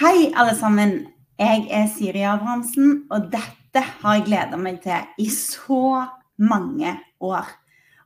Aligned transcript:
Hei, 0.00 0.32
alle 0.36 0.54
sammen. 0.58 1.06
Jeg 1.38 1.66
er 1.70 1.88
Siri 1.90 2.22
Abrahamsen, 2.26 3.04
og 3.10 3.30
dette 3.32 3.82
har 3.82 4.18
jeg 4.18 4.26
gleda 4.28 4.58
meg 4.60 4.80
til 4.84 5.08
i 5.18 5.26
så 5.30 6.04
mange 6.38 6.92
år. 7.20 7.48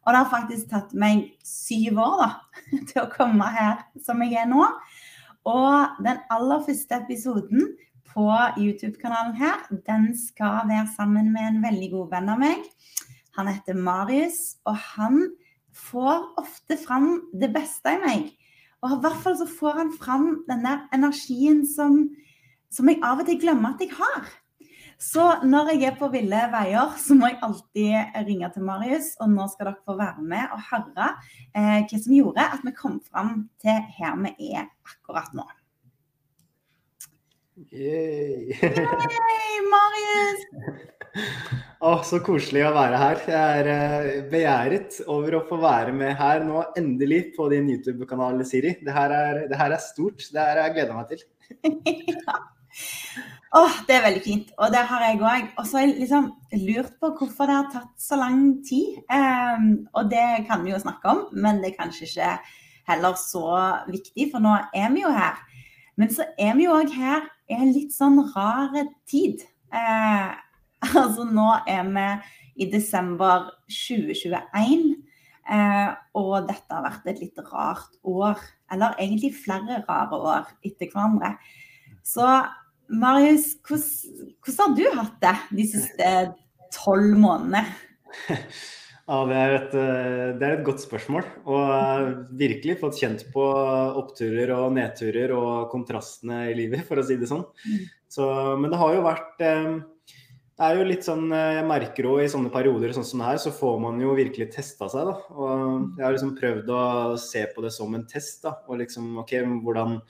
Og 0.05 0.15
det 0.15 0.23
har 0.23 0.31
faktisk 0.33 0.71
tatt 0.71 0.95
meg 0.97 1.27
syv 1.45 2.01
år 2.01 2.23
da, 2.23 2.29
til 2.89 3.03
å 3.03 3.11
komme 3.13 3.51
her 3.53 3.83
som 4.05 4.23
jeg 4.25 4.39
er 4.41 4.49
nå. 4.49 4.65
Og 5.49 6.01
den 6.05 6.23
aller 6.33 6.65
første 6.65 7.03
episoden 7.03 7.75
på 8.09 8.29
YouTube-kanalen 8.57 9.37
her, 9.37 9.61
den 9.85 10.11
skal 10.17 10.65
være 10.71 10.89
sammen 10.97 11.33
med 11.35 11.51
en 11.51 11.63
veldig 11.65 11.93
god 11.93 12.17
venn 12.17 12.33
av 12.33 12.41
meg. 12.41 12.65
Han 13.37 13.53
heter 13.53 13.77
Marius, 13.77 14.57
og 14.65 14.81
han 14.97 15.21
får 15.77 16.25
ofte 16.41 16.81
fram 16.81 17.11
det 17.37 17.53
beste 17.55 17.93
i 17.93 18.01
meg. 18.03 18.33
Og 18.85 18.95
i 18.95 19.01
hvert 19.03 19.23
fall 19.25 19.39
så 19.39 19.47
får 19.51 19.81
han 19.81 19.95
fram 19.99 20.27
den 20.49 20.67
der 20.67 20.85
energien 20.95 21.65
som, 21.67 22.05
som 22.71 22.91
jeg 22.91 23.01
av 23.03 23.23
og 23.23 23.27
til 23.27 23.41
glemmer 23.43 23.75
at 23.75 23.83
jeg 23.83 23.97
har. 23.99 24.29
Så 24.99 25.25
når 25.47 25.73
jeg 25.73 25.85
er 25.87 25.99
på 25.99 26.09
ville 26.11 26.39
veier, 26.51 26.95
så 26.99 27.15
må 27.15 27.31
jeg 27.31 27.39
alltid 27.47 28.17
ringe 28.27 28.51
til 28.55 28.67
Marius. 28.67 29.13
Og 29.23 29.31
nå 29.31 29.47
skal 29.53 29.71
dere 29.71 29.87
få 29.87 29.95
være 29.99 30.25
med 30.27 30.55
og 30.55 30.65
høre 30.73 31.13
eh, 31.55 31.85
hva 31.87 32.01
som 32.03 32.17
gjorde 32.17 32.49
at 32.59 32.67
vi 32.67 32.75
kom 32.75 32.99
fram 33.07 33.47
til 33.63 33.79
her 33.99 34.19
vi 34.25 34.53
er 34.59 34.67
akkurat 34.87 35.31
nå. 35.39 35.47
Yay. 37.59 38.53
Hei, 38.61 39.55
Marius! 39.67 40.43
Å, 41.83 41.97
så 42.07 42.21
koselig 42.23 42.63
å 42.69 42.75
være 42.75 42.99
her. 43.01 43.23
Jeg 43.27 43.63
er 43.63 43.71
eh, 43.73 44.19
begjæret 44.31 44.99
over 45.11 45.39
å 45.39 45.41
få 45.49 45.59
være 45.63 45.95
med 45.97 46.13
her 46.21 46.45
nå, 46.47 46.61
endelig, 46.79 47.33
på 47.35 47.49
din 47.51 47.67
YouTube-kanal, 47.73 48.45
Siri. 48.47 48.77
Det 48.85 48.95
her, 48.95 49.15
er, 49.15 49.41
det 49.51 49.59
her 49.59 49.75
er 49.75 49.83
stort. 49.83 50.23
Det 50.23 50.39
her 50.39 50.61
har 50.61 50.69
jeg 50.69 50.77
gleda 50.77 50.99
meg 50.99 51.11
til. 51.11 51.25
ja. 52.13 52.37
oh, 53.59 53.81
det 53.89 53.97
er 53.97 54.05
veldig 54.07 54.23
fint. 54.23 54.53
Og 54.61 54.71
det 54.75 54.85
har 54.93 55.07
jeg 55.09 55.19
òg. 55.23 55.49
Og 55.59 55.67
så 55.67 55.81
har 55.81 55.89
jeg 55.89 55.97
liksom 56.05 56.29
lurt 56.61 56.93
på 57.03 57.11
hvorfor 57.19 57.51
det 57.51 57.57
har 57.57 57.73
tatt 57.73 58.05
så 58.05 58.21
lang 58.21 58.45
tid. 58.69 59.01
Um, 59.11 59.73
og 59.99 60.13
det 60.13 60.29
kan 60.51 60.63
vi 60.63 60.77
jo 60.77 60.79
snakke 60.85 61.11
om, 61.11 61.25
men 61.35 61.59
det 61.65 61.73
er 61.73 61.81
kanskje 61.81 62.07
ikke 62.07 62.31
heller 62.93 63.19
så 63.19 63.49
viktig, 63.91 64.29
for 64.31 64.47
nå 64.47 64.55
er 64.71 64.95
vi 64.95 65.03
jo 65.03 65.11
her. 65.17 65.43
Men 65.99 66.15
så 66.15 66.29
er 66.39 66.55
vi 66.55 66.69
jo 66.69 66.79
òg 66.79 66.95
her 66.95 67.27
i 67.49 67.57
en 67.57 67.73
litt 67.73 67.95
sånn 67.97 68.21
rar 68.35 68.75
tid. 69.09 69.45
Eh, 69.73 70.29
altså 70.95 71.27
nå 71.29 71.49
er 71.69 71.89
vi 71.89 72.07
i 72.65 72.69
desember 72.73 73.51
2021, 73.71 74.89
eh, 75.49 75.91
og 76.19 76.49
dette 76.49 76.75
har 76.75 76.87
vært 76.87 77.09
et 77.13 77.23
litt 77.23 77.43
rart 77.51 77.99
år. 78.03 78.41
Eller 78.73 78.99
egentlig 78.99 79.33
flere 79.39 79.83
rare 79.89 80.19
år 80.19 80.51
etter 80.67 80.91
hverandre. 80.93 81.37
Så 82.05 82.27
Marius, 82.89 83.55
hvordan, 83.65 84.35
hvordan 84.45 84.61
har 84.65 84.77
du 84.77 84.85
hatt 84.97 85.17
det 85.23 85.37
de 85.61 85.69
siste 85.69 86.13
tolv 86.75 87.17
månedene? 87.21 87.65
Ja, 89.09 89.23
det 89.25 89.37
er, 89.41 89.55
et, 89.57 89.75
det 90.37 90.45
er, 90.45 90.55
et, 90.59 90.65
godt 90.67 90.83
spørsmål. 90.85 91.25
Og 91.49 92.09
virkelig 92.37 92.77
fått 92.83 92.99
kjent 93.01 93.23
på 93.33 93.45
oppturer 93.97 94.53
og 94.53 94.75
nedturer 94.77 95.33
og 95.33 95.71
kontrastene 95.73 96.43
i 96.51 96.57
livet, 96.59 96.85
for 96.85 97.01
å 97.01 97.05
si 97.09 97.17
det 97.17 97.31
sånn. 97.31 97.47
Så, 98.13 98.27
men 98.61 98.69
det 98.69 98.81
har 98.81 98.93
jo 98.97 99.07
vært 99.07 99.41
Det 99.41 100.65
er 100.65 100.79
jo 100.79 100.87
litt 100.89 101.05
sånn 101.05 101.27
Jeg 101.29 101.65
merker 101.69 102.07
òg 102.09 102.23
i 102.25 102.31
sånne 102.33 102.49
perioder 102.53 102.95
sånn 102.97 103.05
som 103.05 103.21
det 103.21 103.27
her, 103.31 103.41
så 103.41 103.53
får 103.53 103.77
man 103.85 104.01
jo 104.01 104.13
virkelig 104.17 104.51
testa 104.53 104.91
seg, 104.93 105.09
da. 105.09 105.17
Og 105.33 105.97
jeg 105.97 106.05
har 106.05 106.17
liksom 106.17 106.37
prøvd 106.37 106.73
å 106.77 106.83
se 107.23 107.47
på 107.55 107.65
det 107.65 107.73
som 107.73 107.97
en 107.97 108.05
test, 108.13 108.43
da. 108.45 108.59
Og 108.69 108.83
liksom 108.83 109.23
OK, 109.25 109.39
hvordan 109.65 110.03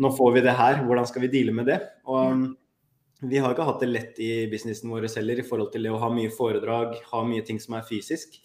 Nå 0.00 0.08
får 0.16 0.36
vi 0.36 0.44
det 0.44 0.52
her, 0.56 0.84
hvordan 0.84 1.08
skal 1.08 1.24
vi 1.24 1.32
deale 1.32 1.52
med 1.56 1.68
det? 1.68 1.80
Og 2.08 2.44
vi 3.28 3.40
har 3.40 3.52
ikke 3.54 3.66
hatt 3.66 3.82
det 3.82 3.88
lett 3.90 4.18
i 4.22 4.46
businessen 4.50 4.90
vår 4.92 5.06
heller 5.16 5.40
i 5.40 5.44
forhold 5.46 5.70
til 5.72 5.86
det 5.86 5.92
å 5.92 6.00
ha 6.02 6.08
mye 6.12 6.30
foredrag, 6.32 6.96
ha 7.10 7.22
mye 7.26 7.44
ting 7.46 7.60
som 7.62 7.76
er 7.78 7.86
fysisk. 7.88 8.36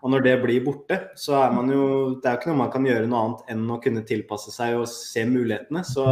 Og 0.00 0.10
når 0.12 0.24
det 0.26 0.34
blir 0.42 0.64
borte, 0.64 0.98
så 1.18 1.36
er 1.40 1.54
man 1.54 1.70
jo 1.70 1.84
Det 2.22 2.28
er 2.28 2.36
jo 2.36 2.40
ikke 2.40 2.50
noe 2.50 2.60
man 2.62 2.72
kan 2.72 2.86
gjøre 2.88 3.06
noe 3.10 3.22
annet 3.22 3.52
enn 3.54 3.64
å 3.70 3.78
kunne 3.82 4.04
tilpasse 4.08 4.52
seg 4.54 4.76
og 4.80 4.88
se 4.90 5.24
mulighetene. 5.28 5.84
Så, 5.86 6.04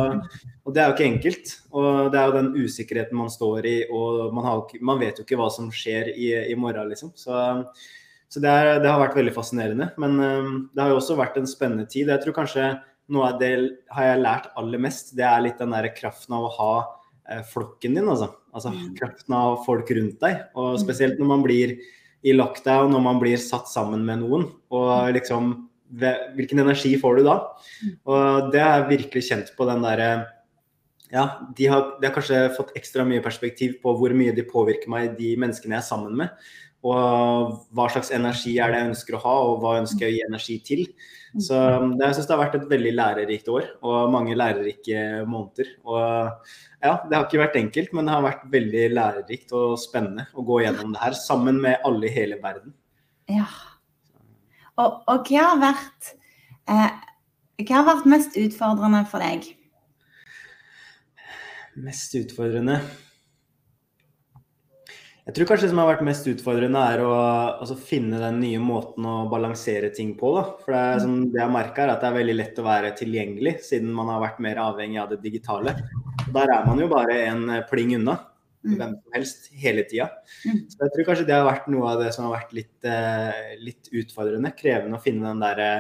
og 0.65 0.75
det 0.75 0.82
er 0.82 0.88
jo 0.88 0.97
ikke 0.97 1.10
enkelt. 1.10 1.53
Og 1.75 2.10
det 2.12 2.21
er 2.21 2.31
jo 2.31 2.38
den 2.38 2.50
usikkerheten 2.56 3.19
man 3.19 3.32
står 3.32 3.69
i, 3.71 3.76
og 3.91 4.32
man, 4.37 4.48
har, 4.48 4.65
man 4.81 5.03
vet 5.03 5.21
jo 5.21 5.27
ikke 5.27 5.38
hva 5.41 5.50
som 5.53 5.71
skjer 5.75 6.15
i, 6.15 6.32
i 6.53 6.56
morgen, 6.59 6.91
liksom. 6.93 7.12
Så, 7.19 7.37
så 8.28 8.43
det, 8.43 8.50
er, 8.50 8.72
det, 8.82 8.91
har 8.91 9.03
vært 9.03 9.19
veldig 9.19 9.37
fascinerende. 9.37 9.93
Men 10.00 10.19
um, 10.19 10.59
det 10.75 10.84
har 10.84 10.93
jo 10.94 11.00
også 11.03 11.19
vært 11.19 11.38
en 11.41 11.50
spennende 11.50 11.87
tid. 11.91 12.10
Jeg 12.12 12.25
tror 12.25 12.38
kanskje 12.43 12.72
noe 13.12 13.32
av 13.32 13.41
det 13.41 13.54
har 13.93 14.10
jeg 14.12 14.22
lært 14.22 14.53
aller 14.59 14.81
mest, 14.81 15.12
det 15.16 15.27
er 15.28 15.43
litt 15.44 15.60
den 15.60 15.75
der 15.75 15.91
kraften 15.97 16.37
av 16.37 16.47
å 16.47 16.54
ha 16.59 16.75
flokken 17.50 17.98
din, 17.98 18.08
altså. 18.08 18.30
Altså 18.54 18.72
mm. 18.74 18.88
kraften 18.98 19.36
av 19.36 19.60
folk 19.66 19.90
rundt 19.96 20.18
deg. 20.22 20.42
Og 20.54 20.74
mm. 20.74 20.80
spesielt 20.84 21.20
når 21.20 21.30
man 21.30 21.44
blir 21.44 21.76
i 22.24 22.34
lockdown, 22.34 22.92
når 22.92 23.04
man 23.04 23.20
blir 23.20 23.40
satt 23.40 23.68
sammen 23.70 24.04
med 24.06 24.22
noen. 24.24 24.48
Og 24.74 24.90
mm. 24.90 25.14
liksom 25.20 25.54
Hvilken 25.94 26.58
energi 26.58 26.96
får 26.98 27.20
du 27.20 27.26
da? 27.26 27.34
Og 28.10 28.48
det 28.50 28.58
har 28.58 28.80
jeg 28.80 28.86
virkelig 28.88 29.20
kjent 29.28 29.52
på 29.54 29.66
den 29.68 29.84
derre 29.84 30.08
ja, 31.14 31.24
de 31.54 31.68
har, 31.70 31.92
de 32.00 32.08
har, 32.08 32.14
kanskje 32.16 32.40
fått 32.56 32.72
ekstra 32.74 33.04
mye 33.06 33.22
perspektiv 33.22 33.76
på 33.84 33.92
hvor 34.00 34.14
mye 34.16 34.32
de 34.34 34.42
påvirker 34.48 34.91
meg, 34.91 35.12
de 35.14 35.34
menneskene 35.38 35.76
jeg 35.76 35.82
er 35.84 35.86
sammen 35.86 36.16
med. 36.18 36.48
Og 36.84 37.55
hva 37.72 37.87
slags 37.89 38.11
energi 38.12 38.59
er 38.61 38.72
det 38.72 38.81
jeg 38.81 38.91
ønsker 38.91 39.17
å 39.17 39.22
ha, 39.22 39.34
og 39.49 39.62
hva 39.62 39.78
ønsker 39.81 40.05
jeg 40.05 40.12
å 40.12 40.17
gi 40.17 40.25
energi 40.27 40.56
til. 40.67 40.83
Så 41.41 41.56
det, 41.97 42.05
jeg 42.05 42.17
syns 42.19 42.28
det 42.28 42.34
har 42.34 42.43
vært 42.45 42.59
et 42.61 42.67
veldig 42.71 42.93
lærerikt 42.95 43.49
år, 43.50 43.71
og 43.83 44.12
mange 44.12 44.37
lærerike 44.39 45.25
måneder. 45.27 45.71
Og 45.89 46.05
ja, 46.84 46.93
det 47.09 47.17
har 47.17 47.25
ikke 47.25 47.41
vært 47.41 47.56
enkelt, 47.59 47.95
men 47.97 48.06
det 48.06 48.15
har 48.15 48.27
vært 48.27 48.45
veldig 48.53 48.84
lærerikt 48.93 49.55
og 49.56 49.78
spennende 49.83 50.28
å 50.37 50.45
gå 50.47 50.61
gjennom 50.62 50.93
det 50.95 51.03
her 51.03 51.17
sammen 51.19 51.59
med 51.65 51.81
alle 51.89 52.11
i 52.11 52.15
hele 52.15 52.39
verden. 52.43 52.77
Ja. 53.33 53.49
Og, 54.77 55.01
og 55.09 55.31
hva 55.31 55.49
har 55.49 55.61
vært 55.62 56.09
eh, 56.69 57.03
Hva 57.62 57.77
har 57.78 57.87
vært 57.87 58.09
mest 58.11 58.39
utfordrende 58.39 59.05
for 59.09 59.22
deg? 59.22 59.47
Mest 61.81 62.15
utfordrende 62.19 62.81
jeg 65.24 65.36
tror 65.38 65.48
kanskje 65.48 65.64
det 65.64 65.72
som 65.72 65.78
har 65.80 65.88
vært 65.88 66.04
mest 66.04 66.26
utfordrende, 66.28 66.80
er 66.84 67.00
å 67.00 67.12
altså, 67.14 67.78
finne 67.80 68.18
den 68.20 68.42
nye 68.42 68.60
måten 68.60 69.06
å 69.08 69.14
balansere 69.32 69.88
ting 69.96 70.12
på. 70.20 70.34
Da. 70.36 70.42
For 70.60 70.76
det, 70.76 71.00
som 71.00 71.14
det 71.32 71.40
jeg 71.40 71.54
merker, 71.54 71.86
er 71.86 71.94
at 71.94 72.04
det 72.04 72.10
er 72.10 72.18
veldig 72.18 72.36
lett 72.36 72.60
å 72.60 72.66
være 72.66 72.92
tilgjengelig, 72.98 73.54
siden 73.64 73.94
man 73.96 74.10
har 74.12 74.20
vært 74.20 74.42
mer 74.44 74.60
avhengig 74.66 75.00
av 75.00 75.14
det 75.14 75.22
digitale. 75.24 75.72
Der 76.28 76.52
er 76.52 76.68
man 76.68 76.82
jo 76.82 76.90
bare 76.92 77.16
en 77.30 77.48
pling 77.70 77.96
unna. 77.96 78.18
Mm. 78.64 78.76
Hvem 78.76 78.92
som 78.96 79.16
helst, 79.16 79.48
hele 79.60 79.82
tida. 79.88 80.10
Mm. 80.44 80.60
Så 80.72 80.78
jeg 80.82 80.92
tror 80.92 81.08
kanskje 81.08 81.26
det 81.28 81.36
har 81.36 81.48
vært 81.48 81.72
noe 81.72 81.88
av 81.88 82.04
det 82.04 82.12
som 82.16 82.28
har 82.28 82.38
vært 82.38 82.54
litt, 82.56 82.76
eh, 82.88 83.56
litt 83.60 83.91
utfordrende. 83.92 84.52
Krevende 84.56 85.00
å 85.00 85.04
finne 85.04 85.28
den 85.28 85.41
derre 85.44 85.70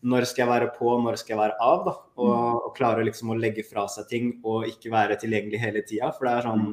når 0.00 0.28
skal 0.28 0.44
jeg 0.44 0.52
være 0.52 0.70
på, 0.76 0.92
når 1.04 1.18
skal 1.20 1.34
jeg 1.34 1.40
være 1.40 1.58
av? 1.60 1.82
da, 1.88 1.96
Og, 2.20 2.36
og 2.68 2.70
klare 2.76 3.04
liksom 3.04 3.32
å 3.32 3.40
legge 3.40 3.64
fra 3.64 3.86
seg 3.92 4.08
ting 4.12 4.30
og 4.40 4.68
ikke 4.68 4.92
være 4.92 5.18
tilgjengelig 5.20 5.60
hele 5.60 5.84
tida. 5.88 6.12
For 6.16 6.28
det 6.28 6.36
er 6.36 6.48
sånn 6.48 6.64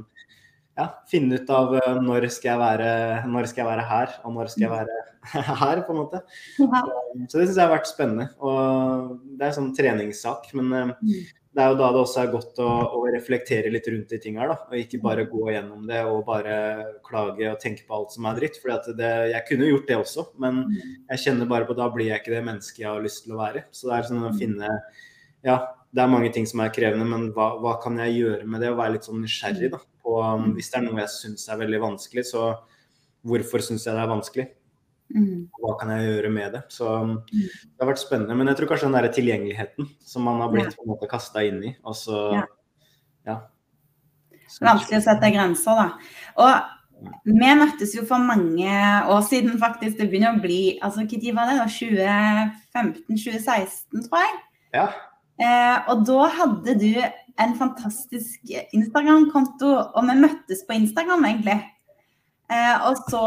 ja, 0.78 0.88
finne 1.10 1.40
ut 1.40 1.50
av 1.54 1.74
uh, 1.74 1.96
når, 2.04 2.28
skal 2.34 2.54
jeg 2.54 2.62
være, 2.62 2.92
når 3.32 3.50
skal 3.50 3.64
jeg 3.64 3.72
være 3.72 3.88
her, 3.90 4.14
og 4.24 4.36
når 4.36 4.52
skal 4.54 4.68
jeg 4.68 4.74
være 4.76 5.00
her, 5.64 5.82
på 5.88 5.96
en 5.96 6.00
måte. 6.04 6.22
Så, 6.54 6.68
så, 6.68 7.34
det 7.34 7.48
syns 7.48 7.58
jeg 7.58 7.66
har 7.66 7.74
vært 7.74 7.90
spennende. 7.90 8.30
Og 8.38 9.18
det 9.34 9.42
er 9.42 9.50
en 9.50 9.58
sånn 9.58 9.74
treningssak. 9.78 10.52
Men 10.60 10.94
uh, 10.94 11.18
det 11.58 11.64
er 11.64 11.72
jo 11.74 11.80
da 11.80 11.88
det 11.90 12.02
også 12.04 12.20
er 12.22 12.30
godt 12.30 12.60
å, 12.62 12.70
å 13.00 13.00
reflektere 13.10 13.72
litt 13.74 13.88
rundt 13.90 14.14
de 14.14 14.20
tinga, 14.22 14.46
da. 14.52 14.60
Og 14.70 14.78
ikke 14.78 15.02
bare 15.02 15.26
gå 15.32 15.48
gjennom 15.50 15.88
det 15.90 16.04
og 16.06 16.22
bare 16.28 16.58
klage 17.08 17.50
og 17.50 17.58
tenke 17.64 17.88
på 17.88 17.98
alt 17.98 18.14
som 18.14 18.28
er 18.30 18.38
dritt. 18.38 18.60
For 18.62 18.70
jeg 18.70 19.42
kunne 19.48 19.72
gjort 19.72 19.90
det 19.90 19.98
også, 19.98 20.28
men 20.44 20.62
jeg 20.76 21.24
kjenner 21.24 21.50
bare 21.50 21.66
på 21.66 21.78
da 21.80 21.90
blir 21.94 22.12
jeg 22.12 22.22
ikke 22.22 22.36
det 22.36 22.46
mennesket 22.46 22.84
jeg 22.84 22.92
har 22.92 23.02
lyst 23.02 23.26
til 23.26 23.34
å 23.34 23.42
være. 23.42 23.66
Så 23.74 23.90
det 23.90 23.98
er 23.98 24.10
sånn 24.12 24.30
å 24.30 24.36
finne 24.38 24.76
Ja, 25.46 25.58
det 25.98 26.04
er 26.04 26.12
mange 26.12 26.30
ting 26.34 26.46
som 26.46 26.62
er 26.62 26.74
krevende, 26.74 27.08
men 27.10 27.32
hva, 27.34 27.56
hva 27.62 27.78
kan 27.82 27.98
jeg 28.04 28.20
gjøre 28.20 28.46
med 28.46 28.62
det? 28.62 28.70
Å 28.70 28.78
være 28.78 28.94
litt 28.98 29.08
sånn 29.08 29.24
nysgjerrig, 29.24 29.72
da. 29.74 29.80
Og 30.06 30.20
um, 30.22 30.44
mm. 30.44 30.54
hvis 30.58 30.70
det 30.70 30.78
er 30.78 30.86
noe 30.86 31.02
jeg 31.02 31.14
syns 31.16 31.48
er 31.50 31.60
veldig 31.64 31.82
vanskelig, 31.82 32.24
så 32.30 32.44
hvorfor 33.28 33.66
syns 33.66 33.88
jeg 33.88 33.98
det 33.98 34.04
er 34.04 34.12
vanskelig? 34.12 34.46
Mm. 35.16 35.48
Hva 35.64 35.74
kan 35.80 35.94
jeg 35.96 36.06
gjøre 36.06 36.32
med 36.36 36.54
det? 36.54 36.62
Så 36.76 36.86
um, 36.86 37.16
mm. 37.24 37.50
det 37.66 37.82
har 37.82 37.90
vært 37.90 38.04
spennende. 38.04 38.38
Men 38.38 38.52
jeg 38.52 38.60
tror 38.60 38.72
kanskje 38.72 38.90
den 38.92 38.98
der 39.00 39.10
tilgjengeligheten 39.18 39.90
som 40.06 40.28
man 40.30 40.44
har 40.44 40.54
blitt 40.54 40.70
ja. 40.70 40.76
på 40.78 40.86
en 40.86 40.94
måte 40.94 41.10
kasta 41.12 41.44
inn 41.48 41.60
i. 41.66 41.74
Og 41.88 41.98
så, 41.98 42.22
ja. 42.38 42.46
ja. 43.32 43.38
Vanskelig 44.70 45.02
å 45.02 45.06
sette 45.10 45.34
grenser, 45.34 45.82
da. 45.82 45.88
Og 46.46 46.52
vi 47.26 47.52
møttes 47.58 47.92
jo 47.98 48.06
for 48.10 48.22
mange 48.22 48.70
år 49.10 49.22
siden, 49.26 49.58
faktisk. 49.62 49.98
Det 49.98 50.10
begynner 50.12 50.38
å 50.38 50.44
bli 50.46 50.78
altså 50.86 51.00
Når 51.02 51.36
var 51.38 51.52
det? 51.52 51.58
da? 51.60 51.68
2015-2016, 52.78 54.08
tror 54.08 54.22
jeg. 54.24 54.34
Ja. 54.78 54.88
Eh, 55.38 55.78
og 55.92 56.06
da 56.10 56.28
hadde 56.34 56.78
du 56.82 56.92
en 57.38 57.56
fantastisk 57.58 58.54
Instagram-konto, 58.74 59.74
og 59.94 60.08
vi 60.10 60.16
møttes 60.24 60.64
på 60.68 60.78
Instagram, 60.80 61.26
egentlig. 61.30 61.60
Eh, 62.48 62.76
og 62.88 62.96
så 63.12 63.22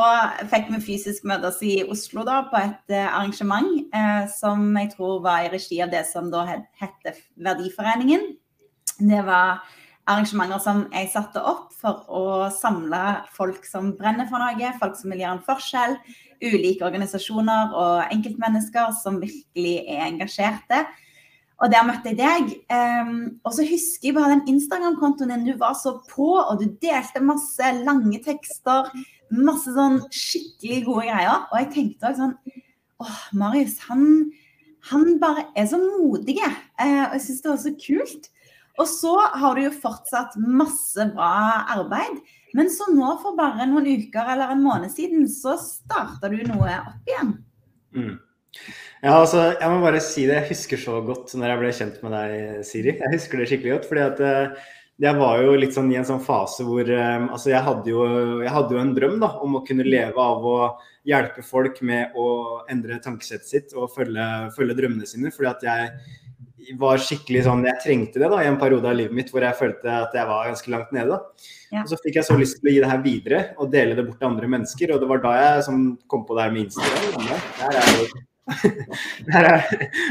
fikk 0.48 0.70
vi 0.72 0.80
fysisk 0.80 1.26
møtes 1.28 1.58
i 1.60 1.82
Oslo 1.92 2.24
da, 2.24 2.38
på 2.48 2.56
et 2.56 2.94
eh, 2.94 3.04
arrangement 3.04 3.68
eh, 3.92 4.24
som 4.32 4.64
jeg 4.80 4.94
tror 4.94 5.20
var 5.26 5.44
i 5.44 5.50
regi 5.52 5.82
av 5.84 5.92
det 5.92 6.06
som 6.08 6.30
da 6.32 6.46
het 6.48 7.20
Verdiforeningen. 7.36 8.24
Det 8.96 9.20
var 9.26 9.60
arrangementer 10.08 10.62
som 10.64 10.86
jeg 10.94 11.10
satte 11.12 11.42
opp 11.44 11.68
for 11.76 12.00
å 12.08 12.48
samle 12.54 13.20
folk 13.36 13.68
som 13.68 13.92
brenner 13.98 14.28
for 14.30 14.40
noe, 14.40 14.72
folk 14.80 14.96
som 14.96 15.12
vil 15.12 15.20
gjøre 15.22 15.36
en 15.36 15.44
forskjell, 15.44 15.98
ulike 16.40 16.88
organisasjoner 16.88 17.76
og 17.76 18.08
enkeltmennesker 18.08 18.96
som 19.02 19.20
virkelig 19.20 19.76
er 19.84 20.06
engasjerte. 20.08 20.86
Og 21.60 21.68
der 21.72 21.84
møtte 21.84 22.14
jeg 22.14 22.18
deg. 22.20 22.52
Um, 22.72 23.16
og 23.44 23.52
så 23.56 23.66
husker 23.68 24.08
jeg 24.08 24.16
bare 24.16 24.32
den 24.32 24.46
Instagram-kontoen 24.54 25.32
din. 25.34 25.46
Du 25.50 25.58
var 25.60 25.76
så 25.76 25.98
på, 26.08 26.32
og 26.40 26.60
du 26.60 26.70
delte 26.80 27.20
masse 27.24 27.72
lange 27.84 28.20
tekster. 28.24 28.88
Masse 29.30 29.74
sånn 29.76 30.00
skikkelig 30.08 30.82
gode 30.88 31.06
greier. 31.10 31.46
Og 31.50 31.58
jeg 31.60 31.72
tenkte 31.76 32.10
også 32.10 32.30
sånn 32.30 32.66
Åh, 33.00 33.20
Marius, 33.40 33.78
han, 33.88 34.02
han 34.90 35.14
bare 35.20 35.46
er 35.56 35.68
så 35.68 35.78
modig. 35.80 36.36
Uh, 36.40 37.06
og 37.10 37.16
jeg 37.18 37.24
syns 37.26 37.44
det 37.44 37.52
var 37.52 37.62
så 37.62 37.74
kult. 37.84 38.30
Og 38.80 38.88
så 38.88 39.14
har 39.42 39.56
du 39.56 39.66
jo 39.66 39.76
fortsatt 39.82 40.36
masse 40.40 41.04
bra 41.12 41.66
arbeid. 41.76 42.20
Men 42.56 42.72
så 42.72 42.88
nå 42.92 43.12
for 43.22 43.36
bare 43.38 43.68
noen 43.68 43.86
uker 44.00 44.32
eller 44.32 44.54
en 44.54 44.64
måned 44.64 44.92
siden, 44.92 45.28
så 45.30 45.58
starta 45.60 46.32
du 46.32 46.40
noe 46.48 46.72
opp 46.80 47.08
igjen. 47.12 47.36
Mm. 47.94 48.16
Ja, 49.00 49.14
altså, 49.14 49.46
jeg 49.54 49.70
må 49.72 49.80
bare 49.80 50.02
si 50.04 50.26
det. 50.28 50.36
Jeg 50.42 50.50
husker 50.50 50.80
så 50.82 50.98
godt 51.04 51.32
når 51.38 51.52
jeg 51.52 51.60
ble 51.62 51.72
kjent 51.78 52.02
med 52.04 52.14
deg, 52.16 52.60
Siri. 52.68 52.94
Jeg 52.98 53.14
husker 53.14 53.40
det 53.40 53.48
skikkelig 53.48 53.74
godt. 53.76 53.88
fordi 53.88 54.04
at 54.04 54.20
uh, 54.20 54.68
jeg 55.00 55.16
var 55.16 55.40
jo 55.40 55.56
litt 55.56 55.72
sånn 55.72 55.88
i 55.92 55.96
en 55.96 56.04
sånn 56.08 56.20
fase 56.20 56.66
hvor 56.66 56.84
um, 56.84 57.30
altså 57.32 57.54
jeg 57.54 57.64
hadde, 57.64 57.88
jo, 57.88 58.04
jeg 58.44 58.52
hadde 58.52 58.76
jo 58.76 58.82
en 58.82 58.92
drøm 58.96 59.16
da, 59.22 59.30
om 59.40 59.56
å 59.56 59.62
kunne 59.64 59.86
leve 59.86 60.20
av 60.20 60.44
å 60.44 60.56
hjelpe 61.08 61.44
folk 61.46 61.80
med 61.86 62.18
å 62.20 62.26
endre 62.68 63.00
tankesettet 63.00 63.48
sitt 63.48 63.72
og 63.72 63.88
følge, 63.94 64.26
følge 64.56 64.76
drømmene 64.82 65.08
sine. 65.08 65.32
fordi 65.32 65.48
at 65.54 65.64
jeg 65.64 66.76
var 66.78 67.00
skikkelig 67.00 67.46
sånn, 67.46 67.64
Jeg 67.64 67.80
trengte 67.82 68.20
det 68.20 68.28
da, 68.28 68.42
i 68.44 68.48
en 68.50 68.60
periode 68.60 68.90
av 68.90 68.98
livet 68.98 69.16
mitt 69.16 69.30
hvor 69.32 69.42
jeg 69.42 69.56
følte 69.58 69.88
at 70.04 70.14
jeg 70.14 70.28
var 70.28 70.50
ganske 70.50 70.70
langt 70.70 70.92
nede. 70.92 71.16
da. 71.16 71.48
Ja. 71.72 71.82
Og 71.82 71.88
Så 71.88 71.98
fikk 72.04 72.20
jeg 72.20 72.28
så 72.28 72.36
lyst 72.36 72.60
til 72.60 72.68
å 72.68 72.74
gi 72.74 72.82
det 72.82 72.90
her 72.90 73.04
videre 73.04 73.40
og 73.56 73.72
dele 73.72 73.96
det 73.96 74.04
bort 74.04 74.20
til 74.20 74.28
andre 74.28 74.50
mennesker. 74.52 74.92
Og 74.92 75.00
det 75.00 75.08
var 75.08 75.22
da 75.24 75.32
jeg 75.40 75.64
som 75.70 75.86
kom 76.06 76.26
på 76.28 76.36
det 76.36 76.44
her 76.44 76.52
med 76.52 76.68
Instagram. 76.68 77.30
Der 77.62 77.80
er 77.80 77.94
jo 77.96 78.20
det 79.26 79.34
her 79.34 79.46
er, 79.46 79.64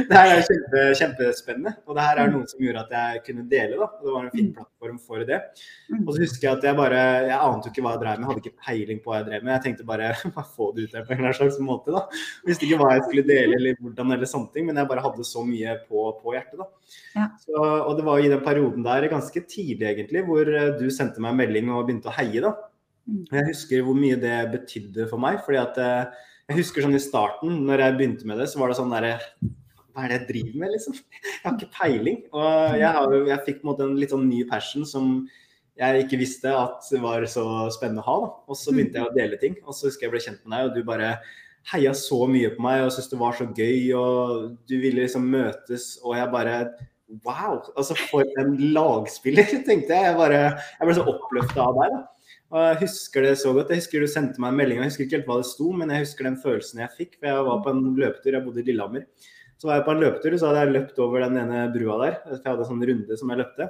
det 0.09 0.15
her 0.15 0.31
er 0.33 0.43
kjempe, 0.45 0.83
kjempespennende. 0.99 1.73
Og 1.87 1.97
det 1.97 2.05
her 2.05 2.21
er 2.21 2.29
mm. 2.29 2.35
noe 2.37 2.49
som 2.51 2.63
gjorde 2.63 2.83
at 2.85 2.93
jeg 2.95 3.21
kunne 3.25 3.45
dele. 3.51 3.79
da, 3.79 3.87
Det 3.99 4.13
var 4.13 4.25
en 4.25 4.31
fin 4.33 4.47
mm. 4.47 4.53
plattform 4.57 4.99
for 5.03 5.25
det. 5.27 5.39
Mm. 5.89 6.03
Og 6.05 6.11
så 6.13 6.23
husker 6.23 6.47
jeg 6.47 6.57
at 6.57 6.67
jeg 6.69 6.77
bare 6.77 7.01
Jeg 7.29 7.39
ante 7.39 7.71
ikke 7.71 7.83
hva 7.85 7.95
jeg 7.95 8.03
drev 8.03 8.13
med, 8.13 8.25
jeg 8.25 8.31
hadde 8.31 8.43
ikke 8.43 8.65
peiling 8.69 9.01
på 9.03 9.11
hva 9.11 9.19
jeg 9.19 9.27
drev 9.29 9.43
med. 9.45 9.53
Jeg 9.55 9.65
tenkte 9.65 9.89
bare 9.89 10.13
få 10.57 10.69
det 10.75 10.87
ut 10.87 10.95
der 10.95 11.05
på 11.07 11.17
en 11.17 11.37
slags 11.41 11.59
måte. 11.63 11.95
da, 11.95 12.05
Visste 12.47 12.67
ikke 12.67 12.79
hva 12.81 12.93
jeg 12.95 13.05
skulle 13.07 13.27
dele 13.27 13.59
eller 13.59 13.83
hvordan 13.83 14.15
eller 14.17 14.31
sånne 14.33 14.53
ting, 14.55 14.69
men 14.69 14.81
jeg 14.81 14.91
bare 14.93 15.05
hadde 15.05 15.27
så 15.27 15.45
mye 15.47 15.75
på, 15.89 16.07
på 16.23 16.37
hjertet. 16.37 16.63
da. 16.63 16.69
Ja. 17.17 17.27
Så, 17.43 17.59
og 17.59 17.93
det 17.97 18.07
var 18.07 18.23
i 18.23 18.31
den 18.31 18.43
perioden 18.45 18.85
der, 18.85 19.11
ganske 19.11 19.45
tidlig 19.49 19.91
egentlig, 19.93 20.25
hvor 20.27 20.47
eh, 20.47 20.73
du 20.79 20.89
sendte 20.93 21.21
meg 21.23 21.35
en 21.35 21.43
melding 21.43 21.71
og 21.73 21.85
begynte 21.89 22.11
å 22.11 22.17
heie. 22.17 22.41
da. 22.45 22.55
Jeg 23.33 23.47
husker 23.47 23.85
hvor 23.85 23.97
mye 23.97 24.17
det 24.21 24.37
betydde 24.53 25.07
for 25.09 25.21
meg. 25.21 25.39
fordi 25.45 25.59
at 25.61 25.79
eh, 25.81 26.25
jeg 26.49 26.57
husker 26.63 26.85
sånn 26.85 26.97
i 26.97 27.01
starten, 27.03 27.59
når 27.67 27.83
jeg 27.83 27.97
begynte 27.99 28.29
med 28.29 28.39
det, 28.41 28.47
så 28.49 28.61
var 28.61 28.71
det 28.71 28.79
sånn 28.79 28.93
derre 28.93 29.17
Hva 29.93 30.05
er 30.05 30.09
det 30.09 30.17
jeg 30.17 30.27
driver 30.29 30.63
med, 30.63 30.71
liksom? 30.73 30.95
Jeg 30.97 31.43
har 31.43 31.53
ikke 31.57 31.75
peiling. 31.75 32.17
Og 32.33 32.79
jeg, 32.79 32.89
har, 32.95 33.13
jeg 33.29 33.45
fikk 33.45 33.59
på 33.59 33.67
en 33.67 33.69
måte 33.71 33.85
en 33.85 33.99
litt 33.99 34.13
sånn 34.15 34.25
ny 34.29 34.41
passion 34.49 34.87
som 34.87 35.11
jeg 35.79 36.03
ikke 36.03 36.19
visste 36.19 36.51
at 36.51 36.83
det 36.91 36.99
var 37.03 37.23
så 37.31 37.43
spennende 37.73 38.03
å 38.03 38.07
ha. 38.07 38.17
da. 38.25 38.31
Og 38.51 38.57
så 38.59 38.73
begynte 38.73 38.99
jeg 38.99 39.07
å 39.07 39.15
dele 39.15 39.39
ting. 39.41 39.55
Og 39.65 39.77
så 39.77 39.87
husker 39.87 40.07
jeg 40.07 40.15
ble 40.15 40.23
kjent 40.25 40.41
med 40.43 40.55
deg, 40.55 40.69
og 40.69 40.75
du 40.75 40.87
bare 40.87 41.11
heia 41.69 41.93
så 41.97 42.23
mye 42.31 42.49
på 42.55 42.63
meg 42.65 42.85
og 42.85 42.93
syntes 42.95 43.11
det 43.11 43.19
var 43.21 43.37
så 43.37 43.47
gøy. 43.47 43.81
Og 43.99 44.45
du 44.69 44.75
ville 44.81 45.03
liksom 45.03 45.27
møtes, 45.29 45.91
og 46.03 46.17
jeg 46.19 46.31
bare 46.35 46.61
Wow! 47.25 47.63
Altså, 47.73 47.95
for 48.11 48.21
en 48.37 48.51
lagspiller, 48.75 49.47
tenkte 49.67 49.95
jeg. 49.95 50.11
Jeg, 50.11 50.17
bare, 50.17 50.41
jeg 50.77 50.85
ble 50.85 50.93
så 50.97 51.05
oppløfta 51.09 51.63
av 51.65 51.79
deg. 51.79 51.95
da. 51.95 52.18
Og 52.49 52.63
jeg 52.65 52.77
husker 52.81 53.25
det 53.27 53.35
så 53.37 53.51
godt. 53.53 53.69
Jeg 53.69 53.83
husker 53.83 54.01
du 54.01 54.09
sendte 54.09 54.41
meg 54.41 54.53
en 54.53 54.57
melding, 54.57 54.79
jeg 54.81 54.89
husker 54.89 55.05
ikke 55.05 55.19
helt 55.19 55.27
hva 55.29 55.37
det 55.41 55.49
sto, 55.51 55.67
men 55.77 55.91
jeg 55.93 56.05
husker 56.05 56.25
den 56.25 56.39
følelsen 56.41 56.81
jeg 56.81 56.95
fikk. 56.95 57.11
For 57.19 57.29
jeg 57.29 57.45
var 57.45 57.59
på 57.65 57.73
en 57.73 57.83
løpetur, 57.99 58.31
jeg 58.33 58.45
bodde 58.45 58.63
i 58.63 58.65
Lillehammer. 58.71 59.05
Så 59.59 59.69
var 59.69 59.77
jeg 59.77 59.85
på 59.85 59.93
en 59.93 60.01
løpetur, 60.01 60.37
så 60.39 60.49
hadde 60.49 60.63
jeg 60.63 60.73
løpt 60.77 61.01
over 61.03 61.25
den 61.25 61.37
ene 61.41 61.67
brua 61.73 61.99
der. 62.01 62.17
For 62.23 62.39
jeg 62.39 62.47
hadde 62.47 62.65
en 62.65 62.71
sånn 62.71 62.87
runde 62.89 63.19
som 63.21 63.33
jeg 63.33 63.41
løpte. 63.43 63.69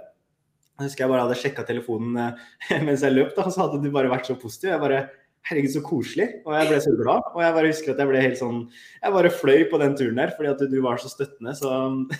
Jeg 0.79 0.87
husker 0.87 1.03
jeg 1.03 1.11
bare 1.11 1.23
hadde 1.25 1.39
sjekka 1.41 1.65
telefonen 1.67 2.19
eh, 2.23 2.77
mens 2.87 3.03
jeg 3.03 3.17
løp, 3.17 3.33
og 3.35 3.49
så 3.51 3.65
hadde 3.65 3.81
du 3.83 3.89
bare 3.91 4.11
vært 4.13 4.29
så 4.31 4.37
positiv. 4.39 4.71
Jeg 4.71 4.83
bare 4.85 5.07
Herregud, 5.47 5.71
så 5.71 5.81
koselig. 5.81 6.25
Og 6.45 6.51
jeg 6.53 6.67
ble 6.69 6.79
så 6.83 6.91
glad. 6.99 7.27
Og 7.33 7.43
jeg 7.43 7.53
bare 7.55 7.69
husker 7.71 7.93
at 7.93 8.01
jeg 8.03 8.09
ble 8.09 8.23
helt 8.23 8.39
sånn 8.39 8.57
Jeg 8.99 9.13
bare 9.15 9.31
fløy 9.33 9.61
på 9.71 9.79
den 9.81 9.95
turen 9.97 10.19
der 10.19 10.33
fordi 10.35 10.51
at 10.51 10.63
du 10.71 10.75
var 10.83 10.99
så 11.01 11.11
støttende, 11.11 11.55
så 11.57 11.71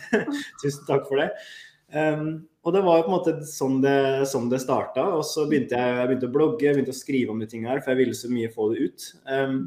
tusen 0.64 0.88
takk 0.88 1.04
for 1.08 1.22
det. 1.22 1.30
Um, 1.94 2.50
og 2.68 2.76
det 2.76 2.82
var 2.84 3.06
på 3.06 3.10
en 3.10 3.16
måte 3.16 3.34
sånn 3.48 3.80
det, 3.84 4.28
sånn 4.30 4.50
det 4.52 4.60
starta. 4.62 5.06
Og 5.16 5.24
så 5.28 5.48
begynte 5.50 5.80
jeg, 5.80 5.96
jeg 5.96 6.12
begynte 6.12 6.30
å 6.30 6.36
blogge, 6.36 6.68
jeg 6.68 6.76
begynte 6.78 6.96
å 6.96 7.00
skrive 7.00 7.34
om 7.34 7.42
de 7.42 7.48
tingene 7.50 7.72
her, 7.72 7.82
for 7.84 7.94
jeg 7.94 8.02
ville 8.04 8.18
så 8.18 8.32
mye 8.32 8.52
få 8.54 8.70
det 8.74 8.90
ut. 8.90 9.08
Um, 9.32 9.58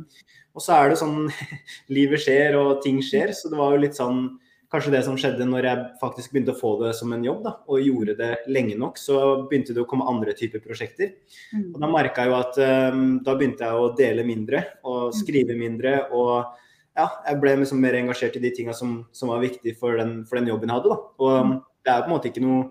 og 0.52 0.64
så 0.64 0.76
er 0.76 0.92
det 0.92 1.00
sånn 1.00 1.18
Livet 1.96 2.22
skjer, 2.22 2.58
og 2.60 2.82
ting 2.84 3.00
skjer. 3.04 3.32
Så 3.36 3.52
det 3.52 3.60
var 3.60 3.74
jo 3.74 3.84
litt 3.86 3.98
sånn 3.98 4.26
Kanskje 4.72 4.94
det 4.94 5.02
som 5.04 5.18
skjedde 5.20 5.44
når 5.44 5.66
jeg 5.68 5.80
faktisk 6.00 6.32
begynte 6.32 6.54
å 6.54 6.56
få 6.56 6.70
det 6.80 6.94
som 6.96 7.10
en 7.12 7.24
jobb, 7.26 7.42
da, 7.44 7.50
og 7.68 7.82
gjorde 7.84 8.14
det 8.16 8.28
lenge 8.48 8.72
nok, 8.80 8.96
så 8.96 9.18
begynte 9.44 9.74
det 9.76 9.82
å 9.82 9.88
komme 9.90 10.06
andre 10.08 10.32
typer 10.32 10.62
prosjekter. 10.64 11.10
Mm. 11.52 11.74
Og 11.74 11.82
da 11.82 11.90
merka 11.92 12.24
jeg 12.24 12.32
jo 12.32 12.38
at 12.38 12.56
um, 12.94 13.02
da 13.20 13.34
begynte 13.36 13.68
jeg 13.68 13.82
å 13.82 13.90
dele 13.98 14.24
mindre 14.24 14.62
og 14.80 15.10
mm. 15.10 15.18
skrive 15.18 15.58
mindre. 15.60 15.92
og 16.16 16.56
ja, 16.96 17.04
jeg 17.28 17.42
ble 17.44 17.52
liksom 17.60 17.84
mer 17.84 17.98
engasjert 18.00 18.38
i 18.40 18.42
de 18.46 18.54
tinga 18.56 18.72
som, 18.76 18.96
som, 19.12 19.28
var 19.34 19.44
viktige 19.44 19.76
for 19.76 20.00
den, 20.00 20.22
for 20.24 20.40
den 20.40 20.48
jobben 20.48 20.72
jeg 20.72 20.80
hadde. 20.80 20.96
da. 20.96 21.12
Og 21.20 21.36
mm 21.50 21.54
det 21.82 21.92
er 21.92 22.04
på 22.04 22.10
en 22.10 22.14
måte 22.14 22.30
ikke 22.30 22.44
noe 22.44 22.70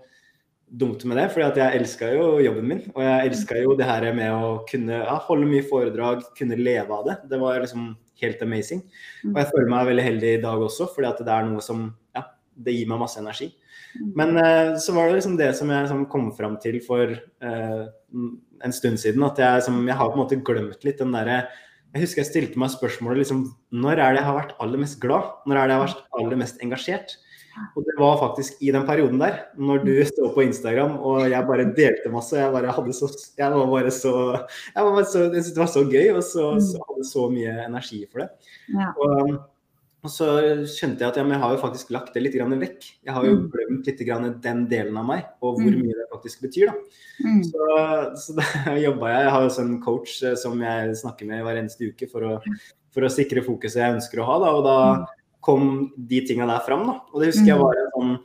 dumt 0.71 1.03
med 1.03 1.19
det, 1.19 1.25
for 1.33 1.43
jeg 1.43 1.79
elska 1.81 2.09
jo 2.15 2.27
jobben 2.39 2.67
min. 2.69 2.83
Og 2.93 3.01
jeg 3.03 3.31
elska 3.31 3.57
jo 3.59 3.75
det 3.79 3.87
her 3.89 4.05
med 4.15 4.31
å 4.31 4.51
kunne 4.69 5.01
ja, 5.01 5.17
holde 5.27 5.49
mye 5.49 5.65
foredrag, 5.67 6.23
kunne 6.37 6.59
leve 6.59 6.95
av 6.95 7.09
det. 7.09 7.17
Det 7.31 7.39
var 7.41 7.59
liksom 7.63 7.89
helt 8.21 8.45
amazing. 8.45 8.85
Og 9.27 9.41
jeg 9.41 9.49
føler 9.49 9.73
meg 9.73 9.89
veldig 9.89 10.05
heldig 10.05 10.35
i 10.35 10.43
dag 10.45 10.63
også, 10.67 10.87
fordi 10.93 11.09
at 11.09 11.25
det 11.27 11.33
er 11.33 11.49
noe 11.49 11.65
som 11.65 11.89
ja, 12.15 12.23
det 12.55 12.77
gir 12.77 12.87
meg 12.91 13.01
masse 13.01 13.19
energi. 13.19 13.49
Men 14.15 14.37
eh, 14.39 14.77
så 14.79 14.95
var 14.95 15.09
det 15.09 15.17
liksom 15.17 15.35
det 15.39 15.49
som 15.57 15.71
jeg 15.73 15.89
som 15.89 16.05
kom 16.11 16.29
fram 16.37 16.55
til 16.63 16.77
for 16.85 17.11
eh, 17.11 17.81
en 18.63 18.75
stund 18.77 19.01
siden, 19.01 19.25
at 19.27 19.41
jeg, 19.41 19.65
som, 19.67 19.81
jeg 19.83 19.99
har 19.99 20.13
på 20.13 20.15
en 20.15 20.23
måte 20.23 20.39
glemt 20.47 20.87
litt 20.87 21.01
den 21.01 21.11
derre 21.15 21.41
jeg 21.91 22.05
husker 22.05 22.21
jeg 22.21 22.29
stilte 22.29 22.59
meg 22.61 22.71
spørsmålet 22.71 23.19
liksom, 23.19 23.41
når 23.75 23.99
er 23.99 24.13
det 24.13 24.21
jeg 24.21 24.27
har 24.29 24.37
vært 24.37 24.53
aller 24.63 24.79
mest 24.79 24.97
glad? 25.03 25.27
Når 25.43 25.57
er 25.57 25.67
det 25.67 25.73
jeg 25.73 25.81
har 25.81 25.89
vært 25.89 26.19
aller 26.21 26.39
mest 26.39 26.61
engasjert? 26.63 27.15
Og 27.75 27.86
det 27.86 27.95
var 28.00 28.19
faktisk 28.19 28.59
i 28.63 28.71
den 28.74 28.86
perioden 28.88 29.21
der, 29.21 29.38
når 29.59 29.83
du 29.86 29.94
sto 30.07 30.31
på 30.36 30.45
Instagram 30.45 30.98
og 31.00 31.24
jeg 31.31 31.48
bare 31.48 31.70
delte 31.77 32.12
masse. 32.13 32.38
Jeg 32.39 32.51
bare 32.53 32.75
hadde 32.75 32.96
så 32.96 33.10
Jeg 33.38 33.51
var 33.51 33.72
bare 33.72 33.91
så 33.91 34.13
Jeg, 34.75 34.84
var 34.84 34.91
bare 34.96 35.05
så, 35.05 35.24
jeg 35.27 35.43
syntes 35.43 35.55
det 35.55 35.63
var 35.63 35.72
så 35.72 35.86
gøy, 35.86 36.12
og 36.15 36.24
så, 36.24 36.51
mm. 36.55 36.62
så 36.67 36.84
hadde 36.89 37.08
så 37.12 37.25
mye 37.31 37.55
energi 37.65 38.03
for 38.12 38.24
det. 38.24 38.29
Ja. 38.72 38.91
Og, 38.96 39.34
og, 40.01 40.10
så 40.10 40.27
skjønte 40.65 41.03
jeg 41.03 41.12
at 41.12 41.20
ja, 41.20 41.27
jeg 41.27 41.43
har 41.43 41.55
jo 41.55 41.62
faktisk 41.62 41.93
lagt 41.93 42.15
det 42.15 42.24
litt 42.24 42.38
vekk. 42.39 42.89
Jeg 43.05 43.15
har 43.15 43.27
jo 43.27 43.38
mm. 43.38 43.46
glemt 43.53 43.89
litt 43.91 44.43
den 44.48 44.65
delen 44.72 44.98
av 44.98 45.08
meg, 45.12 45.27
og 45.41 45.60
hvor 45.60 45.72
mm. 45.72 45.81
mye 45.84 45.98
det 45.98 46.10
faktisk 46.13 46.48
betyr. 46.48 46.72
da. 46.72 47.00
Mm. 47.27 47.41
Så, 47.51 47.72
så 48.24 48.38
da 48.39 48.77
jobba 48.88 49.12
jeg. 49.12 49.25
Jeg 49.27 49.36
har 49.36 49.48
også 49.48 49.65
en 49.67 49.81
coach 49.84 50.22
eh, 50.24 50.38
som 50.39 50.62
jeg 50.63 51.01
snakker 51.03 51.29
med 51.29 51.43
hver 51.46 51.60
eneste 51.60 51.91
uke 51.91 52.10
for 52.12 52.27
å, 52.27 52.38
for 52.96 53.08
å 53.08 53.12
sikre 53.12 53.43
fokuset 53.46 53.84
jeg 53.84 54.00
ønsker 54.00 54.24
å 54.24 54.29
ha. 54.29 54.39
da, 54.46 54.53
og 54.55 54.67
da 54.67 54.77
kom 55.43 55.91
de 55.98 56.21
tinga 56.27 56.48
der 56.50 56.63
fram. 56.65 56.86
Da. 56.89 57.00
Og 57.12 57.21
det 57.21 57.31
husker 57.31 57.51
jeg 57.51 57.60
mm. 57.60 57.65
var 57.65 57.91
sånn 57.95 58.15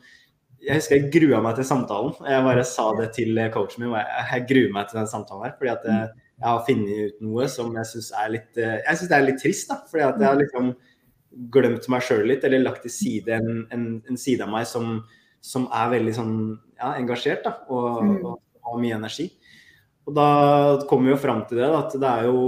Jeg 0.67 0.81
husker 0.81 0.97
jeg 0.97 1.11
grua 1.15 1.41
meg 1.45 1.59
til 1.59 1.69
samtalen. 1.69 2.15
Jeg 2.27 2.45
bare 2.47 2.65
sa 2.67 2.89
det 2.99 3.11
til 3.17 3.39
coachen 3.55 3.85
min. 3.85 3.97
Jeg, 3.97 4.47
gruer 4.51 4.73
meg 4.75 4.91
til 4.91 5.01
den 5.01 5.11
samtalen 5.11 5.47
her. 5.47 5.55
fordi 5.59 5.73
at 5.73 5.87
jeg, 5.87 6.09
mm. 6.11 6.27
jeg 6.41 6.49
har 6.49 6.67
funnet 6.69 7.07
ut 7.07 7.25
noe 7.29 7.49
som 7.53 7.73
jeg 7.81 7.91
syns 7.93 8.11
er 8.25 8.35
litt 8.35 8.61
eh, 8.61 8.79
Jeg 8.83 8.99
synes 9.01 9.13
det 9.13 9.19
er 9.19 9.27
litt 9.29 9.43
trist. 9.43 9.71
da, 9.71 9.81
fordi 9.91 10.07
at 10.09 10.21
jeg 10.21 10.29
har 10.29 10.39
mm. 10.39 10.45
liksom 10.45 10.75
glemt 11.53 11.89
meg 11.93 12.05
sjøl 12.05 12.25
litt, 12.31 12.45
eller 12.47 12.65
lagt 12.65 12.85
til 12.87 12.93
side 12.93 13.35
en, 13.37 13.65
en, 13.75 13.87
en 14.09 14.21
side 14.21 14.45
av 14.45 14.53
meg 14.53 14.67
som, 14.69 15.01
som, 15.45 15.67
er 15.75 15.91
veldig 15.93 16.15
sånn 16.17 16.37
ja, 16.79 16.95
engasjert 16.97 17.45
da, 17.45 17.53
og, 17.69 17.99
og, 18.23 18.39
har 18.67 18.79
mye 18.83 18.97
energi. 18.97 19.29
Og 20.07 20.15
da 20.17 20.29
kommer 20.91 21.11
vi 21.11 21.13
jo 21.13 21.23
fram 21.23 21.43
til 21.47 21.61
det, 21.61 21.67
da, 21.71 21.83
at 21.85 21.95
det 22.03 22.09
er 22.09 22.29
jo 22.29 22.41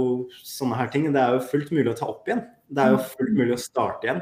sånne 0.47 0.79
her 0.79 0.89
ting. 0.91 1.05
Det 1.15 1.21
er 1.21 1.35
jo 1.35 1.45
fullt 1.51 1.73
mulig 1.75 1.91
å 1.91 1.97
ta 1.99 2.07
opp 2.11 2.27
igjen. 2.27 2.41
Det 2.69 2.83
er 2.83 2.93
jo 2.93 2.99
fullt 3.13 3.35
mulig 3.35 3.55
å 3.55 3.61
starte 3.61 4.07
igjen. 4.07 4.21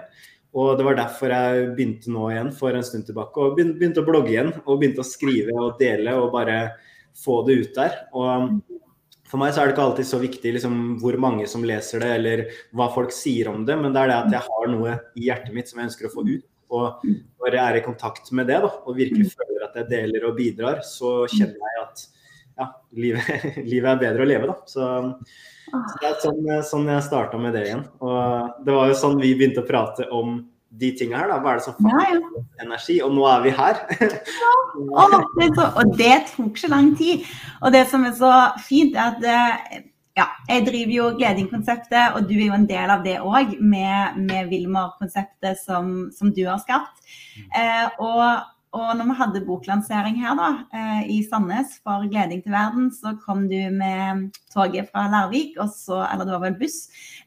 Og 0.58 0.78
det 0.80 0.86
var 0.88 0.98
derfor 0.98 1.34
jeg 1.34 1.68
begynte 1.78 2.12
nå 2.14 2.32
igjen 2.32 2.50
for 2.56 2.74
en 2.74 2.86
stund 2.86 3.06
tilbake. 3.06 3.44
Og 3.44 3.58
begynte 3.60 4.02
å 4.02 4.08
blogge 4.08 4.34
igjen 4.34 4.52
og 4.64 4.80
begynte 4.80 5.04
å 5.04 5.08
skrive 5.08 5.54
og 5.54 5.78
dele 5.82 6.16
og 6.18 6.32
bare 6.34 6.58
få 7.18 7.44
det 7.46 7.60
ut 7.62 7.78
der. 7.78 8.00
Og 8.18 8.58
for 9.28 9.42
meg 9.42 9.54
så 9.54 9.62
er 9.62 9.70
det 9.70 9.76
ikke 9.76 9.86
alltid 9.86 10.08
så 10.08 10.20
viktig 10.22 10.54
liksom, 10.56 10.76
hvor 11.02 11.18
mange 11.22 11.48
som 11.52 11.66
leser 11.68 12.02
det, 12.04 12.12
eller 12.20 12.44
hva 12.78 12.88
folk 12.94 13.12
sier 13.14 13.50
om 13.52 13.66
det, 13.68 13.76
men 13.80 13.94
det 13.94 14.04
er 14.04 14.12
det 14.12 14.20
at 14.22 14.36
jeg 14.38 14.46
har 14.48 14.70
noe 14.72 14.94
i 15.20 15.26
hjertet 15.28 15.56
mitt 15.56 15.70
som 15.70 15.82
jeg 15.82 15.90
ønsker 15.92 16.08
å 16.08 16.14
få 16.14 16.24
ut. 16.28 16.46
Og 16.78 17.04
når 17.04 17.58
jeg 17.58 17.64
er 17.64 17.80
i 17.80 17.84
kontakt 17.86 18.32
med 18.36 18.48
det 18.50 18.62
da, 18.64 18.72
og 18.72 18.98
virkelig 18.98 19.34
føler 19.34 19.68
at 19.68 19.76
jeg 19.82 19.92
deler 19.92 20.30
og 20.30 20.40
bidrar, 20.40 20.82
så 20.88 21.20
kjenner 21.32 21.60
jeg 21.60 21.84
at 21.84 22.06
ja, 22.58 22.72
livet, 22.98 23.46
livet 23.72 23.92
er 23.94 24.02
bedre 24.02 24.26
å 24.26 24.30
leve. 24.34 24.52
da. 24.52 24.58
Så 24.70 24.90
så 25.68 25.98
det 26.00 26.08
er 26.10 26.22
sånn, 26.22 26.46
sånn 26.64 26.86
jeg 26.94 27.04
starta 27.04 27.40
med 27.42 27.56
det 27.58 27.66
igjen. 27.68 27.82
Og 28.00 28.62
det 28.64 28.76
var 28.76 28.88
jo 28.88 28.96
sånn 28.96 29.18
vi 29.20 29.34
begynte 29.36 29.66
å 29.66 29.68
prate 29.68 30.08
om 30.16 30.38
de 30.78 30.92
tinga 30.96 31.20
her, 31.20 31.32
da. 31.32 31.40
Hva 31.44 31.54
er 31.54 31.60
det 31.60 31.66
som 31.66 31.90
Ja, 31.90 32.06
ja. 32.14 32.44
energi? 32.64 32.98
Og 33.04 33.12
nå 33.16 33.28
er 33.28 33.44
vi 33.44 33.54
her. 33.58 33.82
Og 34.78 35.14
det, 35.40 35.50
så, 35.58 35.68
og 35.82 35.94
det 36.00 36.16
tok 36.32 36.60
så 36.60 36.72
lang 36.72 36.92
tid. 37.00 37.28
Og 37.62 37.74
det 37.76 37.84
som 37.92 38.06
er 38.08 38.16
så 38.16 38.34
fint, 38.64 38.96
er 38.96 39.16
at 39.16 39.28
eh, 39.28 39.86
ja, 40.18 40.28
jeg 40.50 40.66
driver 40.68 40.94
jo 40.96 41.08
Gleding-konseptet, 41.20 42.16
og 42.18 42.28
du 42.30 42.36
er 42.38 42.48
jo 42.48 42.58
en 42.58 42.68
del 42.70 42.94
av 42.94 43.04
det 43.06 43.18
òg, 43.22 43.58
med, 43.60 44.20
med 44.30 44.52
Wilmar-konseptet 44.52 45.60
som, 45.62 46.12
som 46.16 46.32
du 46.34 46.44
har 46.48 46.62
skapt. 46.64 47.04
Eh, 47.52 47.88
og, 48.00 48.24
og 48.77 48.93
når 49.00 49.10
vi 49.10 49.17
hadde 49.19 49.43
boklansering 49.48 50.17
her 50.22 50.38
da, 50.39 50.48
eh, 50.77 51.01
i 51.17 51.17
Sandnes 51.25 51.77
for 51.81 52.05
Gleding 52.07 52.43
til 52.46 52.53
verden, 52.55 52.88
så 52.93 53.15
kom 53.25 53.48
du 53.50 53.57
med 53.74 54.27
toget 54.53 54.89
fra 54.91 55.07
Larvik, 55.12 55.57
så, 55.74 56.03
eller 56.05 56.27
det 56.27 56.36
var 56.36 56.46
vel 56.46 56.57
buss, 56.60 56.77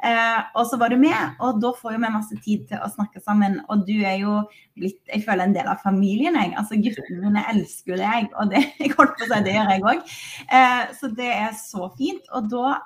eh, 0.03 0.41
og 0.55 0.67
så 0.71 0.79
var 0.81 0.95
du 0.95 0.99
med. 1.01 1.37
Og 1.41 1.61
da 1.63 1.73
får 1.77 1.97
jo 1.97 2.03
vi 2.03 2.13
masse 2.17 2.41
tid 2.45 2.67
til 2.71 2.83
å 2.83 2.91
snakke 2.93 3.23
sammen. 3.25 3.61
Og 3.69 3.87
du 3.89 3.97
er 4.01 4.21
jo 4.23 4.41
blitt 4.79 5.01
jeg 5.11 5.25
føler 5.27 5.47
en 5.47 5.57
del 5.57 5.69
av 5.71 5.83
familien. 5.85 6.39
jeg. 6.39 6.55
Altså 6.59 6.79
Guttene 6.81 7.25
mine 7.25 7.45
elsker 7.53 7.95
jo 7.95 8.01
deg, 8.01 8.31
og 8.37 8.53
det, 8.53 8.63
jeg 8.83 8.95
holdt 8.97 9.17
på 9.19 9.27
å 9.27 9.33
si, 9.33 9.43
det 9.47 9.57
gjør 9.57 9.75
jeg 9.75 9.87
òg. 9.93 10.15
Eh, 10.61 10.85
så 10.99 11.13
det 11.21 11.33
er 11.35 11.53
så 11.59 11.91
fint. 11.99 12.31
Og 12.37 12.51
da 12.53 12.79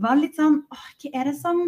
var 0.00 0.16
det 0.16 0.26
litt 0.26 0.40
sånn 0.40 0.62
åh, 0.72 0.86
hva 1.02 1.12
er 1.20 1.30
det 1.30 1.38
som 1.40 1.64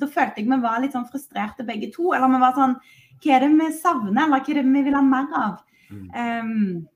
Da 0.00 0.06
følte 0.08 0.40
jeg 0.40 0.48
vi 0.48 0.56
var 0.62 0.80
litt 0.80 0.94
sånn 0.96 1.08
frustrerte 1.10 1.66
begge 1.66 1.90
to. 1.94 2.12
Eller 2.16 2.30
vi 2.32 2.44
var 2.44 2.56
sånn 2.58 2.78
Hva 3.20 3.34
er 3.36 3.44
det 3.44 3.50
vi 3.56 3.72
savner, 3.76 4.22
eller 4.22 4.38
hva 4.38 4.40
er 4.44 4.60
det 4.60 4.68
vi 4.68 4.86
vil 4.86 4.96
ha 4.96 5.02
mer 5.04 5.34
av? 5.36 5.58
Um, 5.90 6.86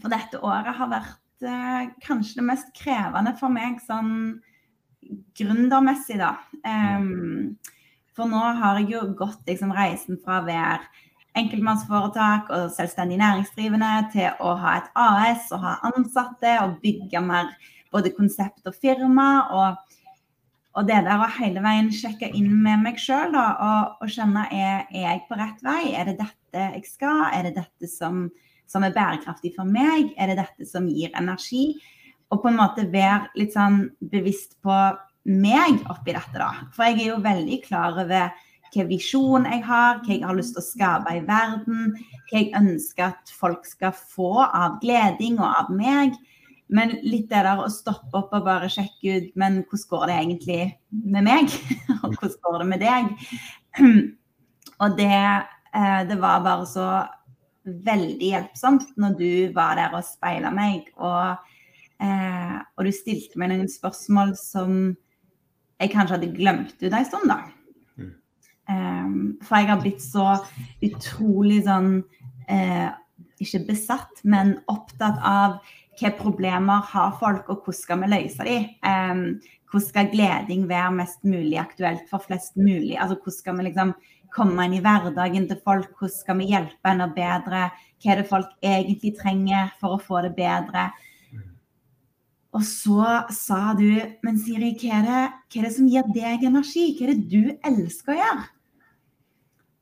for 0.00 0.12
dette 0.12 0.40
året 0.44 0.76
har 0.76 0.90
vært 0.90 1.44
eh, 1.44 1.90
kanskje 2.04 2.40
det 2.40 2.46
mest 2.46 2.72
krevende 2.76 3.34
for 3.40 3.52
meg 3.52 3.80
sånn 3.84 4.40
gründermessig, 5.36 6.20
da. 6.20 6.36
Um, 6.64 7.56
for 8.16 8.30
nå 8.30 8.40
har 8.60 8.80
jeg 8.80 8.90
jo 8.94 9.04
gått 9.18 9.46
liksom, 9.48 9.72
reisen 9.74 10.20
fra 10.24 10.40
å 10.40 10.46
være 10.48 10.84
enkeltmannsforetak 11.38 12.50
og 12.54 12.72
selvstendig 12.74 13.20
næringsdrivende 13.20 13.90
til 14.12 14.42
å 14.42 14.54
ha 14.58 14.76
et 14.80 14.88
AS 14.98 15.50
og 15.54 15.62
ha 15.62 15.76
ansatte 15.92 16.56
og 16.64 16.80
bygge 16.82 17.22
mer 17.22 17.52
både 17.94 18.12
konsept 18.16 18.66
og 18.66 18.76
firma. 18.82 19.28
Og, 19.54 19.99
og 20.78 20.86
det 20.86 21.00
der 21.06 21.18
å 21.18 21.28
hele 21.40 21.62
veien 21.64 21.88
sjekke 21.94 22.28
inn 22.36 22.50
med 22.62 22.84
meg 22.84 22.98
sjøl 23.00 23.34
og, 23.34 23.96
og 24.04 24.12
kjenne 24.12 24.44
er, 24.54 24.84
er 24.92 25.06
jeg 25.06 25.22
på 25.26 25.38
rett 25.40 25.64
vei? 25.66 25.94
Er 25.98 26.06
det 26.10 26.20
dette 26.20 26.66
jeg 26.76 26.84
skal? 26.86 27.24
Er 27.34 27.48
det 27.48 27.56
dette 27.58 27.90
som, 27.90 28.28
som 28.70 28.86
er 28.86 28.94
bærekraftig 28.94 29.56
for 29.56 29.66
meg? 29.66 30.12
Er 30.14 30.30
det 30.30 30.38
dette 30.44 30.68
som 30.70 30.86
gir 30.86 31.10
energi? 31.18 31.74
Og 32.30 32.42
på 32.44 32.52
en 32.52 32.60
måte 32.60 32.86
være 32.92 33.32
litt 33.40 33.56
sånn 33.56 33.82
bevisst 34.12 34.54
på 34.62 34.76
meg 35.30 35.82
oppi 35.90 36.14
dette, 36.14 36.38
da. 36.38 36.52
For 36.76 36.86
jeg 36.86 37.00
er 37.00 37.08
jo 37.10 37.24
veldig 37.24 37.58
klar 37.66 37.98
over 37.98 38.30
hvilken 38.70 38.88
visjon 38.92 39.48
jeg 39.50 39.64
har, 39.66 39.98
hva 39.98 40.14
jeg 40.14 40.22
har 40.22 40.38
lyst 40.38 40.54
til 40.54 40.62
å 40.62 40.68
skape 40.68 41.16
i 41.18 41.24
verden, 41.26 41.96
hva 42.30 42.38
jeg 42.38 42.52
ønsker 42.54 43.08
at 43.10 43.32
folk 43.34 43.66
skal 43.66 43.90
få 44.14 44.46
av 44.46 44.78
gleding 44.84 45.40
og 45.42 45.48
av 45.50 45.74
meg. 45.74 46.14
Men 46.70 46.96
litt 47.02 47.28
det 47.30 47.42
der 47.42 47.60
å 47.64 47.70
stoppe 47.72 48.14
opp 48.20 48.34
og 48.36 48.44
bare 48.46 48.68
sjekke 48.70 49.16
ut 49.16 49.30
Men 49.40 49.62
hvordan 49.64 49.88
går 49.90 50.04
det 50.06 50.18
egentlig 50.20 50.58
med 50.90 51.26
meg? 51.26 51.56
Og 52.04 52.14
hvordan 52.14 52.36
går 52.46 52.58
det 52.62 52.68
med 52.70 52.84
deg? 52.84 53.08
Og 54.84 54.96
det, 54.96 55.22
eh, 55.76 56.02
det 56.08 56.18
var 56.22 56.44
bare 56.46 56.68
så 56.68 56.86
veldig 57.64 58.30
hjelpsomt 58.32 58.94
når 59.00 59.16
du 59.18 59.30
var 59.54 59.76
der 59.76 59.92
og 59.92 60.06
speila 60.06 60.48
meg. 60.54 60.88
Og, 60.96 61.36
eh, 62.00 62.56
og 62.76 62.86
du 62.86 62.92
stilte 62.96 63.36
meg 63.40 63.52
noen 63.52 63.68
spørsmål 63.68 64.32
som 64.40 64.94
jeg 65.80 65.92
kanskje 65.92 66.16
hadde 66.16 66.32
glemt 66.36 66.80
ut 66.80 66.92
en 66.92 67.08
stund, 67.08 67.28
da. 67.30 67.42
Um, 68.70 69.38
for 69.42 69.58
jeg 69.58 69.66
har 69.66 69.80
blitt 69.82 70.02
så 70.04 70.24
utrolig 70.86 71.64
sånn 71.64 72.04
eh, 72.46 72.92
Ikke 73.42 73.64
besatt, 73.66 74.20
men 74.22 74.52
opptatt 74.70 75.18
av 75.26 75.56
hvilke 76.00 76.16
problemer 76.16 76.84
har 76.92 77.16
folk, 77.20 77.48
og 77.48 77.64
hvordan 77.64 77.76
skal 77.76 78.00
vi 78.00 78.08
løse 78.08 78.46
dem? 78.46 78.68
Um, 78.84 79.40
hvordan 79.70 79.88
skal 79.88 80.08
gleding 80.10 80.68
være 80.68 80.92
mest 80.96 81.24
mulig 81.24 81.58
aktuelt 81.60 82.08
for 82.10 82.24
flest 82.24 82.56
mulig? 82.56 82.96
Altså 82.98 83.16
hvordan 83.16 83.36
skal 83.38 83.58
vi 83.58 83.66
liksom 83.68 83.92
komme 84.34 84.64
inn 84.64 84.78
i 84.78 84.80
hverdagen 84.80 85.46
til 85.48 85.60
folk? 85.64 85.92
Hvordan 85.98 86.16
skal 86.16 86.38
vi 86.38 86.48
hjelpe 86.50 86.90
enda 86.90 87.06
bedre? 87.14 87.68
Hva 88.00 88.12
er 88.12 88.20
det 88.20 88.30
folk 88.30 88.50
egentlig 88.62 89.14
trenger 89.20 89.70
for 89.80 89.96
å 89.96 90.02
få 90.02 90.24
det 90.24 90.34
bedre? 90.38 90.88
Og 92.50 92.64
så 92.66 93.28
sa 93.30 93.76
du 93.78 93.86
Men 94.24 94.38
Siri, 94.42 94.72
hva 94.80 94.96
er, 94.96 95.04
det, 95.06 95.20
hva 95.52 95.60
er 95.60 95.68
det 95.68 95.76
som 95.76 95.86
gir 95.86 96.08
deg 96.14 96.48
energi? 96.48 96.88
Hva 96.96 97.06
er 97.06 97.14
det 97.14 97.28
du 97.30 97.52
elsker 97.62 98.16
å 98.16 98.18
gjøre? 98.18 98.48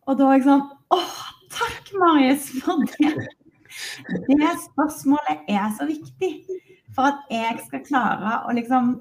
Og 0.08 0.18
da 0.18 0.28
var 0.28 0.37
jeg 0.37 0.48
sånn 0.48 0.68
Åh, 0.98 1.18
takk, 1.52 1.90
Marius, 2.00 2.50
for 2.60 2.84
det. 2.96 3.38
Det 4.28 4.52
spørsmålet 4.64 5.49
er 5.49 5.68
så 5.78 5.87
viktig 5.88 6.32
for 6.97 7.12
at 7.12 7.26
jeg 7.30 7.58
skal 7.66 7.85
klare 7.87 8.38
å 8.49 8.54
liksom 8.56 8.97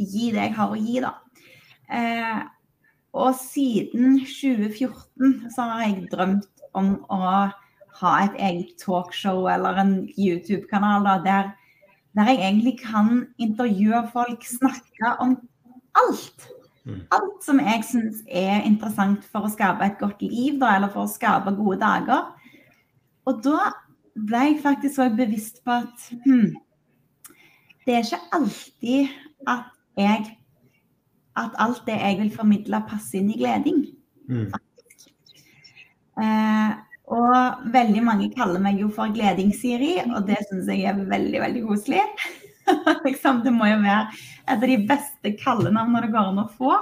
gi 0.00 0.30
det 0.34 0.48
jeg 0.48 0.56
har 0.56 0.72
å 0.72 0.78
gi, 0.80 1.00
da. 1.04 1.12
Eh, 1.90 2.40
og 3.20 3.34
siden 3.34 4.20
2014 4.22 5.50
så 5.54 5.66
har 5.72 5.82
jeg 5.84 6.06
drømt 6.12 6.64
om 6.78 6.92
å 7.10 7.22
ha 8.00 8.12
et 8.24 8.36
eget 8.38 8.76
talkshow 8.80 9.48
eller 9.50 9.80
en 9.82 9.94
YouTube-kanal 10.14 11.08
der, 11.26 11.50
der 12.16 12.30
jeg 12.30 12.38
egentlig 12.38 12.76
kan 12.84 13.26
intervjue 13.42 14.04
folk, 14.14 14.46
snakke 14.46 15.16
om 15.20 15.36
alt. 15.98 16.48
Alt 17.12 17.44
som 17.44 17.60
jeg 17.60 17.84
syns 17.84 18.22
er 18.26 18.62
interessant 18.64 19.26
for 19.28 19.46
å 19.46 19.52
skape 19.52 19.84
et 19.84 19.98
godt 20.00 20.22
liv, 20.24 20.56
da, 20.62 20.76
eller 20.76 20.92
for 20.94 21.04
å 21.04 21.10
skape 21.10 21.52
gode 21.58 21.80
dager. 21.82 22.30
Og 23.28 23.42
da 23.44 23.72
ble 24.14 24.42
jeg 24.48 24.60
faktisk 24.62 25.02
òg 25.04 25.16
bevisst 25.18 25.62
på 25.64 25.78
at 25.82 26.10
hmm, 26.24 26.52
det 27.86 27.96
er 27.96 28.04
ikke 28.04 28.22
alltid 28.36 29.16
at 29.48 29.70
jeg 29.98 30.36
At 31.36 31.54
alt 31.62 31.86
det 31.86 31.94
jeg 31.94 32.18
vil 32.18 32.30
formidle, 32.34 32.80
passer 32.88 33.20
inn 33.20 33.30
i 33.30 33.36
gleding. 33.38 33.84
Mm. 34.28 34.50
Eh, 36.20 36.72
og 37.10 37.62
veldig 37.72 38.02
mange 38.04 38.28
kaller 38.34 38.60
meg 38.62 38.80
jo 38.82 38.88
for 38.94 39.10
Gleding-Siri, 39.14 39.92
og 40.10 40.26
det 40.28 40.40
syns 40.48 40.68
jeg 40.68 40.84
er 40.90 40.98
veldig, 40.98 41.40
veldig 41.40 41.62
koselig. 41.68 42.02
liksom, 43.06 43.40
det 43.46 43.54
må 43.54 43.70
jo 43.70 43.78
være 43.82 44.10
et 44.44 44.56
av 44.58 44.66
de 44.66 44.78
beste 44.90 45.32
kallenavnene 45.40 46.04
det 46.04 46.12
går 46.12 46.32
an 46.32 46.42
å 46.44 46.48
få. 46.58 46.76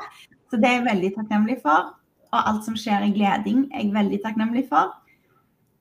Så 0.49 0.61
det 0.61 0.69
er 0.69 0.79
jeg 0.79 0.89
veldig 0.89 1.13
takknemlig 1.17 1.59
for. 1.63 1.93
Og 2.33 2.41
alt 2.41 2.67
som 2.67 2.77
skjer 2.77 3.07
i 3.07 3.13
gleding, 3.15 3.67
er 3.73 3.85
jeg 3.85 3.95
veldig 3.95 4.21
takknemlig 4.25 4.67
for. 4.73 4.97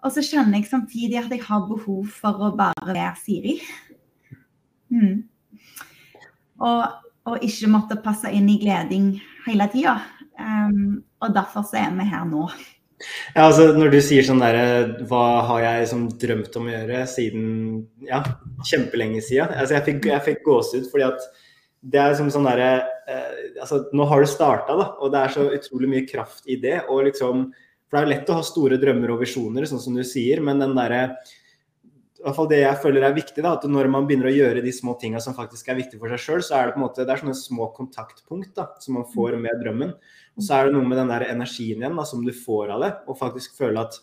Og 0.06 0.14
så 0.14 0.24
kjenner 0.24 0.60
jeg 0.60 0.70
samtidig 0.70 1.18
at 1.20 1.34
jeg 1.34 1.44
har 1.48 1.66
behov 1.70 2.06
for 2.14 2.48
å 2.48 2.54
bare 2.58 2.86
være 2.86 3.16
Siri. 3.22 3.58
Mm. 4.94 5.26
Og, 6.64 6.84
og, 7.28 7.36
ikke 7.44 7.70
måtte 7.72 8.00
passe 8.02 8.32
inn 8.34 8.48
i 8.50 8.60
gleding 8.62 9.16
hele 9.48 9.68
tida. 9.74 9.98
Um, 10.38 11.02
og 11.24 11.34
derfor 11.34 11.66
så 11.66 11.80
er 11.82 11.96
vi 11.98 12.06
her 12.08 12.26
nå. 12.30 12.46
Ja, 13.36 13.48
altså 13.48 13.72
Når 13.78 13.92
du 13.94 13.98
sier 14.02 14.26
sånn 14.26 14.40
derre 14.42 15.04
Hva 15.06 15.44
har 15.46 15.62
jeg 15.62 15.90
som 15.92 16.08
drømt 16.18 16.56
om 16.58 16.66
å 16.66 16.72
gjøre 16.72 17.04
siden 17.10 17.44
ja, 18.08 18.24
kjempelenge 18.66 19.22
siden? 19.22 19.54
Altså, 19.54 19.76
jeg 19.78 19.86
fikk, 19.86 20.08
jeg 20.10 20.26
fikk 20.26 20.42
gåsehud 20.48 20.88
fordi 20.90 21.06
at 21.06 21.28
det 21.94 22.02
er 22.02 22.16
som 22.18 22.32
sånn 22.34 22.48
derre 22.50 22.72
eh, 23.06 23.36
altså, 23.62 23.84
Nå 23.94 24.08
har 24.10 24.24
du 24.24 24.30
starta, 24.30 24.74
da, 24.80 24.88
og 24.98 25.14
det 25.14 25.22
er 25.22 25.36
så 25.36 25.46
utrolig 25.60 25.92
mye 25.92 26.08
kraft 26.10 26.50
i 26.50 26.58
det. 26.62 26.80
og 26.90 27.06
liksom 27.06 27.52
For 27.88 27.98
det 27.98 28.00
er 28.00 28.08
jo 28.08 28.14
lett 28.14 28.32
å 28.32 28.38
ha 28.38 28.46
store 28.46 28.80
drømmer 28.82 29.14
og 29.14 29.22
visjoner, 29.24 29.68
sånn 29.70 29.82
som 29.84 29.96
du 29.96 30.04
sier, 30.08 30.42
men 30.44 30.60
den 30.64 30.76
derre 30.78 31.02
i 32.18 32.24
hvert 32.26 32.34
fall 32.34 32.48
det 32.50 32.58
jeg 32.64 32.82
føler 32.82 33.04
er 33.06 33.14
viktig, 33.14 33.44
da, 33.46 33.52
at 33.56 33.66
når 33.70 33.88
man 33.94 34.08
begynner 34.10 34.32
å 34.32 34.34
gjøre 34.34 34.64
de 34.66 34.72
små 34.74 34.96
tinga 35.00 35.20
som 35.22 35.36
faktisk 35.38 35.68
er 35.70 35.78
viktige 35.78 36.02
for 36.02 36.10
seg 36.12 36.24
sjøl, 36.24 36.42
så 36.44 36.56
er 36.58 36.68
det 36.68 36.74
på 36.74 36.82
en 36.82 36.86
måte, 36.88 37.06
det 37.06 37.14
er 37.14 37.22
sånne 37.22 37.38
små 37.38 37.70
kontaktpunkt 37.76 38.56
da, 38.58 38.66
som 38.82 38.98
man 38.98 39.06
får 39.12 39.38
med 39.40 39.62
drømmen. 39.62 39.94
Og 40.34 40.46
så 40.46 40.58
er 40.58 40.68
det 40.68 40.76
noe 40.76 40.90
med 40.90 40.98
den 40.98 41.14
der 41.14 41.28
energien 41.30 41.84
igjen 41.84 42.00
da, 42.00 42.06
som 42.10 42.26
du 42.26 42.34
får 42.34 42.74
av 42.74 42.84
det, 42.84 42.92
og 43.06 43.20
faktisk 43.22 43.54
føle 43.60 43.86
at 43.86 44.00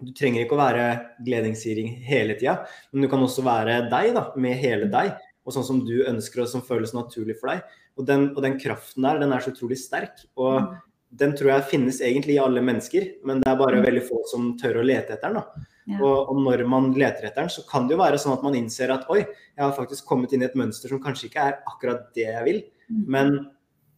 du 0.00 0.10
trenger 0.16 0.42
ikke 0.42 0.56
å 0.56 0.60
være 0.60 0.88
gledingsgiring 1.28 1.92
hele 2.08 2.36
tida, 2.40 2.58
men 2.92 3.04
du 3.04 3.10
kan 3.12 3.22
også 3.24 3.44
være 3.44 3.78
deg, 3.92 4.10
da, 4.16 4.26
med 4.40 4.58
hele 4.60 4.88
deg. 4.92 5.14
Og 5.46 5.54
sånn 5.54 5.68
som 5.68 5.84
du 5.86 6.00
ønsker, 6.08 6.42
og 6.42 6.50
som 6.50 6.64
føles 6.66 6.90
naturlig 6.96 7.36
for 7.38 7.52
deg. 7.52 7.76
Og 7.96 8.08
den, 8.08 8.30
og 8.34 8.42
den 8.42 8.56
kraften 8.58 9.06
der, 9.06 9.20
den 9.22 9.30
er 9.32 9.44
så 9.44 9.52
utrolig 9.52 9.78
sterk. 9.78 10.24
Og 10.34 10.72
den 11.20 11.32
tror 11.38 11.52
jeg 11.52 11.70
finnes 11.70 12.02
egentlig 12.04 12.36
i 12.36 12.42
alle 12.42 12.62
mennesker, 12.64 13.08
men 13.28 13.40
det 13.42 13.50
er 13.50 13.58
bare 13.60 13.82
veldig 13.84 14.04
få 14.06 14.20
som 14.30 14.52
tør 14.60 14.80
å 14.80 14.86
lete 14.86 15.16
etter 15.16 15.32
den. 15.32 15.40
da. 15.40 15.66
Ja. 15.86 16.00
Og, 16.00 16.32
og 16.32 16.40
når 16.42 16.64
man 16.68 16.88
leter 16.98 17.28
etter 17.28 17.44
den, 17.44 17.52
så 17.52 17.62
kan 17.68 17.86
det 17.86 17.94
jo 17.94 18.02
være 18.02 18.18
sånn 18.18 18.34
at 18.34 18.46
man 18.46 18.56
innser 18.58 18.90
at 18.94 19.06
oi, 19.12 19.20
jeg 19.22 19.62
har 19.62 19.76
faktisk 19.76 20.08
kommet 20.08 20.32
inn 20.34 20.42
i 20.42 20.48
et 20.48 20.56
mønster 20.58 20.90
som 20.90 21.02
kanskje 21.02 21.28
ikke 21.28 21.44
er 21.50 21.60
akkurat 21.70 22.08
det 22.16 22.26
jeg 22.26 22.46
vil. 22.48 22.62
Men 23.06 23.36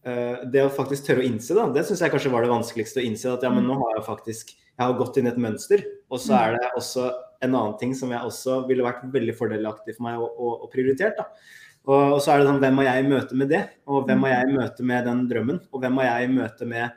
uh, 0.05 0.45
det 0.53 0.65
å 0.65 0.73
faktisk 0.73 1.07
tørre 1.07 1.23
å 1.23 1.29
innse 1.29 1.57
det, 1.57 1.65
det 1.77 1.85
syns 1.87 2.03
jeg 2.05 2.13
kanskje 2.13 2.33
var 2.33 2.45
det 2.45 2.53
vanskeligste 2.53 3.01
å 3.01 3.07
innse. 3.07 3.33
At 3.33 3.45
ja, 3.45 3.53
men 3.53 3.65
nå 3.65 3.77
har 3.81 3.97
jeg 3.97 4.05
faktisk 4.05 4.53
jeg 4.79 4.87
har 4.87 4.95
gått 4.95 5.17
inn 5.19 5.27
i 5.27 5.33
et 5.33 5.41
mønster. 5.43 5.81
Og 6.07 6.21
så 6.23 6.37
er 6.37 6.55
det 6.55 6.69
også 6.79 7.09
en 7.43 7.55
annen 7.55 7.75
ting 7.81 7.91
som 7.95 8.11
jeg 8.13 8.23
også 8.23 8.61
ville 8.69 8.85
vært 8.85 9.01
veldig 9.11 9.35
fordelaktig 9.35 9.97
for 9.97 10.05
meg 10.07 10.21
å, 10.21 10.29
å, 10.29 10.69
da. 10.69 11.25
Og, 11.89 12.13
og 12.15 12.19
så 12.23 12.31
er 12.31 12.39
det 12.39 12.47
sånn, 12.47 12.61
hvem 12.63 12.79
må 12.79 12.85
jeg 12.85 13.07
møte 13.09 13.35
med 13.39 13.51
det? 13.51 13.61
Og 13.91 14.07
hvem 14.07 14.23
må 14.23 14.31
jeg 14.31 14.53
møte 14.55 14.85
med 14.87 15.07
den 15.09 15.25
drømmen? 15.27 15.59
Og 15.73 15.83
hvem 15.83 15.99
må 15.99 16.07
jeg 16.07 16.31
møte 16.31 16.67
med 16.69 16.95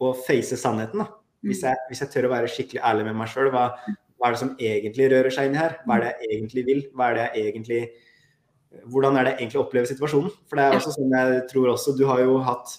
å 0.00 0.12
face 0.26 0.58
sannheten? 0.60 1.02
da? 1.02 1.08
Hvis 1.46 1.62
jeg, 1.64 1.80
hvis 1.88 2.02
jeg 2.04 2.12
tør 2.12 2.28
å 2.28 2.34
være 2.34 2.52
skikkelig 2.52 2.82
ærlig 2.84 3.06
med 3.08 3.16
meg 3.16 3.30
sjøl, 3.32 3.48
hva, 3.52 3.70
hva, 3.86 4.28
er 4.28 4.34
det 4.34 4.40
som 4.42 4.52
egentlig 4.60 5.08
rører 5.12 5.32
seg 5.32 5.48
inni 5.48 5.60
her? 5.60 5.78
Hva 5.86 5.96
er 5.96 6.04
det 6.04 6.12
jeg 6.20 6.36
egentlig 6.36 6.64
vil? 6.66 6.82
Hva 6.92 7.08
er 7.10 7.18
det 7.18 7.26
jeg 7.26 7.52
egentlig 7.52 7.82
Hvordan 8.86 9.16
er 9.18 9.26
det 9.26 9.30
jeg 9.32 9.40
egentlig 9.40 9.58
opplever 9.58 9.88
situasjonen? 9.90 10.34
For 10.46 10.60
det 10.60 10.66
er 10.66 10.76
også 10.76 10.92
sånn 10.94 11.14
jeg 11.16 11.38
tror 11.50 11.72
også 11.72 11.94
Du 11.98 12.04
har 12.06 12.20
jo 12.22 12.36
hatt 12.46 12.76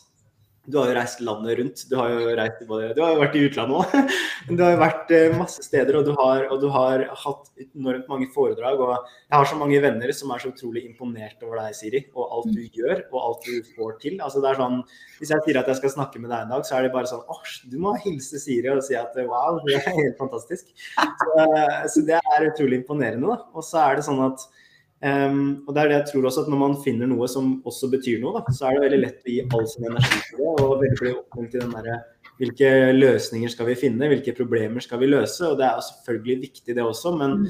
du 0.71 0.77
har 0.79 0.89
jo 0.89 0.95
reist 0.95 1.21
landet 1.25 1.57
rundt. 1.59 1.83
Du 1.89 1.95
har 1.99 2.11
jo, 2.13 2.19
reist, 2.37 2.61
du 2.63 3.01
har 3.03 3.13
jo 3.13 3.21
vært 3.21 3.35
i 3.37 3.43
utlandet 3.47 3.81
òg. 3.81 4.13
Du 4.51 4.61
har 4.63 4.73
jo 4.73 4.79
vært 4.81 5.11
eh, 5.13 5.35
masse 5.37 5.63
steder, 5.63 5.95
og 5.99 6.07
du, 6.07 6.11
har, 6.17 6.47
og 6.51 6.61
du, 6.63 6.65
har, 6.73 7.03
hatt 7.23 7.49
enormt 7.61 8.07
mange 8.09 8.27
foredrag. 8.33 8.79
Og 8.81 8.93
jeg 8.95 9.35
har 9.35 9.49
så 9.51 9.57
mange 9.59 9.81
venner 9.83 10.13
som 10.17 10.33
er 10.33 10.41
så 10.41 10.49
utrolig 10.51 10.83
imponert 10.87 11.43
over 11.45 11.61
deg, 11.61 11.75
Siri, 11.77 12.01
og 12.15 12.37
alt 12.37 12.55
du 12.55 12.61
gjør 12.65 13.03
og 13.11 13.19
alt 13.19 13.45
du 13.47 13.69
får 13.75 13.99
til. 14.01 14.17
Altså 14.23 14.41
det 14.43 14.51
er 14.51 14.61
sånn, 14.61 14.79
Hvis 15.19 15.33
jeg 15.35 15.45
sier 15.45 15.61
at 15.61 15.69
jeg 15.69 15.81
skal 15.81 15.95
snakke 15.95 16.23
med 16.23 16.33
deg 16.33 16.47
en 16.47 16.55
dag, 16.55 16.65
så 16.67 16.79
er 16.79 16.87
det 16.87 16.93
bare 16.95 17.11
sånn 17.11 17.21
åh, 17.29 17.43
du 17.69 17.77
må 17.83 17.93
hilse 18.01 18.41
Siri 18.41 18.71
og 18.73 18.81
si 18.85 18.97
at 18.97 19.15
wow, 19.27 19.61
det 19.67 19.77
er 19.77 19.99
helt 19.99 20.17
fantastisk. 20.19 20.73
Så, 20.97 21.29
eh, 21.45 21.77
så 21.93 22.05
det 22.07 22.17
er 22.17 22.49
utrolig 22.49 22.81
imponerende. 22.81 23.29
da. 23.29 23.51
Og 23.53 23.67
så 23.67 23.83
er 23.85 23.99
det 23.99 24.07
sånn 24.07 24.23
at 24.25 24.47
Um, 25.01 25.63
og 25.65 25.74
det 25.74 25.81
er 25.81 25.89
det 25.89 25.96
jeg 25.96 26.08
tror 26.12 26.25
også 26.29 26.43
at 26.43 26.50
Når 26.53 26.60
man 26.62 26.75
finner 26.84 27.08
noe 27.10 27.25
som 27.25 27.55
også 27.65 27.88
betyr 27.89 28.20
noe, 28.22 28.38
da, 28.38 28.53
så 28.53 28.67
er 28.67 28.75
det 28.75 28.84
veldig 28.84 29.00
lett 29.01 29.24
å 29.25 29.31
gi 29.34 29.39
all 29.48 29.63
sin 29.72 29.88
energi 29.89 30.20
til 30.27 30.43
det. 30.43 30.50
og 30.51 30.75
veldig 30.84 31.13
oppmuntet 31.15 31.55
til 31.55 31.63
den 31.63 31.88
der, 31.88 32.03
Hvilke 32.41 32.70
løsninger 32.93 33.53
skal 33.53 33.67
vi 33.70 33.77
finne, 33.77 34.10
hvilke 34.10 34.36
problemer 34.38 34.81
skal 34.86 35.01
vi 35.01 35.10
løse? 35.10 35.41
og 35.48 35.58
Det 35.58 35.65
er 35.65 35.81
selvfølgelig 35.88 36.38
viktig, 36.46 36.75
det 36.77 36.86
også. 36.86 37.15
men 37.17 37.50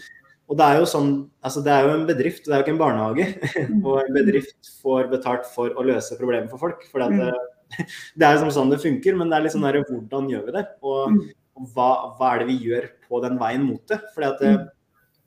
og 0.51 0.58
det 0.60 0.65
er 0.67 0.81
jo 0.81 0.88
sånn, 0.91 1.12
altså 1.48 1.62
det 1.63 1.72
er 1.72 1.86
jo 1.88 1.91
en 1.96 2.08
bedrift, 2.10 2.43
det 2.43 2.51
er 2.51 2.60
jo 2.60 2.65
ikke 2.65 2.74
en 2.74 2.81
barnehage. 2.81 3.27
og 3.88 4.01
en 4.01 4.15
bedrift 4.17 4.72
får 4.81 5.08
betalt 5.13 5.48
for 5.48 5.72
å 5.72 5.86
løse 5.88 6.17
problemer 6.20 6.51
for 6.51 6.60
folk. 6.60 6.84
for 6.91 7.03
det, 7.08 7.29
det 8.20 8.27
er 8.27 8.36
jo 8.36 8.51
sånn 8.51 8.74
det 8.74 8.81
funker, 8.84 9.15
men 9.15 9.31
det 9.31 9.39
er 9.39 9.53
sånn 9.53 9.63
der, 9.63 9.79
hvordan 9.88 10.27
gjør 10.31 10.50
vi 10.50 10.55
det? 10.58 10.65
Og, 10.84 11.22
og 11.55 11.72
hva, 11.72 11.89
hva, 12.17 12.34
er 12.34 12.43
det 12.43 12.50
vi 12.51 12.60
gjør 12.67 12.89
på 13.08 13.24
den 13.24 13.39
veien 13.39 13.63
mot 13.63 13.79
det? 13.88 14.01
Fordi 14.12 14.27
at 14.27 14.43
det, 14.43 14.51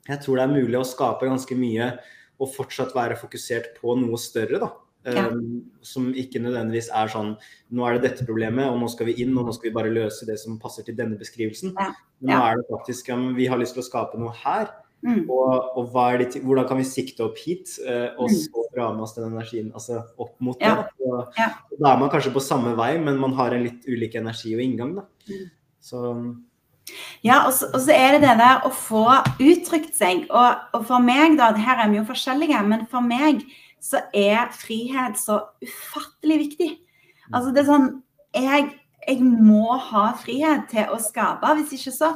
jeg 0.07 0.21
tror 0.21 0.39
det 0.39 0.45
er 0.45 0.55
mulig 0.55 0.79
å 0.79 0.87
skape 0.87 1.29
ganske 1.29 1.57
mye 1.57 1.93
og 2.41 2.51
fortsatt 2.51 2.91
være 2.95 3.17
fokusert 3.19 3.75
på 3.79 3.95
noe 3.99 4.19
større. 4.21 4.59
da. 4.61 4.71
Ja. 5.05 5.27
Um, 5.29 5.67
som 5.85 6.07
ikke 6.17 6.39
nødvendigvis 6.41 6.87
er 6.89 7.11
sånn 7.13 7.35
Nå 7.77 7.83
er 7.85 7.93
det 7.93 8.07
dette 8.07 8.25
problemet, 8.25 8.65
og 8.65 8.79
nå 8.81 8.87
skal 8.89 9.11
vi 9.11 9.13
inn, 9.21 9.35
og 9.37 9.45
nå 9.45 9.53
skal 9.53 9.69
vi 9.69 9.75
bare 9.75 9.91
løse 9.93 10.25
det 10.25 10.39
som 10.41 10.55
passer 10.57 10.87
til 10.87 10.97
denne 10.97 11.19
beskrivelsen. 11.19 11.75
Ja. 11.77 11.91
Men 12.23 12.33
nå 12.33 12.39
er 12.47 12.57
det 12.57 12.65
faktisk 12.71 13.11
um, 13.13 13.27
Vi 13.37 13.45
har 13.51 13.61
lyst 13.61 13.77
til 13.77 13.83
å 13.83 13.87
skape 13.87 14.17
noe 14.21 14.33
her. 14.41 14.71
Mm. 15.05 15.27
Og, 15.29 15.77
og 15.77 15.97
det, 16.17 16.39
hvordan 16.41 16.65
kan 16.65 16.79
vi 16.79 16.87
sikte 16.89 17.27
opp 17.27 17.37
hit, 17.37 17.75
uh, 17.85 18.17
og 18.17 18.31
mm. 18.31 18.37
så 18.47 18.65
dra 18.73 18.87
med 18.95 19.05
oss 19.05 19.13
den 19.13 19.27
energien 19.29 19.69
altså 19.77 20.01
opp 20.17 20.33
mot 20.41 20.57
det. 20.57 20.71
Og, 21.05 21.37
da 21.77 21.91
er 21.91 22.01
man 22.01 22.09
kanskje 22.09 22.33
på 22.33 22.41
samme 22.41 22.73
vei, 22.79 22.95
men 22.97 23.21
man 23.21 23.35
har 23.37 23.53
en 23.53 23.67
litt 23.67 23.85
ulik 23.85 24.17
energi 24.17 24.55
og 24.57 24.63
inngang. 24.65 24.95
da. 24.97 25.05
Mm. 25.29 25.45
Så 25.85 26.01
um, 26.09 26.29
ja, 27.25 27.41
og 27.47 27.53
så, 27.53 27.69
og 27.73 27.81
så, 27.81 27.93
er 27.95 28.15
det 28.15 28.23
det 28.25 28.35
der 28.39 28.65
å 28.67 28.71
få 28.73 29.05
uttrykt 29.41 29.95
seg. 29.97 30.25
Og, 30.29 30.65
og, 30.75 30.85
for 30.87 31.03
meg, 31.03 31.37
da, 31.39 31.51
her 31.57 31.81
er 31.83 31.91
vi 31.91 31.99
jo 31.99 32.07
forskjellige, 32.07 32.61
men 32.69 32.85
for 32.91 33.05
meg 33.05 33.43
så 33.83 34.01
er 34.15 34.49
frihet 34.55 35.17
så 35.19 35.41
ufattelig 35.63 36.39
viktig. 36.45 36.71
Altså 37.33 37.53
det 37.53 37.63
er 37.63 37.69
sånn 37.71 37.87
Jeg, 38.35 38.67
jeg 39.07 39.21
må 39.23 39.77
ha 39.79 40.09
frihet 40.19 40.67
til 40.73 40.91
å 40.91 40.99
skape. 41.01 41.53
Hvis 41.59 41.77
ikke 41.77 41.93
så, 41.95 42.09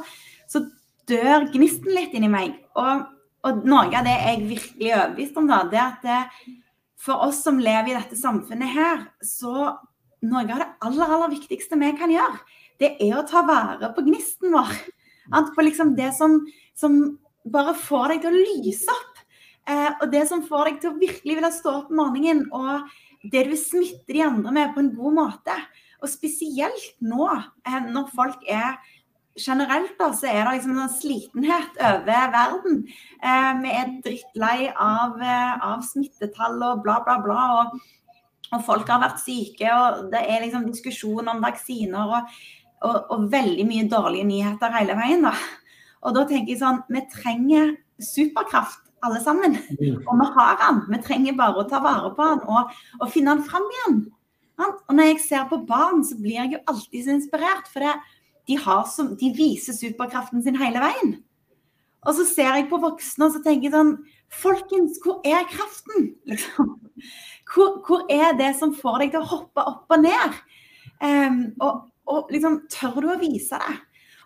så 0.50 0.66
dør 1.08 1.48
gnisten 1.54 1.94
litt 1.96 2.14
inni 2.16 2.30
meg. 2.30 2.58
Og, 2.78 3.06
og, 3.46 3.62
noe 3.64 3.88
av 3.88 4.06
det 4.06 4.16
jeg 4.18 4.48
virkelig 4.50 4.90
er 4.90 4.98
overbevist 4.98 5.38
om, 5.40 5.48
da, 5.50 5.62
det 5.70 5.80
er 5.80 5.86
at 5.86 6.04
det, 6.04 6.56
for 7.00 7.24
oss 7.24 7.40
som 7.46 7.62
lever 7.62 7.94
i 7.94 7.96
dette 7.96 8.18
samfunnet 8.20 8.74
her, 8.74 9.06
så 9.24 9.54
noe 10.28 10.44
av 10.44 10.60
det 10.60 10.68
aller, 10.84 11.14
aller 11.16 11.32
viktigste 11.32 11.78
vi 11.80 11.94
kan 11.96 12.12
gjøre, 12.12 12.42
det 12.80 12.94
er 13.02 13.18
å 13.18 13.26
ta 13.28 13.44
vare 13.46 13.92
på 13.94 14.04
gnisten 14.06 14.54
vår. 14.54 14.76
På 15.54 15.64
liksom 15.64 15.94
det 15.98 16.10
som, 16.16 16.40
som, 16.74 17.00
bare 17.50 17.74
får 17.78 18.14
deg 18.14 18.24
til 18.24 18.34
å 18.34 18.40
lyse 18.40 18.94
opp. 18.94 19.20
Eh, 19.70 19.90
og 20.00 20.08
det 20.12 20.24
som 20.28 20.42
får 20.44 20.68
deg 20.68 20.80
til 20.80 20.90
å 20.90 21.00
virkelig 21.00 21.36
ville 21.38 21.52
stå 21.54 21.76
opp 21.82 21.92
om 21.92 22.00
morgenen. 22.02 22.46
Og 22.52 23.30
det 23.32 23.46
du 23.48 23.54
smitter 23.58 24.16
de 24.16 24.24
andre 24.26 24.54
med 24.56 24.74
på 24.74 24.82
en 24.82 24.94
god 24.96 25.18
måte. 25.20 25.56
Og 26.00 26.08
spesielt 26.08 26.96
nå, 27.04 27.28
eh, 27.68 27.84
når 27.88 28.10
folk 28.16 28.48
er 28.48 28.80
Generelt 29.38 29.94
da, 29.98 30.10
så 30.12 30.26
er 30.26 30.42
det 30.42 30.56
liksom 30.56 30.78
en 30.82 30.90
slitenhet 30.90 31.76
over 31.78 32.32
verden. 32.32 32.80
Eh, 33.22 33.50
vi 33.62 33.70
er 33.78 33.92
drittlei 34.04 34.72
av, 34.74 35.20
eh, 35.22 35.52
av 35.64 35.84
smittetall 35.86 36.58
og 36.66 36.82
bla, 36.82 36.98
bla, 37.06 37.16
bla. 37.22 37.44
Og, 37.60 37.78
og 38.50 38.64
folk 38.66 38.90
har 38.90 39.00
vært 39.04 39.22
syke, 39.22 39.70
og 39.70 40.10
det 40.12 40.24
er 40.26 40.42
liksom 40.42 40.66
diskusjon 40.66 41.30
om 41.30 41.40
vaksiner. 41.46 42.16
og 42.18 42.40
og, 42.86 42.96
og, 43.12 43.26
veldig 43.32 43.66
mye 43.68 43.88
dårlige 43.90 44.28
nyheter 44.28 44.76
hele 44.78 44.96
veien. 44.98 45.26
da. 45.26 45.34
Og 46.04 46.14
da 46.16 46.24
tenker 46.28 46.54
jeg 46.54 46.62
sånn 46.62 46.80
Vi 46.88 47.02
trenger 47.12 47.74
superkraft, 48.00 48.86
alle 49.04 49.20
sammen. 49.24 49.58
Mm. 49.76 50.00
Og 50.04 50.14
vi 50.20 50.28
har 50.36 50.56
den. 50.60 50.80
Vi 50.92 51.02
trenger 51.04 51.36
bare 51.38 51.62
å 51.62 51.68
ta 51.68 51.80
vare 51.84 52.12
på 52.16 52.30
den 52.32 52.42
og, 52.48 52.72
og 53.00 53.12
finne 53.12 53.36
den 53.36 53.46
fram 53.48 53.68
igjen. 53.76 54.00
Og 54.60 54.92
når 54.92 55.14
jeg 55.14 55.22
ser 55.24 55.46
på 55.48 55.62
barn, 55.68 56.02
så 56.04 56.18
blir 56.20 56.36
jeg 56.36 56.54
jo 56.54 56.62
alltid 56.68 57.06
så 57.06 57.14
inspirert. 57.16 57.68
For 57.72 57.84
det, 57.84 57.94
de, 58.48 58.58
som, 58.92 59.12
de, 59.16 59.32
viser 59.36 59.76
superkraften 59.76 60.44
sin 60.44 60.58
hele 60.60 60.82
veien. 60.82 61.14
Og 62.08 62.16
så 62.16 62.24
ser 62.28 62.54
jeg 62.56 62.68
på 62.70 62.80
voksne 62.80 63.26
og 63.26 63.34
så 63.34 63.42
tenker 63.44 63.68
jeg 63.68 63.76
sånn 63.76 63.94
Folkens, 64.30 65.00
hvor 65.02 65.18
er 65.26 65.42
kraften? 65.50 66.12
Liksom. 66.30 66.76
Hvor, 67.50 67.80
hvor, 67.82 68.04
er 68.06 68.36
det 68.38 68.52
som 68.60 68.70
får 68.76 69.00
deg 69.02 69.14
til 69.14 69.24
å 69.24 69.30
hoppe 69.32 69.64
opp 69.66 69.90
og 69.90 70.04
ned? 70.04 70.36
Um, 71.02 71.40
og, 71.58 71.80
og 72.10 72.32
liksom 72.34 72.62
tør 72.72 73.00
du 73.00 73.10
å 73.12 73.20
vise 73.20 73.58
det? 73.60 73.76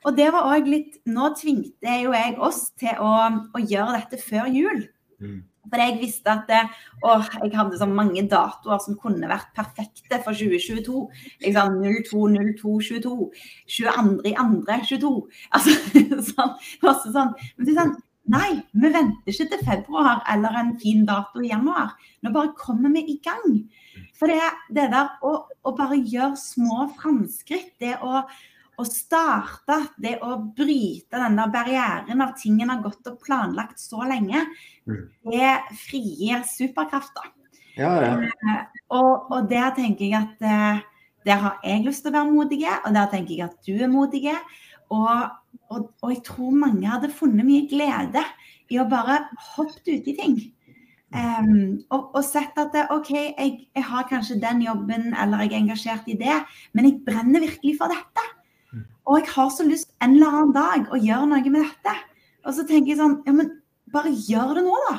Og 0.05 0.16
det 0.18 0.29
var 0.35 0.51
òg 0.53 0.68
litt 0.68 0.99
Nå 1.09 1.31
tvingte 1.38 1.99
jo 2.03 2.12
jeg 2.12 2.37
oss 2.42 2.66
til 2.81 3.01
å, 3.01 3.12
å 3.57 3.62
gjøre 3.62 3.97
dette 3.97 4.20
før 4.20 4.51
jul. 4.53 4.85
Mm. 5.23 5.42
For 5.64 5.81
jeg 5.81 5.97
visste 6.03 6.29
at 6.29 6.51
det, 6.51 6.61
å, 7.01 7.16
jeg 7.40 7.55
hadde 7.57 7.79
så 7.81 7.87
mange 7.88 8.27
datoer 8.29 8.83
som 8.85 8.99
kunne 9.01 9.31
vært 9.31 9.55
perfekte 9.57 10.20
for 10.25 10.37
2022. 10.37 11.05
Liksom 11.47 11.79
02, 11.81 12.25
02, 12.61 12.75
22. 12.90 13.14
22 13.79 14.29
i 14.29 14.35
andre 14.44 14.81
22. 14.85 15.14
Altså 15.57 15.77
sånn, 16.35 16.53
masse 16.85 17.14
sånn. 17.14 17.33
Men 17.57 17.68
det 17.68 17.75
er 17.75 17.81
sånn 17.81 17.97
Nei, 18.32 18.54
vi 18.72 18.88
venter 18.88 19.34
ikke 19.34 19.50
til 19.52 19.62
februar 19.66 20.22
eller 20.32 20.56
en 20.56 20.72
fin 20.80 21.02
dato 21.04 21.42
i 21.44 21.50
januar. 21.50 21.92
Nå 22.24 22.32
bare 22.32 22.54
kommer 22.56 22.94
vi 22.94 23.02
i 23.12 23.18
gang. 23.24 23.58
For 24.16 24.32
det, 24.32 24.40
det 24.72 24.88
der 24.94 25.12
å, 25.20 25.34
å, 25.44 25.74
bare 25.76 25.98
gjøre 26.00 26.38
små 26.40 26.87
framskritt, 26.96 27.74
det 27.82 27.98
å, 28.00 28.22
å, 28.24 28.87
starte, 28.88 29.76
det 30.00 30.16
å 30.24 30.38
bryte 30.56 31.20
den 31.20 31.37
der 31.37 31.52
barrieren 31.52 32.24
av 32.24 32.32
ting 32.40 32.62
en 32.62 32.72
har 32.72 32.82
gått 32.87 33.12
og 33.12 33.20
planlagt 33.26 33.82
så 33.82 34.06
lenge, 34.08 34.46
mm. 34.88 35.04
det 35.28 35.52
frigir 35.84 36.48
superkrafter. 36.48 37.28
Ja, 37.76 37.92
ja. 38.00 38.16
Eh, 38.24 38.82
og, 38.94 39.28
og, 39.34 39.38
der 39.50 39.74
tenker 39.76 40.06
jeg 40.06 40.16
at 40.20 40.44
eh, 40.46 40.84
der 41.26 41.40
har 41.44 41.60
jeg 41.64 41.84
lyst 41.84 42.04
til 42.04 42.14
å 42.14 42.18
være 42.18 42.32
modig, 42.32 42.64
og 42.72 42.92
der 42.94 43.08
tenker 43.12 43.37
jeg 43.37 43.48
at 43.50 43.68
du 43.68 43.74
er 43.76 43.90
modig. 43.92 44.30
Og, 44.92 45.28
og, 45.74 45.90
og 46.02 46.12
jeg 46.14 46.22
tror 46.26 46.54
mange 46.64 46.88
hadde 46.88 47.12
funnet 47.12 47.46
mye 47.46 47.68
glede 47.70 48.22
i 48.72 48.78
å 48.80 48.88
bare 48.90 49.24
hoppe 49.54 49.98
uti 49.98 50.14
ting. 50.16 50.38
Um, 51.14 51.82
og, 51.94 52.08
og, 52.16 52.22
sett 52.26 52.56
at 52.58 52.72
det, 52.74 52.88
OK, 52.90 53.12
jeg, 53.14 53.50
jeg, 53.70 53.84
har 53.87 54.06
kanskje 54.10 54.40
den 54.42 54.64
jobben, 54.64 55.12
eller 55.14 55.44
jeg 55.44 55.52
er 55.52 55.60
engasjert 55.60 56.08
i 56.10 56.16
det, 56.18 56.40
men 56.74 56.88
jeg 56.88 57.02
brenner 57.06 57.44
virkelig 57.44 57.76
for 57.78 57.92
dette. 57.92 58.24
Mm. 58.72 58.87
Og 59.06 59.20
jeg 59.20 59.30
har 59.37 59.52
så 59.54 59.66
lyst 59.68 59.92
en 60.02 60.16
eller 60.16 60.40
annen 60.40 60.54
dag 60.56 60.90
å 60.90 60.98
gjøre 60.98 61.28
noe 61.30 61.52
med 61.54 61.62
dette. 61.62 61.94
Og 62.44 62.56
så 62.56 62.66
tenker 62.66 62.92
jeg 62.94 63.00
sånn 63.00 63.20
Ja, 63.28 63.37
men 63.37 63.52
bare 63.94 64.10
gjør 64.10 64.56
det 64.58 64.64
nå, 64.66 64.74
da. 64.88 64.96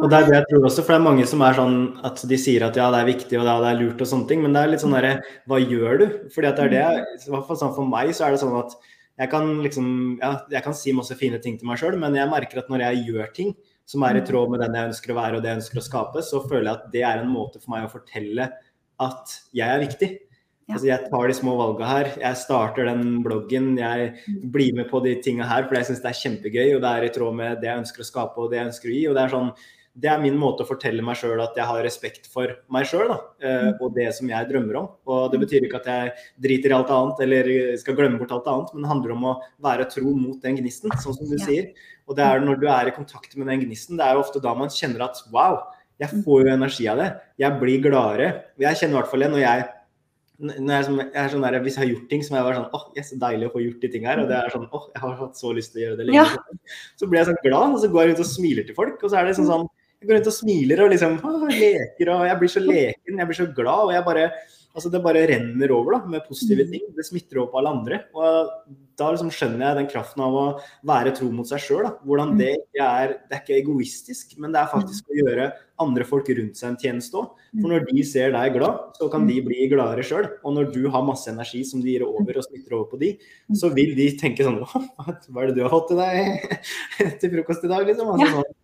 Mm. 0.00 0.04
Og 0.06 0.12
det 0.12 0.18
er 0.18 0.28
det 0.28 0.36
jeg 0.38 0.46
tror 0.48 0.66
også, 0.66 0.82
for 0.84 0.94
det 0.94 0.98
er 0.98 1.04
mange 1.04 1.24
som 1.28 1.42
er 1.44 1.56
sånn 1.58 1.74
at 2.08 2.22
de 2.30 2.36
sier 2.40 2.62
at 2.64 2.78
ja, 2.78 2.86
det 2.94 3.02
er 3.02 3.10
viktig 3.10 3.36
og 3.36 3.44
ja, 3.44 3.56
det 3.60 3.68
er 3.68 3.80
lurt 3.82 4.00
og 4.00 4.08
sånne 4.08 4.30
ting, 4.30 4.40
men 4.40 4.54
det 4.56 4.62
er 4.62 4.72
litt 4.72 4.84
sånn 4.84 4.96
derre 4.96 5.18
Hva 5.50 5.58
gjør 5.60 6.00
du? 6.00 6.06
Fordi 6.32 6.48
at 6.48 6.56
det 6.56 6.64
er 6.64 6.72
det 6.72 7.26
I 7.26 7.34
hvert 7.34 7.50
fall 7.50 7.60
sånn 7.60 7.74
for 7.76 7.90
meg 7.90 8.14
så 8.16 8.24
er 8.26 8.32
det 8.32 8.40
sånn 8.40 8.56
at 8.62 8.78
jeg 9.20 9.32
kan 9.34 9.50
liksom 9.60 9.90
Ja, 10.22 10.32
jeg 10.54 10.64
kan 10.64 10.76
si 10.78 10.94
masse 10.96 11.18
fine 11.20 11.42
ting 11.44 11.58
til 11.60 11.68
meg 11.68 11.82
sjøl, 11.82 11.98
men 12.00 12.16
jeg 12.16 12.32
merker 12.32 12.62
at 12.62 12.72
når 12.72 12.86
jeg 12.86 13.04
gjør 13.10 13.36
ting, 13.36 13.52
som 13.84 14.06
er 14.08 14.16
i 14.16 14.24
tråd 14.24 14.54
med 14.54 14.64
den 14.64 14.78
jeg 14.78 14.92
ønsker 14.92 15.12
å 15.12 15.18
være 15.18 15.36
og 15.36 15.44
det 15.44 15.52
jeg 15.52 15.60
ønsker 15.60 15.82
å 15.82 15.84
skape, 15.84 16.24
så 16.24 16.40
føler 16.46 16.70
jeg 16.70 16.78
at 16.78 16.90
det 16.94 17.04
er 17.04 17.20
en 17.20 17.32
måte 17.32 17.60
for 17.60 17.74
meg 17.74 17.84
å 17.84 17.92
fortelle 17.92 18.48
at 19.00 19.34
jeg 19.56 19.66
er 19.66 19.82
viktig. 19.84 20.10
Ja. 20.70 20.76
Altså 20.76 20.86
jeg 20.86 21.10
tar 21.10 21.26
de 21.26 21.34
små 21.34 21.56
valgene 21.58 21.90
her. 21.90 22.08
Jeg 22.20 22.38
starter 22.38 22.86
den 22.86 23.18
bloggen. 23.24 23.72
Jeg 23.80 24.12
mm. 24.14 24.40
blir 24.54 24.76
med 24.78 24.86
på 24.92 25.02
de 25.02 25.16
tinga 25.24 25.48
her 25.50 25.66
fordi 25.66 25.82
jeg 25.82 25.90
syns 25.90 26.02
det 26.04 26.12
er 26.12 26.20
kjempegøy 26.20 26.66
og 26.76 26.84
det 26.84 26.92
er 26.92 27.06
i 27.06 27.12
tråd 27.16 27.36
med 27.40 27.60
det 27.60 27.70
jeg 27.70 27.82
ønsker 27.82 28.04
å 28.04 28.08
skape 28.08 28.44
og 28.44 28.52
det 28.52 28.60
jeg 28.60 28.70
ønsker 28.70 28.92
å 28.92 28.94
gi. 28.94 29.02
og 29.10 29.18
Det 29.18 29.24
er 29.24 29.34
sånn, 29.34 29.50
det 29.98 30.06
er 30.06 30.20
min 30.22 30.36
måte 30.38 30.62
å 30.62 30.68
fortelle 30.68 31.02
meg 31.02 31.18
sjøl 31.18 31.40
at 31.42 31.56
jeg 31.58 31.66
har 31.66 31.82
respekt 31.82 32.28
for 32.30 32.52
meg 32.70 32.86
sjøl 32.86 33.10
eh, 33.10 33.16
mm. 33.42 33.80
og 33.82 33.96
det 33.96 34.06
som 34.14 34.28
jeg 34.30 34.48
drømmer 34.50 34.78
om. 34.78 34.86
Og 35.10 35.32
Det 35.32 35.40
betyr 35.42 35.66
ikke 35.66 35.80
at 35.80 35.88
jeg 35.90 36.12
driter 36.46 36.70
i 36.70 36.76
alt 36.76 36.92
annet 36.94 37.24
eller 37.26 37.50
skal 37.80 37.98
glemme 37.98 38.20
bort 38.20 38.34
alt 38.36 38.46
annet, 38.52 38.70
men 38.74 38.86
det 38.86 38.92
handler 38.92 39.16
om 39.16 39.26
å 39.32 39.34
være 39.66 39.88
tro 39.90 40.14
mot 40.14 40.38
den 40.44 40.60
gnisten, 40.60 40.94
sånn 41.02 41.18
som 41.18 41.26
du 41.26 41.34
ja. 41.34 41.42
sier. 41.42 41.90
Og 42.06 42.16
det 42.18 42.26
er 42.26 42.46
når 42.46 42.62
du 42.62 42.70
er 42.70 42.90
i 42.90 42.94
kontakt 42.94 43.34
med 43.36 43.50
den 43.50 43.66
gnisten, 43.66 43.98
det 43.98 44.06
er 44.06 44.16
jo 44.16 44.22
ofte 44.22 44.42
da 44.42 44.54
man 44.58 44.72
kjenner 44.74 45.08
at 45.08 45.20
wow, 45.34 45.58
jeg 46.00 46.22
får 46.24 46.46
jo 46.46 46.54
energi 46.54 46.86
av 46.88 47.02
det. 47.02 47.10
Jeg 47.42 47.60
blir 47.60 47.82
gladere. 47.84 48.30
Jeg 48.62 48.78
kjenner 48.80 48.96
i 48.96 49.00
hvert 49.02 49.12
fall 49.12 49.26
det 49.26 49.34
når 49.34 49.44
jeg 49.44 49.68
når 50.40 50.70
jeg, 50.72 50.84
jeg 51.12 51.20
er 51.20 51.32
sånn 51.34 51.42
der, 51.44 51.58
Hvis 51.60 51.74
jeg 51.76 51.82
har 51.82 51.90
gjort 51.90 52.06
ting, 52.08 52.22
så 52.24 52.32
må 52.32 52.38
jeg 52.38 52.44
var 52.46 52.54
sånn 52.56 52.76
åh, 52.78 52.84
yes, 52.96 53.10
så 53.12 53.18
deilig 53.20 53.50
å 53.50 53.52
få 53.52 53.60
gjort 53.60 53.82
de 53.82 53.90
tingene 53.92 54.08
her. 54.08 54.22
Og 54.22 54.30
det 54.30 54.38
er 54.38 54.54
sånn 54.54 54.64
åh, 54.72 54.86
jeg 54.94 55.02
har 55.02 55.18
hatt 55.18 55.36
så 55.36 55.52
lyst 55.52 55.74
til 55.74 55.82
å 55.82 55.84
gjøre 55.84 55.98
det 55.98 56.06
lenge. 56.08 56.22
Ja. 56.22 56.78
Så 56.96 57.08
blir 57.10 57.20
jeg 57.20 57.28
sånn 57.28 57.42
glad, 57.44 57.74
og 57.74 57.82
så 57.82 57.90
går 57.92 58.00
jeg 58.00 58.12
rundt 58.12 58.22
og 58.24 58.30
smiler 58.30 58.68
til 58.68 58.78
folk. 58.78 58.96
Og 59.04 59.12
så 59.12 59.20
er 59.20 59.28
det 59.28 59.36
sånn 59.36 59.50
sånn 59.50 59.68
Jeg 60.00 60.08
går 60.08 60.16
rundt 60.16 60.30
og 60.30 60.32
smiler 60.32 60.80
og 60.80 60.94
liksom 60.94 61.18
å, 61.20 61.34
leker, 61.50 62.08
og 62.14 62.22
jeg 62.24 62.40
blir 62.40 62.50
så 62.54 62.64
leken, 62.64 63.20
jeg 63.20 63.28
blir 63.28 63.36
så 63.36 63.50
glad. 63.52 63.82
og 63.84 63.92
jeg 63.92 64.06
bare 64.06 64.30
altså 64.70 64.90
det 64.92 65.00
bare 65.02 65.24
renner 65.28 65.72
over 65.74 65.96
da, 65.96 66.04
med 66.14 66.26
positive 66.28 66.64
mm. 66.66 66.70
ting. 66.72 66.86
Det 66.96 67.06
smitter 67.06 67.40
over 67.40 67.50
på 67.52 67.58
alle 67.60 67.72
andre. 67.74 67.98
og 68.14 68.52
Da 69.00 69.08
liksom 69.10 69.32
skjønner 69.34 69.66
jeg 69.66 69.78
den 69.80 69.88
kraften 69.90 70.22
av 70.24 70.36
å 70.36 70.44
være 70.86 71.12
tro 71.16 71.30
mot 71.34 71.48
seg 71.48 71.62
sjøl. 71.64 71.88
Hvordan 72.06 72.36
det 72.38 72.52
ikke 72.54 72.86
er 72.86 73.14
Det 73.26 73.36
er 73.36 73.42
ikke 73.42 73.58
egoistisk, 73.58 74.36
men 74.38 74.54
det 74.54 74.62
er 74.62 74.70
faktisk 74.70 75.10
å 75.10 75.18
gjøre 75.18 75.50
andre 75.80 76.06
folk 76.06 76.28
rundt 76.36 76.60
seg 76.60 76.70
en 76.70 76.78
tjeneste 76.80 77.20
òg. 77.20 77.34
For 77.56 77.72
når 77.72 77.84
de 77.90 78.06
ser 78.06 78.32
deg 78.36 78.56
glad, 78.56 78.94
så 78.96 79.10
kan 79.12 79.26
de 79.28 79.40
bli 79.44 79.68
gladere 79.72 80.06
sjøl. 80.06 80.30
Og 80.44 80.56
når 80.56 80.70
du 80.76 80.82
har 80.92 81.04
masse 81.06 81.28
energi 81.32 81.64
som 81.66 81.82
de 81.82 81.96
gir 81.96 82.06
over 82.06 82.40
og 82.40 82.46
smitter 82.46 82.78
over 82.78 82.88
på 82.92 83.02
de, 83.02 83.12
så 83.58 83.72
vil 83.74 83.92
de 83.98 84.10
tenke 84.20 84.46
sånn 84.46 84.62
Hva 84.64 85.44
er 85.44 85.50
det 85.50 85.58
du 85.58 85.64
har 85.66 85.74
fått 85.74 85.92
til 85.92 86.00
deg 86.00 86.48
til 87.20 87.36
frokost 87.36 87.66
i 87.66 87.72
dag, 87.72 87.84
liksom? 87.88 88.14
Altså, 88.14 88.32
sånn 88.38 88.56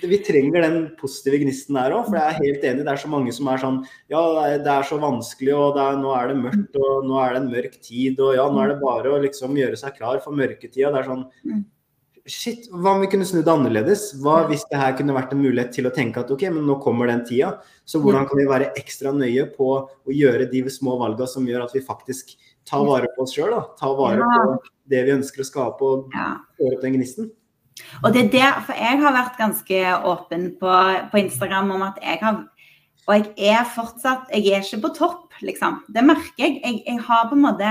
vi 0.00 0.18
trenger 0.24 0.64
den 0.64 0.78
positive 0.98 1.42
gnisten 1.42 1.76
der 1.78 1.94
òg. 1.96 2.08
For 2.08 2.18
jeg 2.18 2.30
er 2.30 2.40
helt 2.40 2.64
enig, 2.70 2.86
det 2.86 2.94
er 2.94 3.02
så 3.02 3.10
mange 3.12 3.34
som 3.36 3.50
er 3.52 3.60
sånn 3.62 3.82
Ja, 4.12 4.22
det 4.62 4.72
er 4.72 4.88
så 4.88 4.98
vanskelig, 5.02 5.52
og 5.56 5.78
er, 5.80 6.00
nå 6.00 6.14
er 6.16 6.32
det 6.32 6.40
mørkt, 6.40 6.80
og 6.80 7.04
nå 7.08 7.20
er 7.22 7.34
det 7.34 7.42
en 7.42 7.52
mørk 7.52 7.76
tid, 7.84 8.20
og 8.22 8.34
ja, 8.38 8.48
nå 8.48 8.64
er 8.64 8.72
det 8.72 8.80
bare 8.82 9.12
å 9.12 9.20
liksom 9.22 9.58
gjøre 9.58 9.78
seg 9.80 9.96
klar 9.98 10.22
for 10.24 10.36
mørketida. 10.38 10.92
Det 10.92 11.02
er 11.02 11.10
sånn 11.10 11.28
Shit, 12.22 12.68
hva 12.70 12.92
om 12.94 13.00
vi 13.02 13.08
kunne 13.10 13.26
snudd 13.26 13.48
annerledes? 13.50 14.12
Hva 14.22 14.44
hvis 14.46 14.62
det 14.70 14.78
her 14.78 14.92
kunne 14.94 15.14
vært 15.16 15.32
en 15.34 15.40
mulighet 15.42 15.72
til 15.74 15.88
å 15.88 15.90
tenke 15.94 16.22
at 16.22 16.30
ok, 16.30 16.44
men 16.54 16.68
nå 16.68 16.76
kommer 16.84 17.10
den 17.10 17.24
tida. 17.26 17.56
Så 17.82 17.98
hvordan 17.98 18.28
kan 18.30 18.38
vi 18.38 18.46
være 18.46 18.68
ekstra 18.78 19.10
nøye 19.16 19.48
på 19.56 19.72
å 19.82 20.14
gjøre 20.14 20.46
de 20.52 20.62
små 20.70 20.94
valgene 21.00 21.26
som 21.26 21.48
gjør 21.50 21.64
at 21.66 21.74
vi 21.74 21.82
faktisk 21.82 22.36
tar 22.68 22.86
vare 22.86 23.10
på 23.16 23.26
oss 23.26 23.34
sjøl? 23.34 23.56
Tar 23.80 23.96
vare 23.98 24.22
på 24.22 24.54
det 24.94 25.02
vi 25.08 25.16
ønsker 25.16 25.42
å 25.42 25.48
skape 25.50 25.88
og 25.88 26.14
får 26.14 26.76
opp 26.78 26.86
den 26.86 26.94
gnisten? 27.00 27.32
Og 28.02 28.12
det 28.14 28.26
er 28.26 28.32
der, 28.32 28.60
for 28.66 28.78
jeg 28.78 29.00
har 29.02 29.14
vært 29.14 29.38
ganske 29.40 29.82
åpen 30.08 30.48
på, 30.60 30.72
på, 31.12 31.20
Instagram 31.22 31.70
om 31.76 31.86
at 31.88 32.00
jeg 32.02 32.18
har 32.22 32.42
Og 33.08 33.14
jeg 33.14 33.50
er 33.50 33.64
fortsatt 33.66 34.30
Jeg 34.30 34.52
er 34.52 34.62
ikke 34.62 34.82
på 34.86 34.94
topp, 34.94 35.34
liksom. 35.42 35.82
Det 35.88 36.04
merker 36.06 36.44
jeg. 36.44 36.60
Jeg, 36.62 36.82
jeg 36.86 37.00
har 37.02 37.28
på 37.28 37.34
en 37.34 37.46
måte 37.46 37.70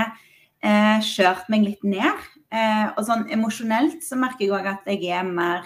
eh, 0.62 0.98
kjørt 1.00 1.48
meg 1.48 1.64
litt 1.64 1.84
ned. 1.84 2.26
Eh, 2.52 2.88
og 2.96 3.06
sånn 3.06 3.24
emosjonelt 3.32 4.04
så 4.04 4.18
merker 4.20 4.44
jeg 4.44 4.52
òg 4.52 4.68
at 4.74 4.90
jeg 4.92 5.08
er 5.08 5.24
mer 5.24 5.64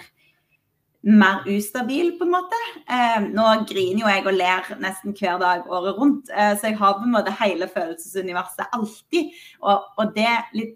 mer 1.07 1.45
ustabil, 1.47 2.17
på 2.17 2.25
en 2.25 2.33
måte. 2.33 2.57
Eh, 2.91 3.19
nå 3.31 3.45
griner 3.69 4.01
jo 4.01 4.09
jeg 4.09 4.25
og 4.25 4.35
ler 4.35 4.71
nesten 4.83 5.15
hver 5.15 5.37
dag 5.39 5.69
året 5.71 5.95
rundt, 5.95 6.31
eh, 6.33 6.55
så 6.57 6.71
jeg 6.71 6.79
har 6.81 6.97
på 6.97 7.05
en 7.05 7.13
måte 7.13 7.35
hele 7.39 7.69
følelsesuniverset 7.71 8.73
alltid. 8.75 9.31
Og, 9.61 9.85
og 9.97 10.11
det 10.17 10.33
litt 10.57 10.75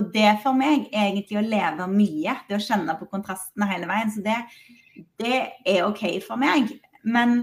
og 0.00 0.10
det 0.14 0.34
for 0.42 0.56
meg 0.56 0.88
er 0.88 1.10
egentlig 1.10 1.38
å 1.40 1.44
leve 1.44 1.86
mye. 1.92 2.36
Det 2.48 2.56
å 2.56 2.64
kjenne 2.64 2.96
på 2.96 3.08
kontrastene 3.12 3.68
hele 3.68 3.88
veien. 3.90 4.12
Så 4.12 4.24
det, 4.24 4.36
det 5.20 5.40
er 5.68 5.86
OK 5.86 6.04
for 6.24 6.40
meg. 6.40 6.72
Men, 7.04 7.42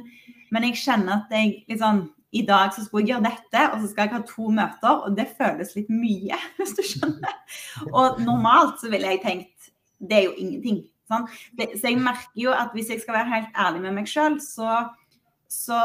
men, 0.53 0.67
jeg 0.69 0.81
kjenner 0.81 1.21
at 1.21 1.33
jeg 1.33 1.63
liksom 1.69 2.07
I 2.35 2.43
dag 2.45 2.73
så 2.75 2.83
skulle 2.83 3.05
jeg 3.05 3.13
gjøre 3.13 3.29
dette, 3.29 3.61
og 3.71 3.79
så 3.81 3.89
skal 3.91 4.07
jeg 4.07 4.13
ha 4.17 4.23
to 4.27 4.49
møter, 4.53 5.03
og 5.07 5.15
det 5.15 5.29
føles 5.37 5.71
litt 5.77 5.87
mye, 5.93 6.37
hvis 6.57 6.75
du 6.75 6.83
skjønner. 6.85 7.37
Og 7.93 8.19
normalt 8.25 8.81
så 8.81 8.91
ville 8.91 9.13
jeg 9.13 9.23
tenkt 9.23 9.53
det 9.97 10.17
er 10.17 10.27
jo 10.27 10.35
ingenting. 10.37 10.83
Sånn? 11.09 11.25
Så 11.55 11.87
jeg 11.87 11.97
merker 12.03 12.37
jo 12.37 12.51
at 12.53 12.73
hvis 12.75 12.91
jeg 12.91 13.01
skal 13.01 13.15
være 13.21 13.31
helt 13.31 13.55
ærlig 13.57 13.81
med 13.85 13.95
meg 13.95 14.09
sjøl, 14.11 14.35
så, 14.43 14.83
så 15.49 15.79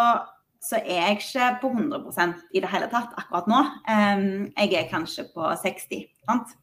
så 0.62 0.78
er 0.78 1.00
jeg 1.00 1.18
ikke 1.18 1.48
på 1.62 1.70
100% 1.74 2.44
i 2.54 2.60
det 2.62 2.70
hele 2.70 2.88
tatt 2.92 3.16
akkurat 3.18 3.48
nå. 3.50 3.62
jeg 3.88 4.76
er 4.78 4.90
kanskje 4.92 5.26
på 5.34 5.48
60, 5.64 6.04
sant? 6.28 6.54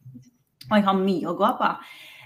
og 0.69 0.77
jeg 0.77 0.85
har 0.85 1.01
mye 1.01 1.27
å 1.27 1.35
gå 1.38 1.49
på. 1.59 1.73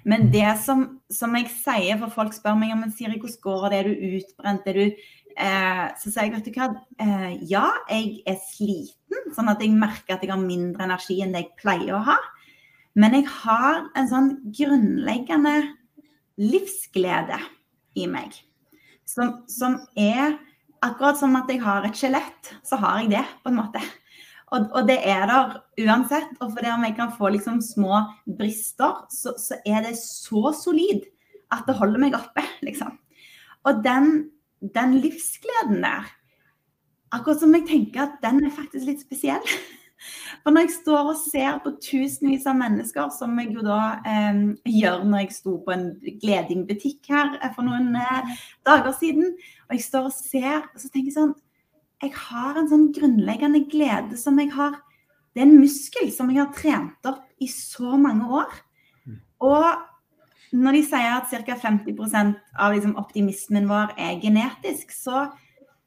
Men 0.10 0.28
det 0.34 0.50
som, 0.64 0.84
som 1.12 1.36
jeg 1.40 1.48
sier, 1.54 1.98
for 2.02 2.12
folk 2.12 2.36
spør 2.36 2.58
meg 2.60 2.74
om 2.76 2.84
Siri, 2.92 3.18
hvordan 3.22 3.40
går 3.46 3.68
det, 3.72 3.80
er 3.80 3.88
du 3.88 4.18
utbrent, 4.18 4.68
er 4.68 4.80
du 4.80 4.84
eh, 4.84 5.86
Så 6.02 6.12
sier 6.12 6.28
jeg, 6.28 6.34
vet 6.36 6.50
du 6.50 6.58
hva, 6.58 6.68
eh, 7.06 7.30
ja, 7.50 7.66
jeg 7.88 8.18
er 8.28 8.40
sliten, 8.52 9.32
sånn 9.36 9.52
at 9.54 9.64
jeg 9.64 9.72
merker 9.72 10.18
at 10.18 10.26
jeg 10.26 10.34
har 10.34 10.44
mindre 10.44 10.86
energi 10.90 11.22
enn 11.24 11.32
det 11.36 11.46
jeg 11.46 11.56
pleier 11.64 11.96
å 11.96 12.04
ha. 12.10 12.18
Men 13.00 13.16
jeg 13.18 13.30
har 13.40 13.86
en 13.98 14.10
sånn 14.12 14.34
grunnleggende 14.54 15.56
livsglede 16.42 17.40
i 17.98 18.10
meg 18.10 18.36
som, 19.08 19.44
som 19.50 19.80
er 20.00 20.36
akkurat 20.84 21.20
som 21.20 21.36
at 21.40 21.50
jeg 21.52 21.62
har 21.64 21.86
et 21.88 21.98
skjelett, 21.98 22.54
så 22.66 22.80
har 22.82 23.04
jeg 23.04 23.14
det, 23.16 23.24
på 23.44 23.52
en 23.52 23.60
måte. 23.62 23.82
Og, 24.54 24.68
og 24.76 24.88
det 24.90 25.00
er 25.10 25.26
der 25.30 25.56
uansett. 25.86 26.36
Og 26.40 26.54
fordi 26.54 26.72
om 26.74 26.84
jeg 26.86 26.96
kan 26.98 27.14
få 27.16 27.32
liksom 27.34 27.62
små 27.66 28.04
brister, 28.40 29.06
så, 29.14 29.34
så, 29.40 29.60
er 29.66 29.86
det 29.88 29.96
så 30.02 30.54
solid 30.58 31.08
at 31.54 31.66
det 31.70 31.78
holder 31.78 32.02
meg 32.02 32.18
oppe, 32.18 32.44
liksom. 32.66 32.98
Og 33.70 33.82
den, 33.86 34.28
den 34.76 34.98
livsgleden 35.00 35.84
der, 35.86 36.10
akkurat 37.14 37.42
som 37.42 37.54
jeg 37.56 37.68
tenker 37.70 38.08
at 38.08 38.20
den 38.24 38.44
er 38.44 38.54
faktisk 38.54 38.90
litt 38.90 39.06
spesiell. 39.06 39.44
For 40.44 40.52
når 40.52 40.66
jeg 40.66 40.74
står 40.76 41.12
og 41.14 41.20
ser 41.20 41.60
på 41.64 41.74
tusenvis 41.84 42.48
av 42.50 42.58
mennesker, 42.60 43.12
som 43.16 43.38
jeg 43.40 43.54
jo 43.56 43.64
da 43.66 43.80
eh, 44.08 44.42
gjør 44.68 45.06
når 45.08 45.24
jeg 45.24 45.36
sto 45.38 45.56
på 45.64 45.74
en 45.76 45.86
Gleding-butikk 46.24 47.12
her 47.14 47.38
eh, 47.40 47.54
for 47.56 47.68
noen 47.68 47.94
eh, 48.00 48.34
dager 48.68 48.96
siden, 48.98 49.32
og 49.70 49.78
jeg 49.78 49.86
står 49.86 50.10
og 50.10 50.18
ser, 50.18 50.68
så 50.76 50.90
tenker 50.90 51.12
jeg 51.12 51.18
sånn 51.20 51.36
Jeg 52.04 52.12
har 52.20 52.60
en 52.60 52.68
sånn 52.68 52.90
grunnleggende 52.96 53.64
glede 53.72 54.20
som 54.20 54.40
jeg 54.42 54.52
har 54.52 54.76
Det 55.32 55.40
er 55.40 55.48
en 55.48 55.62
muskel 55.62 56.12
som 56.12 56.32
jeg 56.32 56.42
har 56.42 56.52
trent 56.58 57.10
opp 57.10 57.24
i 57.42 57.48
så 57.50 57.96
mange 58.00 58.28
år. 58.44 58.52
Og 59.44 59.66
når 60.54 60.78
de 60.78 60.82
sier 60.86 61.16
at 61.16 61.32
ca. 61.32 61.56
50% 61.58 62.36
av 62.62 62.76
liksom, 62.76 62.94
optimismen 63.02 63.66
vår 63.70 63.96
er 63.98 64.20
genetisk, 64.22 64.94
så, 64.94 65.26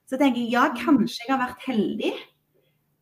så 0.09 0.19
tenker 0.19 0.43
jeg 0.43 0.57
ja, 0.57 0.67
kanskje 0.75 1.23
jeg 1.23 1.33
har 1.33 1.45
vært 1.45 1.69
heldig. 1.69 2.13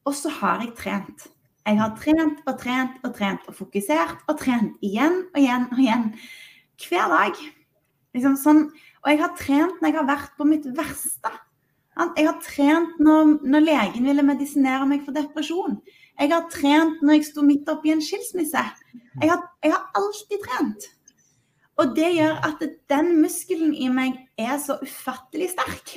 Og 0.05 0.17
så 0.17 0.33
har 0.41 0.63
jeg 0.65 0.75
trent. 0.79 1.29
Jeg 1.65 1.81
har 1.81 1.95
trent 1.97 2.43
og 2.45 2.59
trent 2.61 3.05
og 3.07 3.15
trent 3.17 3.47
og 3.49 3.57
fokusert 3.57 4.25
og 4.29 4.37
trent 4.41 4.77
igjen 4.85 5.23
og 5.33 5.39
igjen 5.41 5.69
og 5.73 5.81
igjen. 5.81 6.11
Hver 6.85 7.09
dag. 7.13 7.41
Liksom 8.15 8.37
sånn. 8.41 8.63
Og 9.05 9.11
jeg 9.11 9.21
har 9.23 9.33
trent 9.39 9.81
når 9.81 9.91
jeg 9.91 9.99
har 9.99 10.11
vært 10.11 10.35
på 10.37 10.47
mitt 10.49 10.67
verste. 10.77 11.33
Jeg 11.95 12.27
har 12.27 12.41
trent 12.43 12.99
når, 12.99 13.37
når 13.47 13.65
legen 13.65 14.09
ville 14.09 14.27
medisinere 14.27 14.87
meg 14.91 15.05
for 15.07 15.17
depresjon. 15.17 15.79
Jeg 16.19 16.31
har 16.31 16.49
trent 16.51 17.01
når 17.03 17.19
jeg 17.19 17.29
sto 17.31 17.45
midt 17.47 17.71
oppi 17.71 17.95
en 17.95 18.03
skilsmisse. 18.03 18.65
Jeg 19.23 19.31
har, 19.31 19.47
jeg 19.65 19.73
har 19.73 19.89
alltid 19.99 20.45
trent. 20.45 20.89
Og 21.81 21.95
det 21.97 22.13
gjør 22.15 22.37
at 22.47 22.61
den 22.91 23.15
muskelen 23.23 23.73
i 23.75 23.89
meg 23.91 24.19
er 24.39 24.59
så 24.63 24.77
ufattelig 24.83 25.51
sterk. 25.55 25.97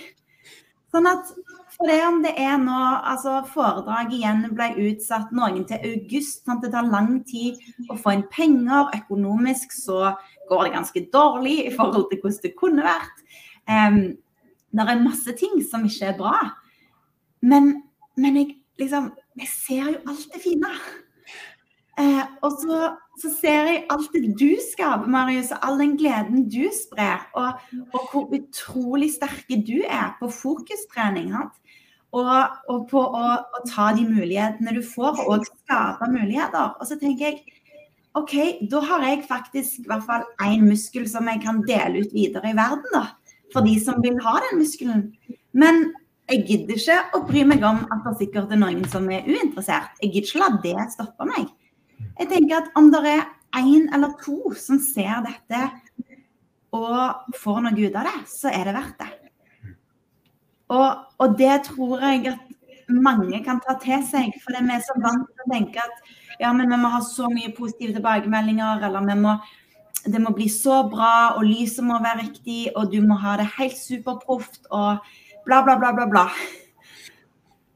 Sånn 0.97 1.05
at 1.11 1.27
for 1.75 1.85
det 1.85 1.97
om 2.07 2.23
det 2.23 2.31
er 2.41 2.55
nå 2.57 2.75
altså 3.05 3.43
Foredraget 3.51 4.15
igjen 4.17 4.39
ble 4.57 4.71
utsatt 4.87 5.29
noen 5.35 5.61
til 5.69 5.83
august. 5.85 6.39
Sant? 6.41 6.63
Det 6.63 6.71
tar 6.73 6.87
lang 6.89 7.19
tid 7.29 7.59
å 7.93 7.97
få 8.01 8.15
inn 8.15 8.23
penger. 8.33 8.89
Økonomisk 8.97 9.75
så 9.75 10.15
går 10.49 10.63
det 10.65 10.71
ganske 10.73 11.03
dårlig 11.13 11.59
i 11.67 11.73
forhold 11.75 12.07
til 12.09 12.23
hvordan 12.23 12.39
det 12.47 12.53
kunne 12.57 12.87
vært. 12.87 13.21
Um, 13.69 13.99
det 14.73 14.87
er 14.89 15.03
masse 15.03 15.37
ting 15.37 15.61
som 15.69 15.85
ikke 15.85 16.09
er 16.09 16.17
bra. 16.17 16.33
Men, 17.45 17.75
men 18.17 18.41
jeg, 18.41 18.55
liksom, 18.81 19.11
jeg 19.37 19.53
ser 19.53 19.91
jo 19.91 20.01
alt 20.09 20.27
det 20.33 20.41
fine. 20.47 20.73
Uh, 22.01 22.25
og 22.41 22.57
så, 22.57 22.81
så, 23.17 23.31
ser 23.33 23.69
jeg 23.69 23.83
alt 23.93 24.13
det 24.13 24.33
du 24.39 24.49
skaper, 24.61 25.09
Marius, 25.09 25.51
og 25.55 25.63
all 25.65 25.79
den 25.81 25.95
gleden 25.99 26.45
du 26.53 26.67
sprer. 26.73 27.27
Og, 27.37 27.61
og 27.93 28.09
hvor 28.11 28.33
utrolig 28.37 29.11
sterke 29.15 29.59
du 29.67 29.79
er 29.83 30.13
på 30.19 30.29
fokustrening. 30.33 31.33
Og, 31.37 32.31
og, 32.69 32.87
på 32.89 33.01
å, 33.01 33.25
å, 33.37 33.63
ta 33.67 33.91
de 33.97 34.05
mulighetene 34.07 34.75
du 34.77 34.83
får, 34.85 35.23
og 35.27 35.45
skape 35.49 36.09
muligheter. 36.13 36.75
Og 36.77 36.89
så 36.89 36.99
tenker 37.01 37.31
jeg 37.31 37.41
OK, 38.17 38.33
da 38.71 38.81
har 38.81 39.03
jeg 39.05 39.25
faktisk 39.29 39.83
i 39.83 39.89
hvert 39.91 40.05
fall 40.07 40.23
én 40.41 40.63
muskel 40.65 41.05
som 41.09 41.27
jeg 41.29 41.43
kan 41.43 41.61
dele 41.67 42.01
ut 42.01 42.15
videre 42.15 42.49
i 42.49 42.57
verden, 42.57 42.87
da. 42.95 43.03
For 43.53 43.63
de 43.63 43.75
som 43.79 44.01
vil 44.03 44.17
ha 44.25 44.39
den 44.47 44.61
muskelen. 44.61 45.03
Men 45.57 45.91
jeg 46.27 46.43
gidder 46.47 46.79
ikke 46.79 46.97
å 47.15 47.21
bry 47.27 47.43
meg 47.47 47.61
om 47.63 47.83
at 47.93 48.01
det 48.07 48.17
sikkert 48.23 48.51
er 48.51 48.59
noen 48.59 48.83
som 48.91 49.05
er 49.13 49.27
uinteressert. 49.27 49.93
Jeg 50.01 50.15
gidder 50.15 50.31
ikke 50.31 50.41
la 50.41 50.49
det 50.65 50.89
stoppe 50.95 51.27
meg. 51.29 51.47
Jeg 52.17 52.29
tenker 52.31 52.61
at 52.61 52.71
om 52.79 52.89
det 52.93 53.03
er 53.11 53.25
én 53.57 53.87
eller 53.93 54.15
to 54.23 54.53
som 54.57 54.79
ser 54.81 55.21
dette 55.25 55.61
og 56.75 57.33
får 57.39 57.63
noe 57.63 57.77
ut 57.77 57.95
av 57.95 58.09
det, 58.09 58.17
så 58.29 58.51
er 58.51 58.67
det 58.67 58.75
verdt 58.75 59.01
det. 59.01 59.11
Og, 60.75 61.05
og 61.23 61.37
det 61.39 61.53
tror 61.69 62.01
jeg 62.03 62.25
at 62.33 62.43
mange 62.91 63.39
kan 63.45 63.61
ta 63.63 63.77
til 63.81 64.03
seg, 64.07 64.35
for 64.43 64.55
vi 64.55 64.73
er 64.73 64.83
så 64.83 64.95
vant 64.99 65.29
til 65.29 65.45
å 65.45 65.53
tenke 65.53 65.83
at 65.83 66.11
ja, 66.41 66.51
men 66.53 66.69
vi 66.69 66.79
må 66.79 66.91
ha 66.93 66.99
så 67.03 67.29
mye 67.31 67.53
positive 67.55 67.95
tilbakemeldinger, 67.95 68.83
eller 68.87 69.07
vi 69.07 69.15
må, 69.21 69.37
det 70.05 70.21
må 70.21 70.33
bli 70.35 70.49
så 70.51 70.83
bra, 70.91 71.37
og 71.37 71.47
lyset 71.47 71.85
må 71.87 71.97
være 72.03 72.27
riktig, 72.27 72.59
og 72.75 72.91
du 72.93 72.99
må 73.05 73.17
ha 73.23 73.37
det 73.39 73.49
helt 73.57 73.77
superproft, 73.79 74.67
og 74.69 75.03
bla, 75.47 75.63
bla, 75.65 75.77
bla, 75.79 75.93
bla, 75.95 76.07
bla. 76.11 76.27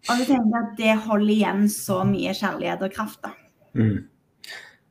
Og 0.10 0.18
vi 0.20 0.28
tenker 0.30 0.62
at 0.62 0.78
det 0.78 1.00
holder 1.08 1.34
igjen 1.34 1.68
så 1.72 2.02
mye 2.08 2.36
kjærlighet 2.38 2.86
og 2.86 2.96
kraft, 2.96 3.22
da. 3.24 3.36
Mm. 3.78 4.11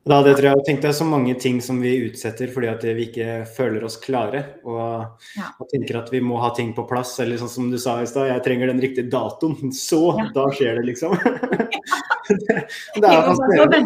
Da 0.01 0.17
hadde 0.17 0.31
jeg, 0.33 0.41
jeg 0.47 0.63
tenkt 0.65 0.85
deg 0.87 0.95
så 0.97 1.05
mange 1.05 1.35
ting 1.37 1.59
som 1.61 1.77
vi 1.81 1.91
utsetter 2.07 2.49
fordi 2.49 2.69
at 2.71 2.85
vi 2.97 3.05
ikke 3.05 3.43
føler 3.53 3.83
oss 3.85 3.99
klare. 4.01 4.41
Og, 4.65 5.21
ja. 5.37 5.51
og, 5.61 5.67
tenker 5.69 5.99
at 5.99 6.09
vi 6.09 6.23
må 6.25 6.39
ha 6.41 6.49
ting 6.57 6.71
på 6.77 6.87
plass. 6.89 7.13
Eller 7.21 7.37
sånn 7.37 7.51
som 7.53 7.67
du 7.69 7.77
sa 7.81 7.99
i 8.01 8.09
stad, 8.09 8.31
jeg 8.31 8.43
trenger 8.47 8.71
den 8.71 8.81
riktige 8.81 9.11
datoen. 9.13 9.69
Så, 9.77 10.01
ja. 10.17 10.25
da 10.33 10.47
skjer 10.57 10.81
det, 10.81 10.87
liksom. 10.89 11.13
det, 11.21 12.57
det 12.97 13.11
er 13.11 13.27
fascinerende. 13.29 13.83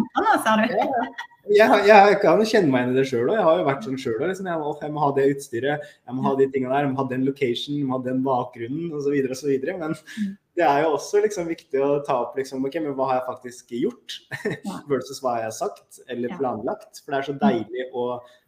Jeg, 1.45 1.83
jeg, 1.85 2.15
kan 2.23 2.39
kjenne 2.41 2.71
meg 2.71 2.85
igjen 2.85 2.95
i 2.95 2.97
det 2.97 3.05
sjøl 3.11 3.27
òg. 3.27 3.35
Jeg 3.35 3.45
har 3.49 3.59
jo 3.59 3.67
vært 3.67 3.83
sånn 3.89 3.99
sjøl 4.01 4.15
òg. 4.15 4.29
Liksom. 4.31 4.49
Jeg, 4.53 4.71
jeg, 4.85 4.95
må 4.95 5.03
ha 5.03 5.11
det 5.19 5.27
utstyret, 5.35 5.91
jeg 5.99 6.15
må 6.15 6.25
ha 6.29 6.33
de 6.39 6.47
tingene 6.47 6.71
der, 6.71 6.87
jeg 6.87 6.95
må 6.95 7.03
ha 7.03 7.07
den 7.11 7.27
location, 7.27 7.75
jeg 7.75 7.89
må 7.89 7.99
ha 7.99 8.07
den 8.07 8.23
bakgrunnen 8.25 8.95
osv. 8.95 9.19
osv. 9.35 9.53
Men 9.67 9.91
mm 9.91 10.33
det 10.55 10.63
er 10.63 10.85
jo 10.85 10.93
også 10.95 11.19
liksom 11.23 11.49
viktig 11.51 11.81
å 11.83 11.99
ta 12.07 12.21
opp 12.23 12.37
liksom, 12.39 12.63
ok, 12.67 12.77
men 12.83 12.95
hva 12.95 13.09
har 13.09 13.19
jeg 13.19 13.27
faktisk 13.27 13.73
gjort, 13.75 14.19
versus 14.91 15.19
hva 15.23 15.39
jeg 15.41 15.49
har 15.49 15.57
sagt 15.57 15.99
eller 16.11 16.35
planlagt. 16.39 17.01
For 17.03 17.11
det 17.11 17.19
er 17.19 17.27
så 17.27 17.35
deilig 17.41 17.89
å 17.91 18.05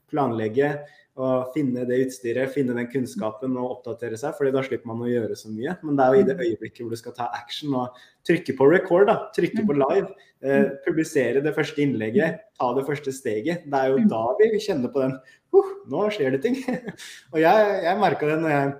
planlegge 0.07 0.71
og 1.17 1.49
finne 1.55 1.81
det 1.89 1.97
utstyret, 2.05 2.51
finne 2.53 2.75
den 2.77 2.89
kunnskapen 2.91 3.55
og 3.57 3.79
oppdatere 3.79 4.19
seg, 4.21 4.35
fordi 4.37 4.51
da 4.53 4.61
slipper 4.65 4.91
man 4.91 5.01
å 5.01 5.09
gjøre 5.09 5.35
så 5.37 5.49
mye. 5.49 5.73
Men 5.81 5.97
det 5.97 6.05
er 6.05 6.13
jo 6.13 6.21
i 6.21 6.27
det 6.27 6.35
mm. 6.37 6.43
øyeblikket 6.45 6.81
hvor 6.83 6.93
du 6.93 6.99
skal 6.99 7.15
ta 7.17 7.27
action 7.33 7.73
og 7.79 7.97
trykke 8.27 8.53
på 8.59 8.67
record, 8.69 9.09
da, 9.09 9.17
trykke 9.35 9.65
på 9.65 9.75
mm. 9.75 9.81
live, 9.81 10.27
eh, 10.45 10.59
mm. 10.61 10.75
publisere 10.85 11.41
det 11.43 11.55
første 11.57 11.81
innlegget, 11.83 12.43
ta 12.61 12.69
det 12.77 12.85
første 12.87 13.13
steget. 13.15 13.65
Det 13.65 13.81
er 13.81 13.95
jo 13.95 14.03
da 14.13 14.23
vi 14.39 14.51
kjenner 14.61 14.93
på 14.93 15.03
den 15.07 15.17
uh, 15.57 15.71
nå 15.89 16.05
skjer 16.13 16.37
det 16.37 16.43
ting. 16.45 16.61
og 17.33 17.41
jeg, 17.41 17.73
jeg 17.87 18.03
merka 18.03 18.29
det 18.29 18.37
når 18.43 18.53
jeg 18.53 18.75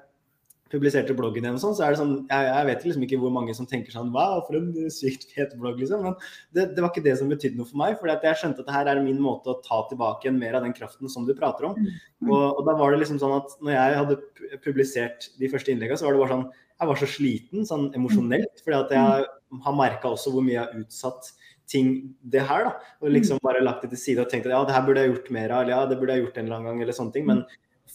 publiserte 0.71 1.15
bloggen 1.17 1.45
igjen, 1.45 1.59
sånn, 1.61 1.75
så 1.77 1.85
er 1.85 1.93
det 1.93 1.99
sånn 2.01 2.13
jeg, 2.27 2.47
jeg, 2.49 2.67
vet 2.69 2.85
liksom 2.87 3.05
ikke 3.07 3.19
hvor 3.21 3.33
mange 3.35 3.55
som 3.57 3.67
tenker 3.69 3.93
sånn 3.93 4.11
Wow, 4.15 4.41
for 4.47 4.57
en 4.59 4.91
sykt 4.93 5.27
fet 5.31 5.55
blogg, 5.59 5.79
liksom. 5.81 6.03
Men 6.05 6.15
det, 6.55 6.69
det, 6.75 6.83
var 6.83 6.91
ikke 6.91 7.05
det 7.05 7.15
som 7.19 7.31
betydde 7.31 7.59
noe 7.59 7.69
for 7.69 7.79
meg. 7.81 7.97
For 7.99 8.11
jeg 8.11 8.41
skjønte 8.41 8.63
at 8.63 8.69
det 8.69 8.75
her 8.75 8.91
er 8.91 9.03
min 9.05 9.19
måte 9.23 9.53
å 9.53 9.59
ta 9.63 9.81
tilbake 9.89 10.27
igjen 10.27 10.39
mer 10.41 10.59
av 10.59 10.67
den 10.67 10.75
kraften 10.77 11.11
som 11.11 11.27
du 11.27 11.33
prater 11.37 11.69
om. 11.69 11.79
Mm. 11.79 12.29
Og, 12.29 12.45
og, 12.45 12.61
da 12.67 12.77
var 12.79 12.93
det 12.93 13.01
liksom 13.03 13.21
sånn 13.23 13.37
at 13.39 13.57
når 13.61 13.75
jeg 13.77 13.99
hadde 14.01 14.19
publisert 14.65 15.29
de 15.39 15.51
første 15.51 15.73
innleggene, 15.73 15.99
så 15.99 16.07
var 16.07 16.17
det 16.17 16.23
bare 16.25 16.35
sånn 16.35 16.47
Jeg 16.77 16.91
var 16.91 17.01
så 17.01 17.09
sliten 17.09 17.67
sånn 17.69 17.89
emosjonelt. 17.97 18.63
fordi 18.63 18.79
at 18.79 18.95
jeg 18.97 19.27
har 19.67 19.77
merka 19.77 20.11
også 20.13 20.33
hvor 20.33 20.45
mye 20.45 20.59
jeg 20.59 20.65
har 20.65 20.81
utsatt 20.83 21.31
ting 21.67 22.15
det 22.23 22.43
her, 22.47 22.67
da. 22.69 22.91
Og 23.03 23.11
liksom 23.11 23.39
bare 23.43 23.63
lagt 23.63 23.83
det 23.83 23.91
til 23.93 24.03
side 24.03 24.23
og 24.23 24.29
tenkt 24.31 24.47
at 24.47 24.55
ja, 24.55 24.63
det 24.67 24.75
her 24.75 24.85
burde 24.87 25.03
jeg 25.03 25.11
gjort 25.13 25.31
mer 25.35 25.53
av, 25.53 25.63
eller 25.63 25.75
ja, 25.75 25.79
det 25.89 25.97
burde 25.99 26.15
jeg 26.15 26.25
gjort 26.25 26.37
en 26.37 26.45
eller 26.45 26.59
annen 26.59 26.69
gang, 26.71 26.83
eller 26.83 26.95
sånne 26.95 27.15
ting. 27.15 27.25
Men 27.27 27.43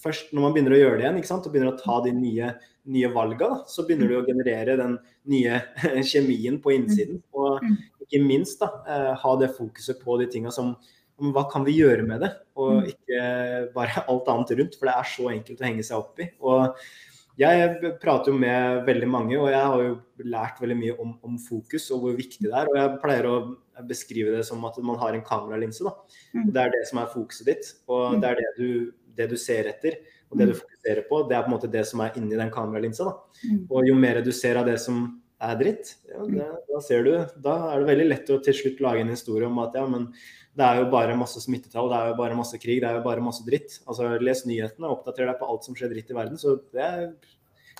først 0.02 0.32
når 0.34 0.46
man 0.46 0.54
begynner 0.54 0.76
å 0.76 0.80
gjøre 0.80 0.98
det 0.98 1.06
igjen, 1.06 1.20
ikke 1.20 1.30
sant, 1.30 1.46
og 1.46 1.54
begynner 1.54 1.72
å 1.72 1.80
ta 1.80 1.98
de 2.04 2.14
nye, 2.16 2.54
nye 2.94 3.12
valgene, 3.14 3.60
så 3.70 3.86
begynner 3.86 4.10
du 4.10 4.16
å 4.18 4.24
generere 4.26 4.78
den 4.80 4.96
nye 5.32 5.60
kjemien 6.12 6.58
på 6.62 6.74
innsiden. 6.76 7.20
Mm. 7.22 7.38
Og 7.38 7.62
mm. 7.62 7.78
ikke 8.06 8.24
minst 8.24 8.62
da, 8.62 8.72
eh, 8.86 9.12
ha 9.22 9.36
det 9.40 9.52
fokuset 9.56 10.02
på 10.02 10.18
de 10.20 10.28
tinga 10.32 10.54
som 10.54 10.74
hva 11.22 11.44
kan 11.50 11.62
vi 11.66 11.76
gjøre 11.76 12.02
med 12.06 12.24
det, 12.24 12.32
og 12.58 12.80
mm. 12.80 12.90
ikke 12.90 13.22
bare 13.76 14.04
alt 14.10 14.28
annet 14.32 14.54
rundt. 14.58 14.76
For 14.78 14.90
det 14.90 14.98
er 14.98 15.14
så 15.14 15.32
enkelt 15.32 15.62
å 15.62 15.68
henge 15.68 15.86
seg 15.86 16.02
opp 16.02 16.22
i. 16.22 16.28
Og 16.42 16.86
jeg 17.40 17.92
prater 18.02 18.28
jo 18.28 18.38
med 18.40 18.82
veldig 18.84 19.08
mange, 19.08 19.36
og 19.40 19.48
jeg 19.48 19.60
har 19.60 19.82
jo 19.82 19.92
lært 20.28 20.58
veldig 20.60 20.76
mye 20.76 20.96
om, 21.00 21.14
om, 21.24 21.38
fokus 21.40 21.88
og 21.94 22.02
hvor 22.04 22.18
viktig 22.18 22.44
det 22.44 22.52
er. 22.52 22.68
Og 22.68 22.76
jeg 22.76 22.98
pleier 23.04 23.28
å 23.28 23.36
beskrive 23.88 24.34
det 24.36 24.42
som 24.48 24.64
at 24.68 24.76
man 24.84 25.00
har 25.00 25.16
en 25.16 25.24
kameralinse. 25.24 25.86
da. 25.86 25.94
Det 26.34 26.64
er 26.64 26.74
det 26.74 26.82
som 26.90 27.00
er 27.00 27.12
fokuset 27.12 27.48
ditt, 27.48 27.70
og 27.88 28.20
det 28.20 28.28
er 28.32 28.42
det 28.42 28.50
du 28.58 28.68
det 29.16 29.28
du 29.30 29.38
ser 29.40 29.70
etter 29.70 29.98
og 30.32 30.38
det 30.38 30.48
du 30.48 30.54
mm. 30.54 30.60
fokuserer 30.60 31.08
på, 31.08 31.22
det 31.28 31.36
er 31.36 31.42
på 31.44 31.50
en 31.50 31.56
måte 31.56 31.72
det 31.72 31.82
som 31.88 32.00
er 32.04 32.14
inni 32.16 32.38
den 32.38 32.52
kameralinsa. 32.52 33.10
Da. 33.10 33.42
Mm. 33.50 33.58
Og 33.68 33.88
jo 33.90 33.96
mer 34.00 34.22
du 34.24 34.30
ser 34.32 34.60
av 34.60 34.68
det 34.68 34.78
som 34.80 35.02
er 35.42 35.58
dritt, 35.58 35.96
ja, 36.06 36.22
det, 36.30 36.44
da 36.68 36.78
ser 36.86 37.02
du 37.02 37.10
Da 37.42 37.56
er 37.72 37.80
det 37.82 37.88
veldig 37.88 38.04
lett 38.06 38.28
å 38.30 38.36
til 38.46 38.54
slutt 38.54 38.80
lage 38.84 39.02
en 39.02 39.10
historie 39.10 39.48
om 39.48 39.58
at 39.58 39.74
ja, 39.74 39.82
men 39.90 40.06
det 40.54 40.64
er 40.64 40.78
jo 40.78 40.90
bare 40.92 41.16
masse 41.18 41.40
smittetall, 41.42 41.90
det 41.90 41.98
er 41.98 42.12
jo 42.12 42.18
bare 42.20 42.36
masse 42.38 42.60
krig, 42.62 42.78
det 42.84 42.88
er 42.88 43.00
jo 43.00 43.04
bare 43.04 43.24
masse 43.24 43.42
dritt. 43.46 43.80
Altså 43.88 44.12
Les 44.22 44.44
nyhetene, 44.46 44.90
oppdater 44.92 45.26
deg 45.26 45.40
på 45.40 45.48
alt 45.50 45.66
som 45.66 45.76
skjer 45.76 45.90
dritt 45.92 46.12
i 46.12 46.16
verden. 46.16 46.38
Så 46.40 46.58
det, 46.76 46.88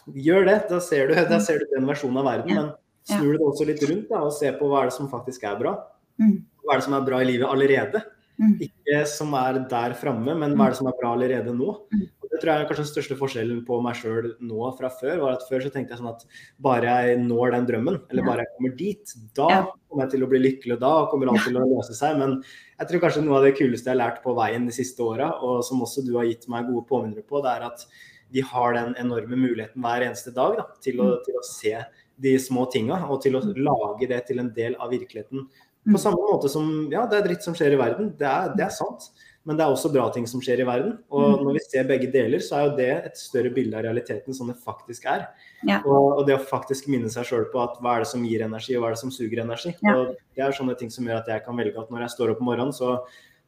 gjør 0.06 0.48
det. 0.48 0.56
Da 0.70 0.80
ser, 0.80 1.08
du, 1.08 1.16
da 1.28 1.40
ser, 1.42 1.60
du, 1.60 1.68
den 1.72 1.88
versjonen 1.88 2.22
av 2.22 2.28
verden. 2.30 2.56
Men 2.56 2.72
snur 3.08 3.34
du 3.34 3.38
det 3.38 3.48
også 3.50 3.68
litt 3.68 3.84
rundt 3.88 4.10
da, 4.10 4.24
og 4.26 4.34
ser 4.36 4.56
på 4.58 4.70
hva 4.70 4.82
er 4.82 4.90
det 4.90 4.96
som 4.96 5.10
faktisk 5.12 5.46
er 5.48 5.60
bra. 5.60 5.76
Hva 6.18 6.74
er 6.74 6.82
det 6.82 6.88
som 6.88 6.96
er 6.98 7.06
bra 7.06 7.22
i 7.22 7.28
livet 7.28 7.48
allerede? 7.48 8.02
Mm. 8.40 8.56
Ikke 8.64 9.02
som 9.10 9.34
er 9.38 9.60
der 9.70 9.94
framme, 9.98 10.34
men 10.38 10.56
hva 10.56 10.66
er 10.66 10.74
det 10.74 10.80
som 10.80 10.88
er 10.90 10.98
bra 10.98 11.12
allerede 11.14 11.54
nå? 11.54 11.74
Mm. 11.92 12.04
Og 12.22 12.30
det 12.30 12.40
tror 12.40 12.50
jeg 12.50 12.62
er 12.62 12.68
kanskje 12.70 12.84
den 12.84 12.90
største 12.90 13.16
forskjellen 13.20 13.58
på 13.66 13.78
meg 13.84 13.98
sjøl 13.98 14.30
nå 14.40 14.70
fra 14.78 14.88
før. 14.94 15.18
var 15.20 15.36
at 15.36 15.46
Før 15.50 15.64
så 15.64 15.72
tenkte 15.74 15.94
jeg 15.94 16.00
sånn 16.00 16.12
at 16.14 16.24
bare 16.64 16.94
jeg 17.02 17.18
når 17.26 17.56
den 17.56 17.66
drømmen, 17.68 17.98
eller 18.08 18.26
bare 18.26 18.46
jeg 18.46 18.52
kommer 18.54 18.76
dit, 18.78 19.16
da 19.36 19.48
kommer 19.66 20.06
jeg 20.06 20.14
til 20.14 20.24
å 20.24 20.30
bli 20.32 20.40
lykkelig, 20.46 20.76
og 20.78 20.84
da 20.84 20.92
kommer 21.12 21.32
alt 21.32 21.44
til 21.46 21.60
å 21.60 21.66
løse 21.74 21.96
seg. 21.98 22.16
Men 22.22 22.38
jeg 22.78 22.88
tror 22.90 23.04
kanskje 23.04 23.26
noe 23.26 23.40
av 23.40 23.48
det 23.48 23.56
kuleste 23.58 23.90
jeg 23.90 23.94
har 23.94 24.00
lært 24.00 24.22
på 24.24 24.36
veien 24.38 24.68
de 24.68 24.76
siste 24.76 25.04
åra, 25.04 25.34
og 25.44 25.60
som 25.66 25.84
også 25.84 26.06
du 26.06 26.14
har 26.16 26.30
gitt 26.30 26.48
meg 26.52 26.70
gode 26.70 26.86
påminnere 26.88 27.26
på, 27.26 27.44
det 27.44 27.52
er 27.52 27.68
at 27.68 27.84
vi 28.32 28.40
har 28.48 28.78
den 28.78 28.94
enorme 28.96 29.36
muligheten 29.36 29.84
hver 29.84 30.06
eneste 30.06 30.32
dag 30.32 30.56
da, 30.56 30.64
til, 30.80 31.02
å, 31.04 31.10
mm. 31.12 31.26
til 31.26 31.36
å 31.36 31.44
se 31.44 31.74
de 32.22 32.32
små 32.40 32.64
tinga, 32.72 33.02
og 33.12 33.20
til 33.24 33.36
å 33.36 33.44
lage 33.44 34.08
det 34.08 34.22
til 34.28 34.40
en 34.40 34.48
del 34.56 34.76
av 34.80 34.92
virkeligheten 34.94 35.44
på 35.84 35.96
mm. 35.96 35.98
samme 35.98 36.22
måte 36.22 36.50
som 36.52 36.66
ja, 36.92 37.04
det 37.10 37.18
er 37.18 37.28
dritt 37.28 37.44
som 37.44 37.56
skjer 37.58 37.74
i 37.74 37.78
verden, 37.80 38.12
det 38.18 38.26
er, 38.28 38.52
det 38.58 38.66
er, 38.68 38.74
sant. 38.74 39.08
Men 39.42 39.58
det 39.58 39.64
er 39.64 39.74
også 39.74 39.90
bra 39.90 40.04
ting 40.14 40.28
som 40.30 40.42
skjer 40.44 40.60
i 40.62 40.66
verden. 40.66 40.92
Og 41.10 41.24
mm. 41.32 41.40
når 41.42 41.56
vi 41.56 41.62
ser 41.64 41.88
begge 41.88 42.10
deler, 42.14 42.42
så 42.44 42.58
er 42.58 42.68
jo 42.68 42.76
det 42.78 42.90
et 43.08 43.18
større 43.18 43.50
bilde 43.54 43.74
av 43.74 43.82
realiteten 43.88 44.36
som 44.36 44.52
det 44.52 44.54
faktisk 44.62 45.08
er. 45.10 45.24
Ja. 45.66 45.80
Og, 45.82 46.20
og, 46.20 46.22
det 46.28 46.36
å 46.36 46.44
faktisk 46.46 46.86
minne 46.92 47.10
seg 47.10 47.26
sjøl 47.26 47.48
på 47.50 47.58
at 47.64 47.80
hva 47.82 47.96
er 47.96 48.04
det 48.04 48.12
som 48.12 48.22
gir 48.28 48.44
energi, 48.46 48.76
og 48.76 48.84
hva 48.84 48.92
er 48.92 48.96
det 48.96 49.02
som 49.02 49.14
suger 49.14 49.42
energi. 49.42 49.74
Ja. 49.82 49.96
Og 49.98 50.14
det 50.38 50.46
er 50.46 50.54
sånne 50.54 50.78
ting 50.78 50.94
som 50.94 51.10
gjør 51.10 51.24
at 51.24 51.34
jeg 51.34 51.42
kan 51.48 51.58
velge 51.58 51.82
at 51.82 51.90
når 51.90 52.06
jeg 52.06 52.14
står 52.14 52.34
opp 52.36 52.44
om 52.44 52.50
morgenen, 52.52 52.76
så 52.76 53.00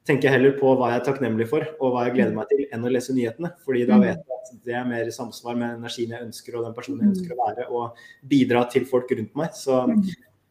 tenker 0.05 0.29
jeg 0.29 0.37
heller 0.37 0.59
på 0.59 0.75
hva 0.75 0.91
jeg 0.91 1.01
er 1.01 1.07
takknemlig 1.07 1.47
for, 1.49 1.65
og 1.79 1.95
hva 1.95 2.09
jeg 2.09 2.19
gleder 2.19 2.35
meg 2.37 2.51
til, 2.51 2.67
enn 2.75 2.85
å 2.85 2.93
lese 2.93 3.15
nyhetene. 3.17 3.55
Fordi 3.65 3.87
da 3.89 3.97
mm. 3.97 4.05
vet 4.09 4.21
jeg 4.27 4.41
at 4.41 4.55
det 4.67 4.79
er 4.83 4.91
mer 4.91 5.09
i 5.09 5.15
samsvar 5.15 5.57
med 5.63 5.79
energien 5.79 6.13
jeg 6.19 6.27
ønsker, 6.27 6.59
og 6.59 6.67
den 6.67 6.77
personen 6.77 7.07
jeg 7.07 7.15
ønsker 7.15 7.37
å 7.37 7.47
være, 7.47 7.71
og 7.71 8.07
bidra 8.35 8.67
til 8.75 8.91
folk 8.91 9.15
rundt 9.15 9.39
meg. 9.39 9.55
Så 9.57 9.85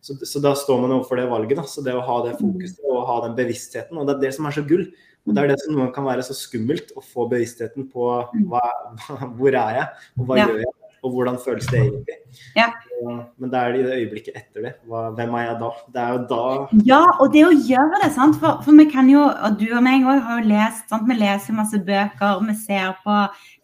så, 0.03 0.17
så, 0.27 0.41
da 0.43 0.51
står 0.59 0.83
man 0.83 0.91
overfor 0.97 1.21
det 1.21 1.29
valget. 1.31 1.57
Da. 1.61 1.63
Så 1.69 1.83
det 1.85 1.95
å 1.95 2.03
ha 2.03 2.19
det 2.25 2.35
fokuset 2.41 2.83
og 2.91 3.05
ha 3.07 3.17
den 3.23 3.37
bevisstheten, 3.39 3.97
og 3.97 4.09
det 4.09 4.17
er 4.17 4.23
det 4.25 4.35
som 4.35 4.49
er 4.49 4.55
så 4.57 4.65
gull. 4.67 4.85
Og 5.23 5.35
det 5.35 5.43
er 5.43 5.53
det 5.53 5.61
som 5.61 5.75
noen 5.77 5.91
kan 5.95 6.03
være 6.03 6.23
så 6.27 6.35
skummelt, 6.35 6.91
å 6.99 7.03
få 7.03 7.29
bevisstheten 7.31 7.87
på 7.91 8.07
hva, 8.51 8.63
hvor 9.37 9.55
er 9.55 9.77
jeg, 9.79 9.85
og 10.19 10.25
hva 10.27 10.39
ja. 10.41 10.47
gjør 10.49 10.65
jeg, 10.65 10.73
og 11.03 11.13
hvordan 11.15 11.37
føles 11.39 11.67
det 11.71 11.79
egentlig. 11.79 12.17
Ja. 12.57 12.67
Men 13.39 13.51
det 13.51 13.59
er 13.59 13.75
i 13.75 13.83
det 13.83 13.95
øyeblikket 14.01 14.37
etter 14.39 14.67
det. 14.67 14.73
Hva, 14.87 15.05
hvem 15.15 15.33
er 15.39 15.45
jeg 15.45 15.55
da? 15.59 15.69
Det 15.95 16.03
er 16.03 16.11
jo 16.13 16.19
da 16.29 16.43
Ja, 16.87 16.99
og 17.23 17.33
det 17.33 17.43
å 17.47 17.53
gjøre 17.55 17.99
det, 18.03 18.11
sant. 18.15 18.37
For, 18.39 18.59
for 18.63 18.79
vi 18.79 18.87
kan 18.91 19.11
jo, 19.11 19.23
og 19.23 19.57
du 19.59 19.65
og 19.69 19.83
meg 19.83 20.07
òg 20.07 20.21
har 20.27 20.39
jo 20.39 20.51
lest, 20.51 20.85
sant? 20.91 21.07
vi 21.07 21.19
leser 21.19 21.55
masse 21.55 21.79
bøker, 21.87 22.43
vi 22.47 22.55
ser 22.59 22.95
på 23.03 23.17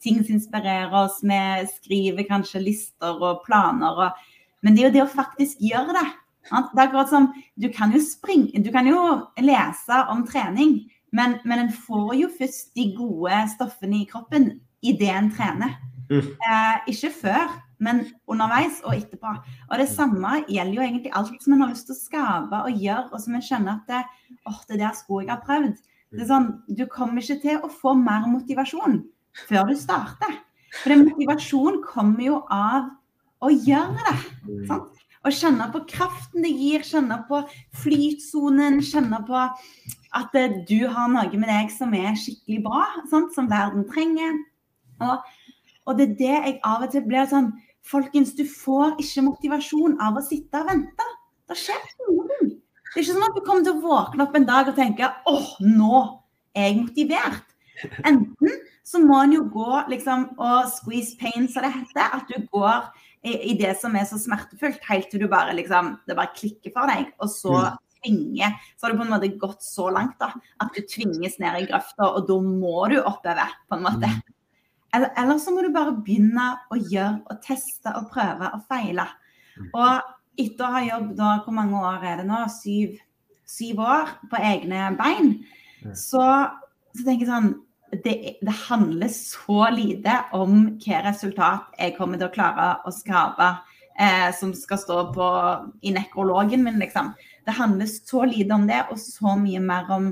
ting 0.03 0.23
som 0.23 0.35
inspirerer 0.35 0.95
oss, 1.03 1.19
vi 1.23 1.43
skriver 1.75 2.27
kanskje 2.27 2.63
lister 2.63 3.19
og 3.19 3.43
planer. 3.47 4.03
Og, 4.07 4.35
men 4.63 4.75
det 4.75 4.83
er 4.83 4.89
jo 4.89 4.95
det 4.97 5.05
å 5.07 5.13
faktisk 5.15 5.63
gjøre 5.63 5.95
det. 5.99 6.07
Det 6.49 6.79
er 6.79 6.87
akkurat 6.87 7.11
som 7.11 7.29
Du 7.61 7.69
kan 7.73 7.91
jo 7.93 7.99
springe 8.01 8.63
Du 8.63 8.71
kan 8.73 8.87
jo 8.87 8.97
lese 9.37 9.99
om 10.09 10.25
trening, 10.27 10.89
men, 11.11 11.37
men 11.45 11.65
en 11.65 11.71
får 11.73 12.15
jo 12.19 12.29
først 12.39 12.73
de 12.75 12.91
gode 12.97 13.43
stoffene 13.55 14.03
i 14.03 14.09
kroppen 14.09 14.51
idet 14.85 15.09
en 15.11 15.31
trener. 15.33 15.73
Mm. 16.09 16.21
Eh, 16.21 16.77
ikke 16.93 17.09
før, 17.21 17.55
men 17.79 18.03
underveis 18.27 18.79
og 18.83 18.95
etterpå. 18.95 19.31
Og 19.69 19.81
det 19.81 19.89
samme 19.89 20.43
gjelder 20.49 20.75
jo 20.77 20.85
egentlig 20.85 21.13
alt 21.15 21.43
som 21.43 21.55
en 21.55 21.63
har 21.63 21.71
lyst 21.71 21.89
til 21.89 21.95
å 21.95 21.99
skape 21.99 22.61
og 22.65 22.83
gjøre, 22.83 23.07
og 23.13 23.23
som 23.23 23.37
en 23.37 23.45
skjønner 23.45 23.79
at 23.79 23.91
det, 23.91 24.03
oh, 24.49 24.59
det 24.69 24.79
der 24.81 24.93
skulle 24.97 25.27
jeg 25.27 25.33
ha 25.33 25.39
prøvd. 25.45 25.81
Det 26.13 26.23
er 26.25 26.29
sånn, 26.31 26.51
Du 26.67 26.85
kommer 26.89 27.21
ikke 27.21 27.41
til 27.43 27.59
å 27.61 27.69
få 27.69 27.93
mer 27.97 28.25
motivasjon 28.29 29.03
før 29.47 29.69
du 29.69 29.75
starter. 29.77 30.39
For 30.81 30.97
motivasjon 30.97 31.81
kommer 31.85 32.25
jo 32.25 32.39
av 32.53 32.89
å 33.45 33.51
gjøre 33.53 34.07
det. 34.07 34.17
Mm. 34.47 34.63
Sant? 34.69 34.98
Og 35.27 35.35
kjenne 35.35 35.65
på 35.73 35.81
kraften 35.89 36.45
det 36.45 36.51
gir, 36.55 36.83
kjenne 36.87 37.17
på 37.27 37.41
flytsonen, 37.81 38.79
kjenne 38.85 39.19
på 39.27 39.39
at 40.15 40.37
eh, 40.39 40.61
du 40.69 40.87
har 40.87 41.09
noe 41.11 41.41
med 41.41 41.49
deg 41.51 41.73
som 41.73 41.91
er 41.97 42.15
skikkelig 42.17 42.63
bra, 42.65 42.85
sant? 43.11 43.33
som 43.35 43.49
verden 43.51 43.83
trenger. 43.91 44.37
Og, 45.03 45.25
og, 45.85 45.91
det 45.99 46.07
er 46.07 46.15
det 46.21 46.31
jeg 46.31 46.55
av 46.67 46.85
og 46.87 46.93
til 46.93 47.05
blir 47.07 47.27
sånn 47.31 47.51
Folkens, 47.89 48.35
du 48.37 48.43
får 48.45 48.99
ikke 49.01 49.23
motivasjon 49.25 49.95
av 50.03 50.19
å 50.19 50.21
sitte 50.21 50.59
og 50.59 50.67
vente. 50.67 51.05
Det 51.49 51.55
skjer 51.57 51.79
ingenting. 52.05 52.51
Det 52.59 52.99
er 52.99 53.01
ikke 53.01 53.15
sånn 53.15 53.25
at 53.25 53.37
du 53.37 53.39
kommer 53.47 53.65
til 53.65 53.77
å 53.79 53.81
våkne 53.81 54.25
opp 54.27 54.35
en 54.37 54.45
dag 54.45 54.69
og 54.69 54.75
tenke 54.77 55.09
åh, 55.31 55.47
nå 55.63 56.01
er 56.53 56.67
jeg 56.67 56.75
motivert. 56.83 57.55
Enten 58.05 58.59
så 58.85 59.01
må 59.01 59.17
en 59.23 59.33
jo 59.33 59.47
gå 59.53 59.81
liksom 59.89 60.27
og 60.37 60.69
squeeze 60.75 61.17
pain, 61.17 61.47
som 61.49 61.65
det 61.65 61.71
heter. 61.73 62.13
At 62.19 62.29
du 62.29 62.45
går 62.53 62.91
i, 63.25 63.33
i, 63.51 63.53
det 63.59 63.73
som 63.81 63.95
er 63.99 64.07
så 64.07 64.19
smertefullt, 64.21 64.83
helt 64.87 65.09
til 65.11 65.23
du 65.23 65.27
bare 65.31 65.55
liksom 65.57 65.97
Det 66.07 66.15
bare 66.15 66.31
klikker 66.35 66.71
for 66.75 66.87
deg. 66.91 67.09
Og 67.19 67.31
så 67.33 67.55
mm. 67.55 67.79
tvinger 67.99 68.57
Så 68.75 68.85
har 68.85 68.93
du 68.93 68.99
på 69.01 69.07
en 69.07 69.13
måte 69.13 69.31
gått 69.41 69.65
så 69.65 69.89
langt 69.93 70.15
da, 70.21 70.31
at 70.63 70.75
du 70.75 70.85
tvinges 70.87 71.39
ned 71.41 71.59
i 71.59 71.67
grøfta, 71.69 72.07
og 72.07 72.29
da 72.29 72.37
må 72.43 72.87
du 72.91 72.99
oppover, 73.01 73.57
på 73.67 73.79
en 73.79 73.87
måte. 73.87 74.11
Mm. 74.13 74.35
Eller, 74.95 75.11
eller, 75.21 75.37
så 75.37 75.53
må 75.53 75.61
du 75.61 75.69
bare 75.73 75.97
begynne 75.99 76.47
å 76.73 76.79
gjøre 76.79 77.19
og 77.29 77.43
teste 77.45 77.91
og 77.99 78.07
prøve 78.13 78.49
og 78.55 78.63
feile. 78.71 79.05
Mm. 79.59 79.67
Og 79.69 80.39
etter 80.39 80.65
å 80.65 80.73
ha 80.73 80.81
jobbet 80.87 81.19
da, 81.19 81.35
hvor 81.43 81.55
mange 81.59 81.83
år 81.91 82.07
er 82.09 82.21
det 82.21 82.29
nå? 82.29 82.39
Syv, 82.53 82.95
syv 83.49 83.83
år 83.85 84.15
på 84.31 84.39
egne 84.39 84.93
bein. 84.97 85.33
Så, 85.93 86.23
så 86.95 87.03
tenker 87.03 87.25
jeg 87.25 87.29
sånn 87.29 87.51
det, 87.91 88.37
det, 88.41 88.55
handler 88.67 89.07
så 89.13 89.69
lite 89.73 90.15
om 90.37 90.65
hva 90.81 91.01
resultat 91.05 91.75
jeg 91.79 91.95
kommer 91.97 92.19
til 92.19 92.29
å 92.29 92.33
klare 92.33 92.67
å 92.85 92.93
skape 92.93 93.49
eh, 93.99 94.29
som 94.37 94.53
skal 94.57 94.81
stå 94.81 94.99
på, 95.15 95.29
i 95.81 95.93
nekrologen 95.95 96.63
min, 96.65 96.79
liksom. 96.81 97.13
Det 97.45 97.57
handler 97.57 97.89
så 97.89 98.25
lite 98.29 98.53
om 98.55 98.67
det, 98.69 98.83
og 98.91 98.99
så 99.01 99.35
mye 99.39 99.61
mer 99.63 99.89
om 99.95 100.11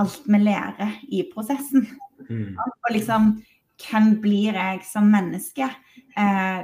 alt 0.00 0.20
vi 0.26 0.40
lærer 0.40 1.00
i 1.12 1.24
prosessen. 1.32 1.86
Mm. 2.28 2.54
Og 2.58 2.92
liksom 2.94 3.34
hvem 3.82 4.14
blir 4.22 4.56
jeg 4.56 4.84
som 4.86 5.08
menneske? 5.10 5.68
Eh, 6.16 6.60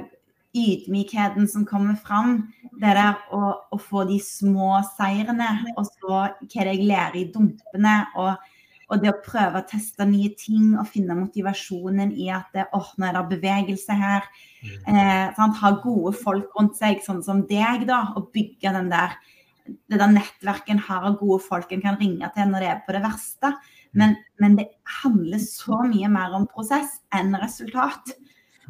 ydmykheten 0.55 1.47
som 1.47 1.65
kommer 1.65 1.95
fram. 1.95 2.47
Det 2.79 2.93
der 2.95 3.19
å, 3.35 3.41
å, 3.69 3.77
få 3.77 4.05
de 4.09 4.17
små 4.23 4.79
seirene, 4.95 5.49
og 5.75 5.85
så 5.89 6.07
hva 6.09 6.23
det 6.39 6.77
jeg 6.77 6.87
lærer 6.87 7.19
i 7.19 7.27
dumpene. 7.33 7.95
Og, 8.17 8.55
og, 8.89 9.01
det 9.01 9.11
å 9.11 9.19
prøve 9.23 9.61
å 9.61 9.67
teste 9.69 10.05
nye 10.09 10.31
ting 10.37 10.73
og 10.79 10.89
finne 10.89 11.17
motivasjonen 11.17 12.13
i 12.17 12.29
at 12.33 12.49
det, 12.55 12.67
oh, 12.73 12.87
nå 12.97 13.07
er 13.07 13.17
det 13.17 13.25
bevegelse 13.35 13.97
her. 13.97 14.29
Mm. 14.65 14.95
Eh, 14.95 15.41
ha 15.61 15.73
gode 15.83 16.15
folk 16.17 16.55
rundt 16.57 16.79
seg, 16.79 17.03
sånn 17.05 17.21
som 17.25 17.43
deg, 17.49 17.85
da. 17.89 18.07
Og 18.17 18.31
bygge 18.35 18.73
den 18.75 18.89
der 18.93 19.19
det 19.89 19.99
der 20.01 20.09
nettverket 20.09 20.73
en 20.73 20.81
har 20.81 21.03
av 21.05 21.19
gode 21.19 21.43
folk 21.45 21.71
en 21.73 21.83
kan 21.83 21.99
ringe 21.99 22.25
til 22.33 22.47
når 22.49 22.63
det 22.63 22.69
er 22.71 22.79
på 22.85 22.95
det 22.95 23.03
verste. 23.03 23.51
Men, 23.97 24.15
men 24.41 24.57
det 24.57 24.69
handler 25.01 25.41
så 25.43 25.81
mye 25.85 26.09
mer 26.09 26.33
om 26.37 26.47
prosess 26.49 26.99
enn 27.15 27.35
resultat. 27.41 28.13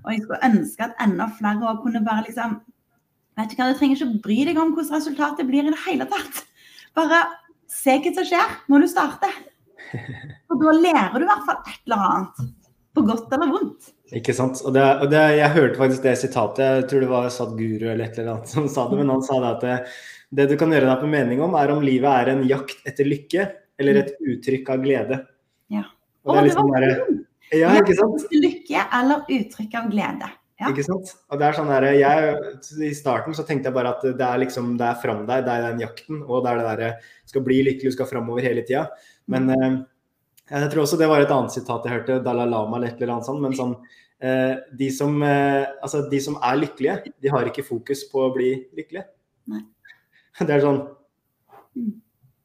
Og 0.04 0.12
jeg 0.14 0.24
skulle 0.24 0.50
ønske 0.50 0.86
at 0.86 1.00
enda 1.04 1.28
flere 1.40 1.78
kunne 1.84 2.04
bare 2.06 2.28
liksom 2.30 2.60
Vet 3.40 3.54
du 3.54 3.56
hva, 3.56 3.70
du 3.72 3.78
trenger 3.80 3.96
ikke 3.96 4.06
å 4.10 4.20
bry 4.20 4.36
deg 4.50 4.58
om 4.60 4.74
hvordan 4.76 4.98
resultatet 4.98 5.48
blir 5.48 5.64
i 5.64 5.72
det 5.72 5.80
hele 5.86 6.04
tatt. 6.12 6.42
Bare 6.98 7.22
se 7.72 7.94
hva 7.96 8.12
som 8.18 8.26
skjer 8.28 8.56
når 8.68 8.84
du 8.84 8.88
starter. 8.92 9.38
Og 10.50 10.64
da 10.64 10.74
lærer 10.76 11.16
du 11.18 11.26
i 11.26 11.30
hvert 11.30 11.46
fall 11.48 11.62
et 11.64 11.80
eller 11.88 12.06
annet. 12.10 12.44
På 12.98 13.04
godt 13.06 13.34
eller 13.36 13.52
vondt. 13.54 13.92
Ikke 14.18 14.34
sant. 14.34 14.62
Og, 14.66 14.74
det, 14.74 14.84
og 15.04 15.12
det, 15.12 15.22
jeg 15.38 15.56
hørte 15.56 15.80
faktisk 15.80 16.06
det 16.06 16.16
sitatet, 16.18 16.66
jeg 16.66 16.88
tror 16.90 17.04
det 17.06 17.12
var 17.12 17.30
Sadguru 17.34 17.86
eller 17.92 18.08
et 18.08 18.18
eller 18.18 18.32
annet 18.34 18.54
som 18.54 18.66
sa 18.72 18.88
det, 18.90 18.98
men 18.98 19.14
han 19.14 19.22
sa 19.26 19.38
det 19.44 19.52
at 19.52 19.66
det, 19.66 19.76
det 20.40 20.48
du 20.50 20.56
kan 20.62 20.74
gjøre 20.74 20.90
deg 20.90 21.04
på 21.04 21.12
mening 21.12 21.44
om, 21.46 21.56
er 21.60 21.74
om 21.74 21.86
livet 21.86 22.10
er 22.10 22.34
en 22.34 22.42
jakt 22.50 22.82
etter 22.90 23.08
lykke 23.08 23.46
eller 23.80 24.02
et 24.02 24.12
uttrykk 24.18 24.74
av 24.74 24.84
glede. 24.84 25.22
Ja. 25.72 25.86
Og 26.26 26.34
det 26.34 26.42
er 26.42 26.50
liksom 26.50 26.74
bare 26.74 26.92
ja, 27.56 27.72
ikke 27.80 27.96
sant? 27.98 28.26
Lykke 28.34 28.86
eller 29.00 29.32
uttrykk 29.38 29.78
av 29.80 29.90
glede. 29.94 30.30
Ja. 30.60 30.74
Ikke 30.74 30.84
sant? 30.84 31.14
Og 31.32 31.40
det 31.40 31.46
er 31.48 31.56
sånn 31.56 31.70
der, 31.72 31.86
jeg, 31.96 32.34
I 32.84 32.92
starten 32.98 33.36
så 33.38 33.46
tenkte 33.48 33.70
jeg 33.70 33.78
bare 33.78 33.94
at 33.96 34.02
det 34.04 34.26
er 34.26 34.42
liksom, 34.42 34.74
det 34.80 34.90
er 34.90 34.98
fram 35.00 35.22
deg, 35.30 35.46
det 35.46 35.54
er 35.54 35.70
den 35.70 35.86
jakten. 35.86 36.20
Og 36.26 36.44
det 36.44 36.52
er 36.52 36.60
det 36.60 36.66
derre 36.68 36.90
skal 37.32 37.46
bli 37.46 37.62
lykkelig, 37.70 37.94
du 37.94 37.96
skal 37.96 38.10
framover 38.10 38.44
hele 38.44 38.66
tida. 38.68 38.90
Men 39.30 39.48
mm. 39.50 39.56
eh, 39.56 40.60
jeg 40.60 40.74
tror 40.74 40.84
også 40.84 41.00
det 41.00 41.10
var 41.12 41.24
et 41.24 41.34
annet 41.34 41.54
sitat 41.54 41.86
jeg 41.86 41.96
hørte, 41.96 42.22
Dalai 42.26 42.50
Lama 42.50 42.78
eller 42.78 42.92
et 42.92 43.02
eller 43.02 43.16
annet 43.18 43.30
sånt. 43.30 43.44
Men 43.44 43.58
sånn 43.58 43.76
eh, 44.26 44.60
de, 44.82 44.92
som, 44.96 45.16
eh, 45.26 45.66
altså, 45.80 46.04
de 46.12 46.22
som 46.24 46.38
er 46.42 46.62
lykkelige, 46.64 47.16
de 47.22 47.34
har 47.34 47.50
ikke 47.50 47.68
fokus 47.68 48.06
på 48.12 48.28
å 48.28 48.34
bli 48.36 48.54
lykkelige. 48.78 49.08
Nei. 49.54 49.66
Det 50.40 50.56
er 50.56 50.64
sånn 50.64 50.84
mm. 51.76 51.98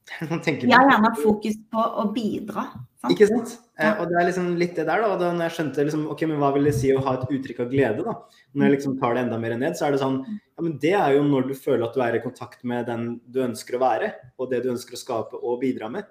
Jeg 0.45 0.69
har 0.69 0.85
gjerne 0.85 1.09
fokus 1.17 1.55
på 1.71 1.81
å 1.81 2.03
bidra. 2.13 2.67
Sant? 3.01 3.13
Ikke 3.13 3.27
sant? 3.29 3.55
Eh, 3.81 3.97
og 3.99 4.07
det 4.09 4.19
er 4.19 4.27
liksom 4.29 4.51
litt 4.59 4.77
det 4.77 4.85
der, 4.87 5.01
da. 5.01 5.15
da 5.19 5.31
når 5.33 5.49
jeg 5.49 5.55
skjønte 5.57 5.85
liksom, 5.87 6.05
ok, 6.13 6.21
men 6.29 6.39
hva 6.39 6.51
vil 6.55 6.69
det 6.69 6.75
si 6.77 6.91
å 6.93 7.01
ha 7.03 7.15
et 7.17 7.33
uttrykk 7.35 7.63
av 7.65 7.73
glede, 7.73 8.05
da. 8.05 8.13
Når 8.53 8.67
jeg 8.67 8.75
liksom 8.77 8.95
tar 9.01 9.17
det 9.17 9.25
enda 9.25 9.39
mer 9.41 9.57
ned, 9.59 9.75
så 9.77 9.87
er 9.87 9.95
det 9.95 10.01
sånn 10.03 10.21
Ja, 10.29 10.61
men 10.61 10.77
det 10.83 10.93
er 10.95 11.17
jo 11.17 11.25
når 11.27 11.49
du 11.49 11.55
føler 11.57 11.87
at 11.87 11.97
du 11.97 12.03
er 12.05 12.15
i 12.15 12.23
kontakt 12.23 12.61
med 12.67 12.85
den 12.87 13.15
du 13.25 13.41
ønsker 13.43 13.75
å 13.75 13.83
være, 13.83 14.13
og 14.39 14.53
det 14.53 14.61
du 14.63 14.71
ønsker 14.71 14.95
å 14.95 15.01
skape 15.01 15.41
og 15.41 15.59
bidra 15.65 15.89
med. 15.91 16.07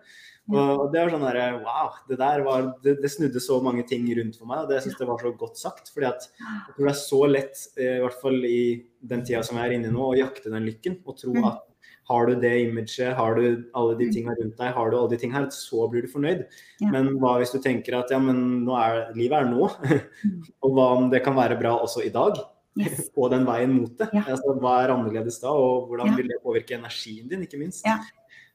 Og, 0.53 0.91
det 0.93 1.01
var 1.01 1.13
sånn 1.15 1.23
derre 1.25 1.45
Wow, 1.63 1.93
det 2.09 2.19
der 2.21 2.43
var 2.45 2.67
det, 2.85 2.99
det, 3.01 3.11
snudde 3.13 3.41
så 3.41 3.61
mange 3.65 3.87
ting 3.89 4.05
rundt 4.19 4.37
for 4.37 4.49
meg, 4.51 4.65
og 4.65 4.73
det 4.73 4.83
syns 4.85 4.99
jeg 5.01 5.09
var 5.09 5.23
så 5.23 5.33
godt 5.41 5.61
sagt. 5.61 5.93
fordi 5.95 6.11
at 6.11 6.27
jeg 6.29 6.75
tror 6.75 6.89
det 6.89 6.93
er 6.93 7.01
så 7.01 7.21
lett, 7.31 7.63
eh, 7.79 7.95
i 7.97 8.03
hvert 8.05 8.19
fall 8.21 8.49
i 8.49 8.65
den 9.01 9.25
tida 9.25 9.41
som 9.47 9.61
jeg 9.61 9.71
er 9.71 9.79
inne 9.79 9.89
i 9.89 9.95
nå, 9.95 10.11
å 10.11 10.19
jakte 10.19 10.53
den 10.53 10.67
lykken 10.69 11.01
og 11.05 11.17
tro 11.21 11.33
mm. 11.33 11.47
at 11.49 11.63
har 12.05 12.27
du 12.29 12.35
det 12.37 12.53
imaget, 12.67 13.15
har 13.17 13.39
du 13.39 13.45
alle 13.73 13.95
de 13.97 14.09
mm. 14.11 14.13
tinga 14.13 14.35
rundt 14.37 14.59
deg, 14.61 14.73
har 14.77 14.91
du 14.91 14.97
alle 14.99 15.13
de 15.15 15.19
tinga 15.23 15.39
her, 15.39 15.47
så 15.57 15.87
blir 15.89 16.05
du 16.05 16.13
fornøyd. 16.13 16.43
Ja. 16.83 16.91
Men 16.93 17.15
hva 17.23 17.39
hvis 17.41 17.55
du 17.55 17.63
tenker 17.65 17.97
at 17.97 18.13
ja, 18.13 18.19
men 18.21 18.67
nå 18.67 18.77
er, 18.77 19.07
livet 19.17 19.39
er 19.39 19.49
nå, 19.49 19.71
mm. 19.73 20.43
og 20.67 20.77
hva 20.77 20.91
om 20.99 21.09
det 21.13 21.23
kan 21.25 21.39
være 21.39 21.57
bra 21.61 21.79
også 21.81 22.05
i 22.05 22.13
dag? 22.13 22.43
Yes. 22.77 23.09
på 23.17 23.29
den 23.31 23.47
veien 23.49 23.73
mot 23.73 23.93
det. 23.97 24.11
Ja. 24.13 24.27
Altså, 24.35 24.57
hva 24.61 24.81
er 24.83 24.93
annerledes 24.93 25.41
da, 25.41 25.55
og 25.55 25.89
hvordan 25.89 26.17
vil 26.19 26.29
det 26.29 26.43
påvirke 26.45 26.77
energien 26.77 27.31
din, 27.31 27.47
ikke 27.47 27.61
minst. 27.61 27.87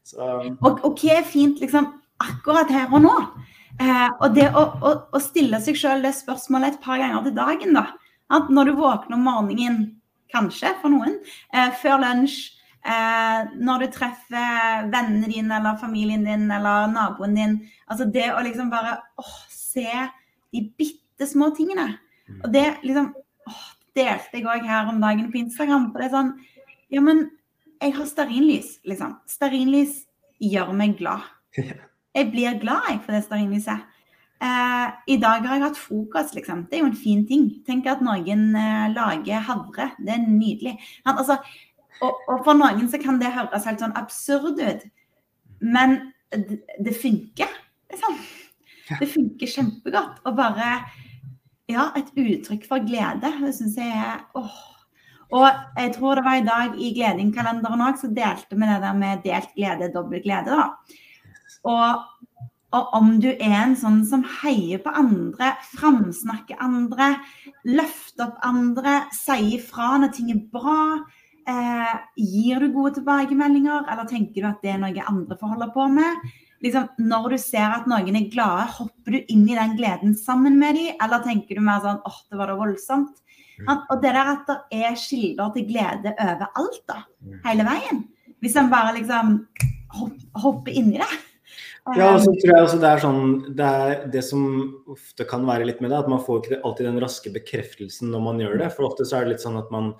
Så, 0.07 0.19
og, 0.23 0.83
og 0.85 0.99
hva 0.99 1.19
er 1.19 1.27
fint 1.27 1.61
liksom, 1.61 1.91
akkurat 2.23 2.71
her 2.73 2.91
og 2.93 3.03
nå? 3.05 3.15
Eh, 3.79 4.07
og 4.19 4.35
det 4.35 4.49
å, 4.51 4.65
å, 4.83 4.93
å 5.15 5.23
stille 5.23 5.59
seg 5.63 5.77
sjøl 5.79 6.03
det 6.03 6.15
spørsmålet 6.17 6.75
et 6.75 6.83
par 6.83 6.99
ganger 7.01 7.27
til 7.27 7.35
dagen, 7.37 7.77
da. 7.77 7.85
At 8.33 8.49
når 8.53 8.69
du 8.69 8.79
våkner 8.79 9.17
om 9.17 9.25
morgenen, 9.25 9.83
kanskje 10.33 10.75
for 10.81 10.93
noen, 10.93 11.17
eh, 11.55 11.71
før 11.81 12.01
lunsj, 12.03 12.49
Eh, 12.79 13.39
når 13.59 13.83
du 13.83 13.87
treffer 13.91 14.85
vennene 14.87 15.27
dine 15.27 15.57
eller 15.57 15.79
familien 15.81 16.23
din 16.23 16.45
eller 16.47 16.87
naboen 16.87 17.35
din. 17.35 17.57
Altså 17.91 18.07
det 18.07 18.29
å 18.31 18.43
liksom 18.45 18.69
bare 18.71 18.95
åh, 19.19 19.33
se 19.51 19.89
de 20.53 20.61
bitte 20.79 21.27
små 21.27 21.51
tingene. 21.57 21.91
Mm. 22.29 22.37
Og 22.39 22.53
det 22.53 22.67
liksom 22.87 23.11
åh, 23.51 23.65
delte 23.97 24.39
jeg 24.39 24.47
òg 24.47 24.63
her 24.63 24.87
om 24.87 25.01
dagen 25.03 25.27
på 25.33 25.41
Instagram. 25.41 25.89
For 25.91 25.99
det 25.99 26.09
er 26.09 26.15
sånn 26.15 26.31
Ja, 26.89 27.03
men 27.05 27.27
jeg 27.79 27.95
har 27.95 28.07
stearinlys, 28.09 28.73
liksom. 28.87 29.15
Stearinlys 29.29 30.03
gjør 30.43 30.73
meg 30.75 30.97
glad. 30.99 31.23
Jeg 32.15 32.31
blir 32.33 32.59
glad 32.59 32.89
jeg 32.89 33.01
for 33.05 33.15
det 33.15 33.23
stearinlyset. 33.23 33.87
Eh, 34.39 34.91
I 35.07 35.17
dag 35.19 35.43
har 35.47 35.57
jeg 35.57 35.65
hatt 35.65 35.79
frokost, 35.79 36.35
liksom. 36.35 36.65
Det 36.69 36.77
er 36.77 36.83
jo 36.83 36.91
en 36.91 36.99
fin 36.99 37.25
ting. 37.27 37.49
Tenk 37.67 37.87
at 37.91 38.03
noen 38.03 38.45
eh, 38.55 38.87
lager 38.93 39.43
havre. 39.47 39.89
Det 39.99 40.15
er 40.15 40.25
nydelig. 40.27 40.77
Altså, 41.07 41.39
og, 41.99 42.21
og, 42.27 42.43
for 42.45 42.55
noen 42.55 42.87
så 42.91 42.99
kan 43.01 43.19
det 43.19 43.33
høres 43.35 43.67
helt 43.67 43.83
sånn 43.83 43.95
absurd 43.99 44.59
ut, 44.59 44.85
men 45.59 45.97
det, 46.31 46.61
det 46.79 46.95
funker. 46.95 47.51
Liksom. 47.91 48.19
Det 48.99 49.09
funker 49.11 49.55
kjempegodt. 49.57 50.23
Og 50.25 50.35
bare 50.39 50.79
Ja, 51.69 51.91
et 51.93 52.07
uttrykk 52.17 52.63
for 52.65 52.81
glede. 52.81 53.29
Det 53.43 53.53
syns 53.53 53.75
jeg 53.77 53.91
er 53.93 54.23
åh. 54.39 54.78
Og 55.35 55.45
jeg 55.77 55.93
tror 55.95 56.17
det 56.17 56.25
var 56.25 56.39
i 56.39 56.47
dag 56.47 56.79
i 56.81 56.93
Gledingkalenderen 56.95 57.83
òg, 57.85 57.99
så 58.01 58.09
delte 58.09 58.57
vi 58.57 58.69
det 58.69 58.79
der 58.81 58.97
med 58.97 59.21
delt 59.25 59.51
glede, 59.53 59.91
dobbel 59.93 60.23
glede, 60.23 60.57
da. 60.57 60.97
Og, 61.69 62.03
og, 62.73 62.91
om 62.97 63.11
du 63.21 63.29
er 63.29 63.59
en 63.59 63.75
sånn 63.77 64.01
som 64.09 64.23
heier 64.41 64.81
på 64.81 64.93
andre, 64.95 65.53
framsnakker 65.75 66.61
andre, 66.63 67.13
løfter 67.67 68.29
opp 68.29 68.41
andre, 68.47 69.03
sier 69.13 69.61
fra 69.61 69.97
når 70.01 70.15
ting 70.15 70.31
er 70.33 70.45
bra, 70.53 70.79
Eh, 71.49 71.93
gir 72.19 72.59
du 72.61 72.69
gode 72.73 72.99
tilbakemeldinger, 72.99 73.87
eller 73.89 74.05
tenker 74.09 74.43
du 74.43 74.47
at 74.49 74.61
det 74.61 74.73
er 74.73 74.81
noe 74.81 75.05
andre 75.09 75.37
får 75.39 75.55
holde 75.55 75.69
på 75.73 75.87
med? 75.95 76.27
Liksom, 76.61 76.89
når 77.09 77.33
du 77.33 77.37
ser 77.41 77.73
at 77.77 77.87
noen 77.89 78.17
er 78.19 78.27
glade, 78.33 78.67
hopper 78.75 79.15
du 79.15 79.31
inn 79.33 79.45
i 79.47 79.57
den 79.57 79.77
gleden 79.79 80.13
sammen 80.19 80.59
med 80.59 80.75
dem, 80.77 80.97
eller 81.01 81.23
tenker 81.25 81.57
du 81.57 81.63
mer 81.65 81.81
sånn 81.85 82.01
åh, 82.05 82.19
det 82.29 82.39
var 82.41 82.51
da 82.51 82.57
voldsomt? 82.59 83.23
Og 83.67 83.95
det 84.03 84.13
der 84.15 84.33
at 84.35 84.45
det 84.47 84.83
er 84.83 84.99
kilder 84.99 85.55
til 85.55 85.65
glede 85.67 86.13
overalt, 86.15 86.83
da, 86.87 87.01
mm. 87.25 87.39
hele 87.47 87.65
veien. 87.67 88.05
Hvis 88.39 88.55
en 88.59 88.71
bare 88.71 88.95
liksom 88.95 89.41
hopper 90.39 90.71
inn 90.71 90.93
i 90.93 91.01
det. 91.01 91.09
Ja, 91.97 92.11
og 92.13 92.21
så 92.21 92.31
tror 92.37 92.51
jeg 92.53 92.65
også 92.65 92.79
det 92.81 92.89
er 92.89 93.01
sånn 93.01 93.21
det, 93.57 93.67
er 93.67 94.01
det 94.13 94.21
som 94.27 94.41
ofte 94.91 95.25
kan 95.27 95.45
være 95.47 95.65
litt 95.65 95.79
med 95.81 95.89
det, 95.93 96.01
at 96.03 96.09
man 96.11 96.21
får 96.21 96.43
ikke 96.43 96.59
alltid 96.67 96.89
den 96.89 96.99
raske 97.01 97.31
bekreftelsen 97.33 98.11
når 98.13 98.25
man 98.27 98.41
gjør 98.43 98.59
det. 98.61 98.71
For 98.75 98.89
ofte 98.89 99.07
så 99.07 99.19
er 99.19 99.25
det 99.25 99.35
litt 99.35 99.45
sånn 99.45 99.57
at 99.59 99.71
man 99.73 99.93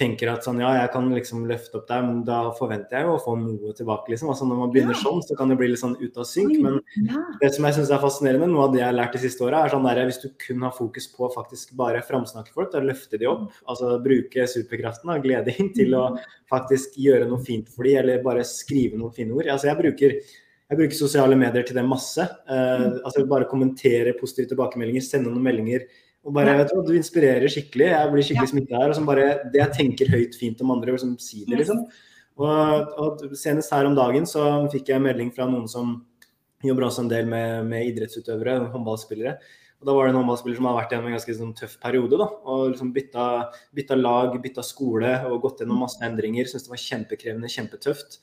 tenker 0.00 0.30
at 0.32 0.46
sånn, 0.46 0.60
ja, 0.62 0.70
jeg 0.78 0.90
kan 0.94 1.08
liksom 1.12 1.44
løfte 1.48 1.78
opp 1.78 1.86
der, 1.90 2.02
men 2.06 2.22
da 2.26 2.38
forventer 2.56 2.96
jeg 2.96 3.06
jo 3.06 3.14
å 3.18 3.20
få 3.22 3.34
noe 3.38 3.74
tilbake. 3.76 4.12
liksom. 4.12 4.30
Altså 4.32 4.48
Når 4.48 4.60
man 4.62 4.72
begynner 4.72 4.96
ja. 4.96 5.02
sånn, 5.02 5.20
så 5.26 5.36
kan 5.38 5.52
det 5.52 5.58
bli 5.60 5.68
litt 5.70 5.82
sånn 5.82 5.96
ute 6.00 6.22
av 6.22 6.28
synk. 6.28 6.56
Men 6.64 6.78
ja. 7.06 7.22
det 7.42 7.52
som 7.54 7.68
jeg 7.68 7.76
syns 7.76 7.92
er 7.92 8.02
fascinerende, 8.02 8.48
noe 8.50 8.66
av 8.66 8.74
det 8.74 8.82
jeg 8.82 8.88
har 8.88 8.96
lært 8.96 9.16
de 9.16 9.22
siste 9.26 9.46
åra, 9.46 9.62
er 9.64 9.74
sånn 9.74 9.88
der, 9.88 10.02
hvis 10.08 10.22
du 10.24 10.28
kun 10.46 10.66
har 10.66 10.74
fokus 10.76 11.08
på 11.12 11.30
faktisk 11.36 11.74
bare 11.78 12.02
framsnakke 12.06 12.54
folk, 12.56 12.72
da 12.72 12.82
løfte 12.84 13.20
de 13.20 13.28
opp, 13.30 13.48
altså 13.68 13.94
bruke 14.04 14.46
superkraften 14.50 15.12
og 15.12 15.30
inn 15.30 15.72
til 15.76 15.96
å 15.98 16.04
mm. 16.14 16.20
faktisk 16.50 16.96
gjøre 17.00 17.28
noe 17.28 17.44
fint 17.44 17.68
for 17.70 17.88
de, 17.88 17.96
eller 18.00 18.24
bare 18.24 18.46
skrive 18.48 18.98
noen 19.00 19.14
fine 19.16 19.36
ord. 19.36 19.50
Altså 19.52 19.70
jeg 19.70 19.80
bruker 19.82 20.20
jeg 20.70 20.78
bruker 20.78 20.94
sosiale 20.94 21.34
medier 21.34 21.64
til 21.66 21.74
det 21.74 21.82
masse. 21.82 22.22
Uh, 22.46 23.00
altså 23.02 23.24
Bare 23.26 23.48
kommentere 23.50 24.14
positive 24.14 24.52
tilbakemeldinger, 24.52 25.02
sende 25.02 25.32
noen 25.32 25.42
meldinger 25.42 25.88
og 26.20 26.34
bare, 26.36 26.52
vet 26.58 26.72
du, 26.72 26.82
du 26.84 26.92
inspirerer 26.98 27.48
skikkelig. 27.48 27.86
Jeg 27.94 28.12
blir 28.12 28.26
skikkelig 28.26 28.48
ja. 28.48 28.52
smitta 28.52 28.80
her. 28.82 28.92
og 28.92 28.98
som 28.98 29.08
bare, 29.08 29.26
Det 29.52 29.62
jeg 29.62 29.76
tenker 29.78 30.12
høyt 30.12 30.36
fint 30.36 30.60
om 30.60 30.74
andre, 30.74 30.92
liksom, 30.92 31.14
si 31.22 31.46
det, 31.46 31.62
liksom. 31.62 31.86
Og, 32.40 32.92
og, 33.00 33.24
senest 33.36 33.72
her 33.74 33.88
om 33.88 33.96
dagen 33.96 34.28
så 34.28 34.44
fikk 34.72 34.92
jeg 34.92 35.04
melding 35.04 35.32
fra 35.36 35.48
noen 35.48 35.66
som 35.68 35.96
jobber 36.64 36.86
også 36.86 37.04
en 37.04 37.10
del 37.12 37.28
med, 37.28 37.64
med 37.68 37.88
idrettsutøvere, 37.88 38.58
håndballspillere. 38.72 39.34
Og 39.80 39.88
Da 39.88 39.94
var 39.96 40.06
det 40.06 40.12
en 40.12 40.18
håndballspiller 40.20 40.58
som 40.58 40.68
hadde 40.68 40.80
vært 40.82 40.92
gjennom 40.92 41.08
en 41.08 41.16
ganske 41.16 41.36
sånn, 41.38 41.56
tøff 41.56 41.78
periode. 41.80 42.20
da, 42.20 42.28
og 42.52 42.66
liksom 42.74 42.92
bytta, 42.92 43.26
bytta, 43.76 43.96
lag, 43.96 44.36
bytta 44.44 44.64
skole 44.66 45.14
og 45.30 45.40
gått 45.46 45.64
gjennom 45.64 45.80
masse 45.86 46.04
endringer. 46.04 46.44
Syntes 46.44 46.68
det 46.68 46.74
var 46.74 46.84
kjempekrevende, 46.84 47.52
kjempetøft. 47.52 48.20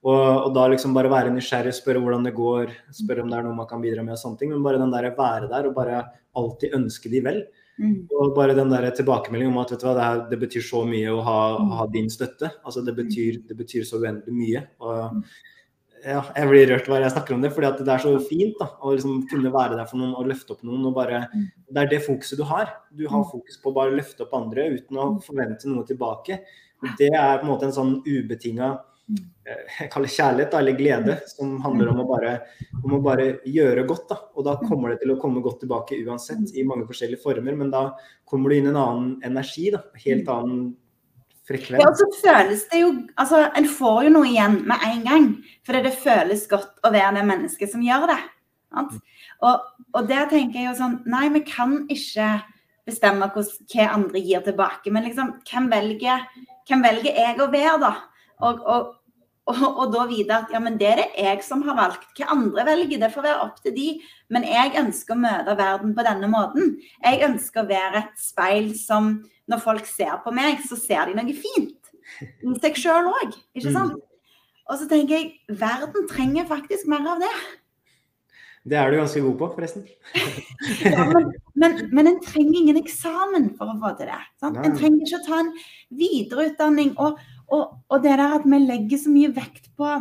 Og, 0.00 0.16
og, 0.16 0.50
da 0.56 0.64
liksom 0.72 0.94
bare 0.96 1.10
være 1.12 1.32
nysgjerrig, 1.34 1.74
spørre 1.76 2.00
hvordan 2.00 2.24
det 2.24 2.32
går, 2.36 2.70
spørre 2.96 3.24
om 3.24 3.32
det 3.32 3.36
er 3.36 3.44
noe 3.44 3.58
man 3.58 3.68
kan 3.68 3.82
bidra 3.82 4.04
med 4.04 4.16
og 4.16 4.22
sånne 4.22 4.40
ting. 4.40 4.54
Men 4.54 4.64
bare 4.64 4.80
den 4.80 4.94
der 4.94 5.10
være 5.16 5.50
der 5.50 5.68
og 5.68 5.76
bare 5.76 6.04
alltid 6.40 6.76
ønske 6.78 7.12
de 7.12 7.20
vel. 7.26 7.42
Mm. 7.80 8.08
Og 8.16 8.34
bare 8.36 8.56
den 8.56 8.72
der 8.72 8.88
tilbakemeldingen 8.96 9.52
om 9.52 9.60
at 9.62 9.72
vet 9.72 9.82
du 9.82 9.86
hva, 9.88 9.94
det, 9.96 10.06
her, 10.06 10.24
det 10.32 10.40
betyr 10.40 10.64
så 10.64 10.82
mye 10.88 11.12
å 11.12 11.20
ha, 11.24 11.38
ha 11.78 11.86
din 11.92 12.10
støtte. 12.12 12.52
Altså 12.64 12.84
det 12.86 12.96
betyr, 12.96 13.40
det 13.48 13.56
betyr 13.56 13.86
så 13.88 14.00
uendelig 14.00 14.36
mye. 14.36 14.64
Og 14.84 15.22
ja, 16.00 16.20
jeg 16.32 16.48
blir 16.48 16.70
rørt 16.72 16.88
hver 16.88 17.04
jeg 17.04 17.12
snakker 17.12 17.36
om 17.36 17.44
det, 17.44 17.52
fordi 17.52 17.68
at 17.68 17.80
det 17.84 17.92
er 17.92 18.04
så 18.04 18.12
fint 18.24 18.56
da, 18.60 18.70
å 18.80 18.94
liksom 18.96 19.22
kunne 19.28 19.52
være 19.52 19.76
der 19.76 19.88
for 19.88 20.00
noen 20.00 20.16
og 20.16 20.28
løfte 20.32 20.56
opp 20.56 20.64
noen. 20.64 20.86
og 20.88 20.96
bare, 20.96 21.26
mm. 21.28 21.46
Det 21.68 21.84
er 21.84 21.90
det 21.92 22.02
fokuset 22.06 22.40
du 22.40 22.44
har. 22.48 22.72
Du 22.88 23.04
har 23.06 23.20
mm. 23.20 23.30
fokus 23.32 23.60
på 23.60 23.72
å 23.72 23.76
bare 23.76 23.96
løfte 23.96 24.24
opp 24.24 24.36
andre 24.38 24.70
uten 24.78 24.96
å 24.96 25.10
mm. 25.14 25.22
forvente 25.28 25.68
noe 25.68 25.84
tilbake. 25.88 26.40
Det 26.96 27.10
er 27.12 27.40
på 27.40 27.44
en 27.44 27.50
måte 27.52 27.68
en 27.68 27.76
sånn 27.76 27.98
ubetinga 28.08 28.78
jeg 29.50 29.90
kaller 29.90 30.12
kjærlighet 30.12 30.54
eller 30.58 30.76
glede, 30.78 31.16
som 31.32 31.56
handler 31.64 31.90
om 31.92 32.02
å, 32.02 32.06
bare, 32.08 32.34
om 32.82 32.94
å 32.98 33.00
bare 33.02 33.26
gjøre 33.48 33.86
godt. 33.88 34.06
da, 34.12 34.18
Og 34.36 34.46
da 34.46 34.56
kommer 34.62 34.92
det 34.92 35.00
til 35.02 35.14
å 35.14 35.18
komme 35.20 35.42
godt 35.44 35.62
tilbake 35.64 35.98
uansett, 36.04 36.52
i 36.54 36.66
mange 36.66 36.86
forskjellige 36.88 37.22
former. 37.24 37.56
Men 37.58 37.72
da 37.72 37.88
kommer 38.28 38.50
du 38.50 38.58
inn 38.58 38.68
i 38.68 38.72
en 38.72 38.80
annen 38.80 39.10
energi, 39.26 39.70
da, 39.74 39.82
helt 40.04 40.30
annen 40.30 40.68
frekvens. 41.48 41.82
Ja, 41.82 41.88
og 41.88 41.98
så 41.98 42.08
føles 42.20 42.66
det 42.70 42.82
jo 42.84 42.92
Altså, 43.16 43.42
en 43.56 43.68
får 43.70 44.04
jo 44.06 44.12
noe 44.18 44.28
igjen 44.30 44.60
med 44.68 44.86
en 44.86 45.02
gang. 45.06 45.30
Fordi 45.66 45.82
det 45.88 45.96
føles 46.04 46.46
godt 46.50 46.84
å 46.86 46.92
være 46.94 47.16
det 47.18 47.26
mennesket 47.32 47.74
som 47.74 47.82
gjør 47.84 48.06
det. 48.12 48.20
Og, 48.78 49.66
og, 49.96 50.00
der 50.06 50.28
tenker 50.30 50.60
jeg 50.60 50.68
jo 50.68 50.76
sånn 50.78 51.00
Nei, 51.10 51.26
vi 51.34 51.42
kan 51.42 51.80
ikke 51.90 52.36
bestemme 52.86 53.26
hva 53.34 53.44
andre 53.88 54.22
gir 54.22 54.44
tilbake. 54.46 54.92
Men 54.94 55.08
liksom, 55.08 55.34
hvem 55.48 55.68
velger, 55.72 56.24
hvem 56.68 56.86
velger 56.86 57.18
jeg 57.18 57.42
å 57.42 57.50
være, 57.50 57.76
da? 57.82 57.92
Og, 58.40 58.62
og, 58.64 58.94
og, 59.50 59.64
og, 59.68 59.86
da 59.94 60.04
vite 60.10 60.36
at 60.36 60.52
ja, 60.54 60.60
men 60.62 60.78
det 60.80 60.88
er 60.90 61.02
det 61.02 61.08
jeg 61.18 61.42
som 61.46 61.64
har 61.66 61.78
valgt. 61.78 62.06
Hva 62.18 62.30
andre 62.34 62.64
velger, 62.68 63.00
det 63.02 63.12
får 63.14 63.26
være 63.26 63.46
opp 63.46 63.60
til 63.64 63.74
de. 63.76 63.88
Men 64.32 64.46
jeg 64.48 64.76
ønsker 64.80 65.16
å 65.16 65.22
møte 65.24 65.56
verden 65.58 65.94
på 65.96 66.06
denne 66.06 66.30
måten. 66.30 66.76
Jeg 67.02 67.22
ønsker 67.28 67.64
å 67.64 67.70
være 67.70 68.04
et 68.04 68.22
speil 68.22 68.72
som 68.78 69.16
når 69.50 69.64
folk 69.64 69.88
ser 69.88 70.20
på 70.24 70.32
meg, 70.34 70.62
så 70.62 70.78
ser 70.78 71.10
de 71.10 71.18
noe 71.18 71.34
fint 71.34 71.76
i 72.20 72.54
seg 72.62 72.78
sjøl 72.78 73.10
òg. 73.10 73.34
Ikke 73.56 73.74
sant? 73.74 73.98
Og 74.70 74.78
så 74.78 74.86
tenker 74.90 75.18
jeg 75.18 75.58
verden 75.58 76.06
trenger 76.10 76.46
faktisk 76.46 76.86
mer 76.90 77.06
av 77.14 77.22
det. 77.22 77.34
Det 78.70 78.76
er 78.76 78.90
du 78.92 78.98
ganske 78.98 79.22
god 79.24 79.36
på, 79.40 79.46
forresten. 79.54 79.86
ja, 80.84 81.06
men, 81.08 81.30
men, 81.56 81.78
men, 81.96 82.10
en 82.10 82.18
trenger 82.20 82.58
ingen 82.60 82.78
eksamen 82.82 83.48
for 83.56 83.72
å 83.72 83.76
få 83.80 83.94
til 83.96 84.10
det. 84.12 84.20
Sant? 84.42 84.58
En 84.60 84.76
trenger 84.76 85.06
ikke 85.06 85.20
å 85.22 85.24
ta 85.24 85.38
en 85.40 85.48
videreutdanning. 85.96 86.92
Og, 87.00 87.16
og, 87.50 87.76
og, 87.88 88.02
det 88.02 88.16
der 88.18 88.38
at 88.38 88.46
vi 88.46 88.58
legger 88.62 89.00
så 89.02 89.12
mye 89.12 89.30
vekt 89.34 89.70
på, 89.78 89.94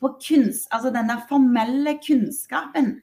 på 0.00 0.12
kunst, 0.20 0.68
altså 0.70 0.92
den 0.94 1.08
der 1.10 1.24
formelle 1.28 1.96
kunnskapen. 2.04 2.98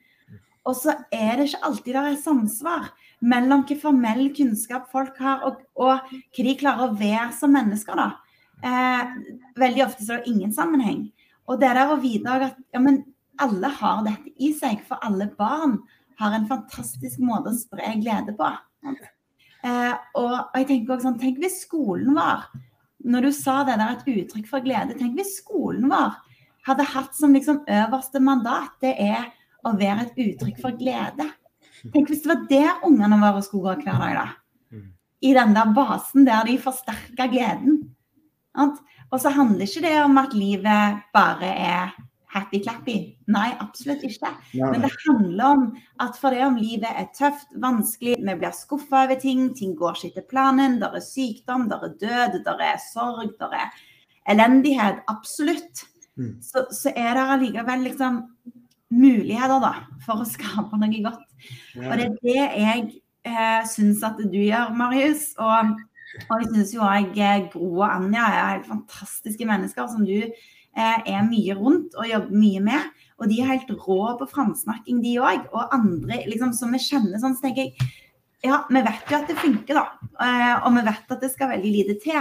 Og 0.67 0.75
så 0.75 0.97
er 1.15 1.37
det 1.37 1.49
ikke 1.49 1.63
alltid 1.63 1.93
det 1.95 2.05
er 2.05 2.21
samsvar 2.21 2.89
mellom 3.23 3.63
hvilken 3.63 3.81
formell 3.81 4.25
kunnskap 4.35 4.89
folk 4.91 5.17
har, 5.23 5.45
og, 5.47 5.61
og, 5.79 6.09
hva 6.11 6.47
de 6.47 6.55
klarer 6.59 6.87
å 6.87 6.97
være 6.99 7.29
som 7.37 7.53
mennesker. 7.55 7.97
da. 7.97 8.09
Eh, 8.67 9.13
veldig 9.57 9.85
ofte 9.85 10.05
så 10.05 10.15
er 10.17 10.23
det 10.23 10.33
ingen 10.33 10.53
sammenheng. 10.53 11.07
Og 11.47 11.61
det 11.61 11.71
der 11.77 11.93
å 11.93 12.01
vite 12.01 12.33
at 12.49 12.57
ja, 12.75 12.81
men 12.83 13.05
alle 13.41 13.69
har 13.79 14.03
dette 14.05 14.33
i 14.43 14.51
seg, 14.57 14.81
for 14.85 14.99
alle 15.05 15.29
barn 15.37 15.79
har 16.19 16.33
en 16.33 16.47
fantastisk 16.49 17.21
måte 17.23 17.53
å 17.53 17.57
spre 17.57 17.93
glede 18.01 18.33
på. 18.37 18.49
Eh, 18.87 19.93
og, 20.17 20.33
og, 20.33 20.57
jeg 20.57 20.67
tenker 20.69 20.95
også 20.95 21.09
sånn, 21.09 21.19
Tenk 21.21 21.39
hvis 21.41 21.61
skolen 21.65 22.17
vår, 22.17 22.47
når 23.05 23.27
du 23.27 23.31
sa 23.35 23.59
det 23.67 23.77
der 23.79 23.93
et 23.93 24.07
uttrykk 24.23 24.47
for 24.49 24.63
glede, 24.65 24.95
tenk 24.97 25.17
hvis 25.17 25.37
skolen 25.41 25.89
vår 25.91 26.15
hadde 26.67 26.87
hatt 26.91 27.13
som 27.15 27.35
liksom 27.35 27.61
øverste 27.69 28.19
mandat, 28.23 28.73
det 28.83 28.95
er 28.99 29.29
å 29.63 29.75
være 29.77 30.07
et 30.07 30.17
uttrykk 30.25 30.57
for 30.63 30.75
glede. 30.79 31.27
Tenk 31.93 32.09
hvis 32.09 32.23
det 32.25 32.31
var 32.31 32.41
det 32.49 32.65
ungene 32.87 33.19
våre 33.21 33.43
skulle 33.45 33.77
gå 33.77 33.85
hver 33.85 34.01
dag, 34.01 34.17
da. 34.17 34.81
I 35.21 35.31
den 35.33 35.53
der 35.55 35.71
basen 35.73 36.27
der 36.27 36.45
de 36.45 36.57
forsterka 36.61 37.25
gleden. 37.31 37.79
Og 38.57 39.21
så 39.21 39.31
handler 39.33 39.65
ikke 39.65 39.85
det 39.85 39.95
om 40.03 40.19
at 40.19 40.35
livet 40.35 40.99
bare 41.15 41.53
er 41.53 41.95
happy-clappy. 42.37 42.95
Nei, 43.33 43.47
absolutt 43.63 44.05
ikke. 44.07 44.31
Men 44.53 44.85
det 44.85 44.93
handler 45.03 45.45
om 45.47 45.65
at 46.03 46.17
for 46.19 46.33
det 46.33 46.45
om 46.45 46.57
livet 46.59 46.87
er 46.89 47.09
tøft, 47.17 47.49
vanskelig, 47.63 48.15
vi 48.21 48.37
blir 48.39 48.55
skuffa 48.55 49.03
over 49.05 49.19
ting, 49.21 49.49
ting 49.57 49.75
går 49.77 49.97
ikke 49.97 50.13
etter 50.13 50.27
planen, 50.29 50.79
det 50.81 50.89
er 50.93 51.05
sykdom, 51.05 51.67
det 51.71 51.77
er 51.77 51.95
død, 52.05 52.39
det 52.45 52.57
er 52.69 52.81
sorg, 52.81 53.33
det 53.39 53.51
er 53.61 53.77
elendighet. 54.33 55.03
Absolutt. 55.11 55.85
Mm. 56.17 56.37
Så, 56.41 56.65
så, 56.71 56.93
er 56.95 57.13
det 57.13 57.25
allikevel 57.35 57.83
liksom 57.85 58.21
muligheter 58.89 59.59
da, 59.61 59.73
for 60.05 60.23
å 60.23 60.27
skape 60.27 60.79
noe 60.79 61.03
godt. 61.03 61.27
Og 61.83 61.91
det 61.99 62.07
er 62.07 62.15
det 62.23 62.37
jeg 62.37 62.85
eh, 63.27 63.61
syns 63.69 64.03
at 64.07 64.19
du 64.21 64.39
gjør, 64.39 64.73
Marius. 64.77 65.29
Og, 65.43 65.73
og 66.27 66.35
jeg 66.41 66.51
syns 66.53 66.75
jo 66.75 66.85
òg 66.87 67.17
eh, 67.19 67.47
Gro 67.53 67.71
og 67.81 67.89
Anja 67.89 68.29
er 68.29 68.53
helt 68.55 68.69
fantastiske 68.71 69.47
mennesker 69.47 69.89
som 69.91 70.07
du 70.07 70.21
er 70.77 71.27
mye 71.27 71.55
rundt 71.57 71.95
og 71.97 72.09
jobber 72.09 72.41
mye 72.43 72.63
med. 72.63 72.91
Og 73.17 73.31
de 73.31 73.39
er 73.41 73.49
helt 73.49 73.71
rå 73.85 74.01
på 74.19 74.27
framsnakking, 74.29 75.01
de 75.01 75.15
òg. 75.23 75.47
Og 75.51 75.73
andre 75.73 76.21
liksom, 76.29 76.53
som 76.53 76.73
vi 76.75 76.81
kjenner 76.83 77.17
sånn, 77.21 77.37
så 77.37 77.47
tenker 77.47 77.67
jeg 77.67 77.93
ja, 78.45 78.61
vi 78.69 78.81
vet 78.85 79.09
jo 79.09 79.17
at 79.17 79.31
det 79.31 79.39
funker, 79.41 79.79
da. 79.79 80.09
Eh, 80.21 80.55
og 80.61 80.75
vi 80.75 80.83
vet 80.85 81.13
at 81.15 81.23
det 81.23 81.31
skal 81.33 81.49
veldig 81.55 81.71
lite 81.73 81.95
til. 82.03 82.19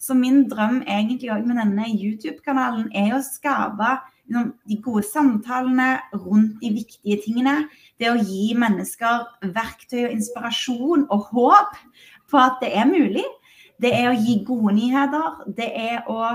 Så 0.00 0.16
min 0.16 0.46
drøm 0.48 0.80
egentlig 0.88 1.28
òg 1.34 1.44
med 1.44 1.60
denne 1.60 1.90
YouTube-kanalen 1.92 2.88
er 2.96 3.12
å 3.12 3.24
skape 3.24 3.90
liksom, 4.24 4.54
de 4.70 4.78
gode 4.80 5.04
samtalene 5.04 5.90
rundt 6.14 6.56
de 6.62 6.72
viktige 6.78 7.20
tingene. 7.26 7.66
Det 8.00 8.08
å 8.08 8.16
gi 8.16 8.54
mennesker 8.56 9.28
verktøy 9.52 10.06
og 10.06 10.14
inspirasjon 10.16 11.04
og 11.12 11.28
håp 11.34 11.76
på 12.32 12.40
at 12.40 12.56
det 12.64 12.72
er 12.80 12.88
mulig. 12.88 13.26
Det 13.80 13.92
er 13.96 14.08
å 14.08 14.16
gi 14.16 14.38
gode 14.48 14.74
nyheter. 14.76 15.44
Det 15.56 15.68
er 15.68 16.08
å, 16.08 16.32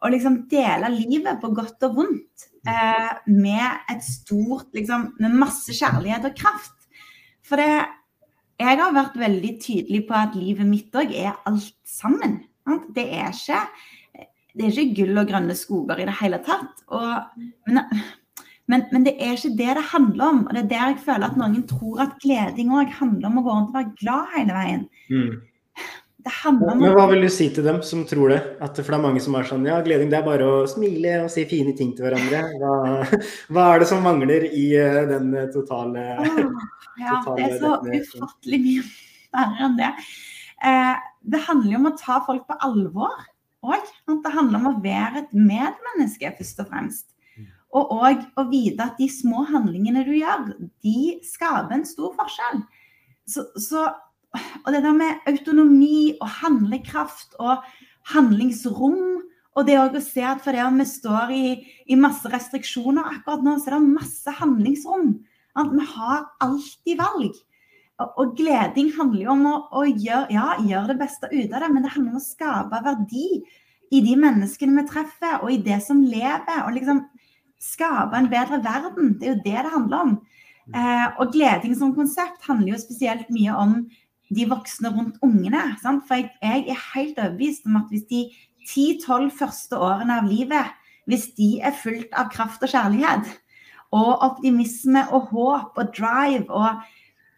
å 0.00 0.10
liksom 0.12 0.42
dele 0.50 0.90
livet 0.94 1.40
på 1.42 1.52
godt 1.56 1.88
og 1.88 1.96
vondt 1.98 2.46
eh, 2.68 3.10
med 3.28 3.92
et 3.92 4.04
stort 4.04 4.70
liksom, 4.76 5.10
Med 5.20 5.38
masse 5.42 5.74
kjærlighet 5.76 6.30
og 6.30 6.36
kraft. 6.38 6.76
For 7.44 7.60
det, 7.60 7.84
jeg 8.60 8.80
har 8.80 8.96
vært 8.96 9.18
veldig 9.20 9.54
tydelig 9.62 10.04
på 10.08 10.16
at 10.16 10.36
livet 10.38 10.68
mitt 10.68 10.96
òg 10.96 11.12
er 11.16 11.36
alt 11.48 11.74
sammen. 11.88 12.40
Det 12.94 13.06
er 13.08 13.32
ikke 13.34 13.64
det 14.56 14.66
er 14.66 14.78
ikke 14.82 14.96
gull 14.98 15.20
og 15.20 15.28
grønne 15.30 15.54
skoger 15.56 16.00
i 16.02 16.06
det 16.08 16.16
hele 16.20 16.40
tatt. 16.42 16.82
Og, 16.90 17.44
men, 17.70 17.80
men, 18.70 18.82
men, 18.90 19.04
det 19.06 19.14
er 19.22 19.36
ikke 19.36 19.54
det 19.58 19.76
det 19.78 19.86
handler 19.92 20.24
om. 20.26 20.40
Og 20.46 20.56
det 20.56 20.64
er 20.64 20.72
der 20.72 20.90
jeg 20.90 21.04
føler 21.04 21.28
at 21.28 21.38
noen 21.38 21.62
tror 21.70 22.02
at 22.06 22.18
gleding 22.22 22.72
òg 22.74 22.90
handler 22.98 23.30
om 23.30 23.40
å 23.40 23.44
gå 23.46 23.54
rundt 23.54 23.70
og 23.70 23.78
være 23.78 23.94
glad 24.02 24.34
hele 24.34 24.56
veien. 24.58 24.84
Mm. 25.10 25.38
Men 26.20 26.82
hva 26.96 27.06
vil 27.10 27.24
du 27.24 27.30
si 27.32 27.48
til 27.54 27.64
dem 27.66 27.78
som 27.86 28.02
tror 28.08 28.32
det? 28.34 28.40
At, 28.60 28.78
for 28.78 28.92
det 28.92 28.98
er 28.98 29.04
mange 29.04 29.22
som 29.24 29.36
er 29.38 29.46
sånn 29.48 29.66
ja, 29.68 29.78
gleding 29.84 30.10
det 30.12 30.18
er 30.18 30.26
bare 30.26 30.48
å 30.48 30.56
smile 30.70 31.20
og 31.24 31.30
si 31.32 31.46
fine 31.50 31.72
ting 31.78 31.94
til 31.96 32.08
hverandre. 32.08 32.42
Hva, 32.60 32.74
hva 33.54 33.68
er 33.74 33.82
det 33.82 33.88
som 33.90 34.02
mangler 34.04 34.48
i 34.50 34.66
uh, 34.76 35.04
den 35.10 35.32
totale 35.54 36.08
oh, 36.20 36.42
Ja, 37.00 37.20
totale, 37.24 37.38
det 37.38 37.46
er 37.46 38.04
så 38.10 38.20
ufattelig 38.20 38.60
mye 38.66 38.88
verre 39.30 39.66
enn 39.68 39.78
det. 39.78 39.92
Eh, 40.66 40.96
det 41.32 41.44
handler 41.46 41.72
jo 41.74 41.80
om 41.80 41.90
å 41.90 41.96
ta 41.98 42.18
folk 42.26 42.46
på 42.48 42.58
alvor 42.66 43.16
òg. 43.64 43.88
Det 44.08 44.34
handler 44.34 44.60
om 44.60 44.68
å 44.70 44.76
være 44.82 45.24
et 45.24 45.32
medmenneske, 45.36 46.32
først 46.38 46.62
og 46.64 46.70
fremst. 46.72 47.08
Og 47.76 47.92
òg 47.94 48.24
å 48.40 48.48
vite 48.50 48.82
at 48.82 48.98
de 48.98 49.06
små 49.12 49.44
handlingene 49.46 50.02
du 50.06 50.14
gjør, 50.16 50.48
de 50.82 51.20
skaper 51.26 51.76
en 51.76 51.86
stor 51.86 52.14
forskjell. 52.18 52.64
Så, 53.30 53.46
så, 53.62 53.84
og 54.64 54.72
det 54.74 54.82
der 54.84 54.94
med 54.94 55.26
autonomi 55.30 56.14
og 56.20 56.28
handlekraft 56.40 57.34
og 57.42 57.64
handlingsrom 58.12 59.20
og 59.58 59.66
det 59.66 59.76
å 59.80 60.02
se 60.02 60.22
at 60.24 60.42
fordi 60.44 60.62
vi 60.78 60.86
står 60.86 61.32
i, 61.34 61.44
i, 61.90 61.98
masse 61.98 62.28
restriksjoner 62.30 63.16
akkurat 63.16 63.42
nå, 63.44 63.56
så 63.58 63.70
er 63.70 63.76
det 63.76 63.94
masse 63.98 64.34
handlingsrom. 64.38 65.14
At 65.58 65.72
vi 65.74 65.86
har 65.96 66.28
alltid 66.44 67.00
valg. 67.00 67.34
Og, 68.00 68.12
og 68.22 68.36
gleding 68.38 68.92
handler 68.96 69.24
jo 69.24 69.32
om 69.34 69.48
å, 69.50 69.54
å 69.80 69.82
gjøre, 69.88 70.30
ja, 70.32 70.52
gjør 70.64 70.92
det 70.92 71.00
beste 71.02 71.28
ut 71.32 71.50
av 71.50 71.64
det, 71.64 71.72
men 71.74 71.84
det 71.84 71.92
handler 71.96 72.14
om 72.14 72.20
å 72.22 72.24
skape 72.24 72.82
verdi 72.86 73.26
i 73.90 74.00
de 74.06 74.14
menneskene 74.22 74.78
vi 74.78 74.86
treffer, 74.88 75.40
og 75.42 75.50
i 75.52 75.58
det 75.66 75.80
som 75.84 76.04
lever. 76.06 76.62
Og 76.62 76.76
liksom 76.78 77.02
skape 77.60 78.16
en 78.16 78.30
bedre 78.30 78.62
verden. 78.64 79.16
Det 79.18 79.26
er 79.26 79.34
jo 79.34 79.42
det 79.42 79.56
det 79.58 79.74
handler 79.74 80.06
om. 80.06 80.14
Eh, 80.70 81.06
og 81.18 81.34
gleding 81.34 81.74
som 81.74 81.96
konsept 81.96 82.46
handler 82.46 82.76
jo 82.76 82.80
spesielt 82.80 83.28
mye 83.34 83.58
om 83.58 83.80
de 84.34 84.46
voksne 84.50 84.92
rundt 84.94 85.18
ungene. 85.26 85.62
Sant? 85.82 86.06
For 86.08 86.20
jeg, 86.20 86.30
jeg, 86.42 86.66
er 86.70 86.84
helt 86.94 87.18
overbevist 87.18 87.66
om 87.66 87.80
at 87.80 87.90
hvis 87.92 88.06
de 88.10 88.24
10-12 88.70 89.30
første 89.38 89.78
årene 89.78 90.20
av 90.20 90.28
livet, 90.30 90.76
hvis 91.10 91.30
de 91.38 91.56
er 91.64 91.74
fullt 91.74 92.12
av 92.14 92.30
kraft 92.32 92.62
og 92.62 92.70
kjærlighet, 92.70 93.30
og 93.96 94.22
optimisme 94.22 95.02
og 95.10 95.32
håp 95.32 95.80
og 95.82 95.90
drive 95.96 96.46
og, 96.46 96.84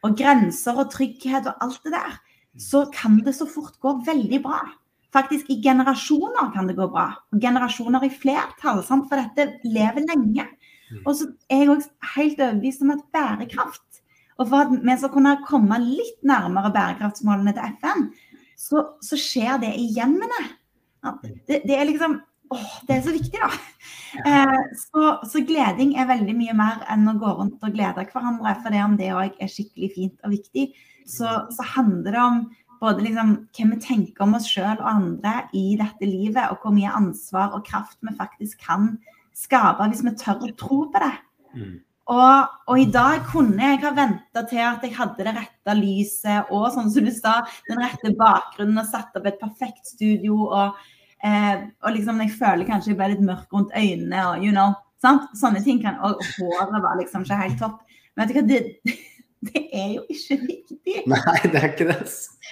og 0.04 0.16
grenser 0.18 0.76
og 0.82 0.90
trygghet 0.92 1.48
og 1.48 1.64
alt 1.64 1.80
det 1.86 1.94
der, 1.94 2.18
så 2.60 2.84
kan 2.92 3.16
det 3.24 3.32
så 3.38 3.46
fort 3.48 3.78
gå 3.80 3.94
veldig 4.04 4.42
bra. 4.44 4.60
Faktisk 5.12 5.48
i 5.52 5.60
generasjoner 5.64 6.52
kan 6.54 6.68
det 6.68 6.76
gå 6.76 6.88
bra. 6.88 7.10
Og 7.32 7.40
generasjoner 7.40 8.04
i 8.04 8.12
flertall, 8.12 8.80
sant? 8.84 9.08
for 9.08 9.20
dette 9.20 9.60
lever 9.64 10.04
lenge. 10.08 10.46
Mm. 10.92 11.00
Og 11.06 11.16
så 11.16 11.28
er 11.48 11.64
jeg 11.64 11.72
òg 11.72 11.88
helt 12.14 12.40
overbevist 12.40 12.84
om 12.84 12.94
at 12.94 13.04
bærekraft, 13.12 13.84
og 14.40 14.48
for 14.48 14.64
at 14.64 14.74
vi 14.74 14.96
skal 14.98 15.12
kunne 15.14 15.36
komme 15.46 15.78
litt 15.82 16.20
nærmere 16.26 16.72
bærekraftsmålene 16.74 17.54
til 17.56 17.78
FN, 17.82 18.06
så, 18.58 18.84
så 19.02 19.18
skjer 19.18 19.58
det 19.62 19.72
i 19.78 19.88
hjemmene. 19.96 20.44
Det, 21.48 21.62
det, 21.66 21.74
er 21.74 21.88
liksom 21.88 22.20
åh, 22.52 22.72
det 22.88 22.96
er 22.96 23.04
så 23.04 23.14
viktig, 23.14 23.40
da. 23.42 23.50
Eh, 24.28 24.58
så, 24.76 25.04
så, 25.24 25.40
gleding 25.48 25.94
er 25.96 26.10
veldig 26.10 26.34
mye 26.36 26.54
mer 26.56 26.82
enn 26.92 27.08
å 27.08 27.16
gå 27.20 27.30
rundt 27.38 27.62
og 27.64 27.76
glede 27.76 28.06
hverandre. 28.10 28.56
For 28.62 28.74
det 28.74 28.82
om 28.84 28.96
det 28.98 29.12
òg 29.16 29.38
er 29.40 29.52
skikkelig 29.52 29.92
fint 29.96 30.26
og 30.26 30.34
viktig, 30.34 30.66
så, 31.08 31.42
så 31.52 31.68
handler 31.74 32.12
det 32.12 32.22
om 32.22 32.42
både 32.82 33.06
liksom 33.06 33.32
hva 33.54 33.68
vi 33.70 33.78
tenker 33.82 34.24
om 34.24 34.36
oss 34.38 34.48
sjøl 34.50 34.74
og 34.74 34.88
andre 34.90 35.46
i 35.56 35.76
dette 35.80 36.06
livet, 36.08 36.50
og 36.50 36.62
hvor 36.62 36.74
mye 36.74 36.92
ansvar 36.92 37.54
og 37.56 37.66
kraft 37.68 37.98
vi 38.02 38.14
faktisk 38.18 38.62
kan 38.66 38.96
skape 39.38 39.86
hvis 39.88 40.04
vi 40.04 40.14
tør 40.18 40.44
å 40.44 40.52
tro 40.58 40.82
på 40.92 41.02
det. 41.02 41.14
Og, 42.12 42.56
og, 42.68 42.74
i 42.76 42.88
dag 42.92 43.22
kunne 43.30 43.70
jeg 43.70 43.80
ha 43.84 43.92
venta 43.96 44.42
til 44.48 44.60
at 44.60 44.82
jeg 44.84 44.96
hadde 44.98 45.24
det 45.24 45.36
rette 45.36 45.76
lyset 45.78 46.50
og 46.52 46.66
sånn 46.74 46.90
som 46.92 47.06
du 47.06 47.12
sa, 47.14 47.38
den 47.70 47.80
rette 47.80 48.12
bakgrunnen 48.18 48.82
og 48.82 48.90
satt 48.90 49.16
opp 49.16 49.30
et 49.30 49.40
perfekt 49.40 49.94
studio 49.94 50.42
og 50.50 50.82
Eh, 51.22 51.58
og 51.86 51.92
liksom 51.94 52.18
jeg 52.24 52.34
føler 52.34 52.66
kanskje 52.66 52.90
jeg 52.90 52.98
ble 52.98 53.12
litt 53.12 53.22
mørk 53.22 53.52
rundt 53.54 53.74
øynene 53.78 54.24
og 54.26 54.42
you 54.42 54.50
know. 54.50 54.74
Sant? 55.02 55.28
Sånne 55.38 55.62
ting 55.62 55.80
kan 55.82 56.00
Og 56.02 56.18
håret 56.34 56.82
var 56.82 56.98
liksom 56.98 57.22
ikke 57.26 57.38
helt 57.38 57.58
topp. 57.62 57.80
Men 58.16 58.28
vet 58.28 58.34
du 58.34 58.38
hva, 58.38 58.46
det, 58.50 58.98
det 59.48 59.62
er 59.70 59.88
jo 59.96 60.02
ikke 60.10 60.38
viktig. 60.42 60.96
Nei, 61.12 61.38
det 61.46 61.60
er 61.60 61.68
ikke 61.70 61.88
det. 61.92 62.00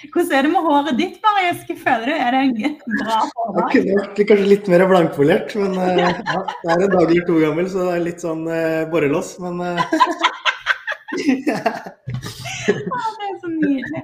Hvordan 0.09 0.31
er 0.33 0.45
det 0.45 0.51
med 0.51 0.65
håret 0.65 0.97
ditt, 0.97 1.17
Mari 1.21 1.47
Eske? 1.51 1.75
føler 1.77 2.09
du? 2.09 2.13
Er 2.15 2.33
det 2.33 2.41
en 2.41 2.77
bra 3.01 3.17
hårdag? 3.27 3.57
Det 3.57 3.65
kunne 3.75 3.97
vært 3.99 4.21
kanskje 4.31 4.47
litt 4.49 4.69
mer 4.73 4.83
blankpolert, 4.89 5.53
men 5.59 5.75
uh, 5.77 5.91
ja, 5.99 6.09
det 6.17 6.71
er 6.73 6.85
en 6.87 6.95
dag 6.95 7.03
eller 7.03 7.27
to 7.27 7.37
gammel, 7.41 7.69
så 7.69 7.85
det 7.85 7.97
er 7.97 8.05
litt 8.07 8.23
sånn 8.25 8.41
uh, 8.49 8.87
borrelås, 8.93 9.35
men 9.43 9.61
uh... 9.67 9.77
ja. 11.51 11.61
Det 12.65 13.27
er 13.29 13.37
så 13.43 13.53
nydelig. 13.53 14.03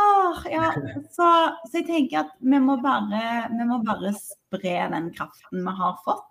Ah, 0.00 0.42
ja. 0.50 0.68
Så, 1.10 1.26
så, 1.66 1.78
jeg 1.78 1.86
tenker 1.88 2.24
at 2.24 2.34
vi 2.38 2.60
må, 2.62 2.78
bare, 2.82 3.50
vi 3.52 3.66
må 3.68 3.80
bare 3.86 4.14
spre 4.16 4.76
den 4.94 5.10
kraften 5.14 5.66
vi 5.66 5.76
har 5.82 5.98
fått. 6.06 6.26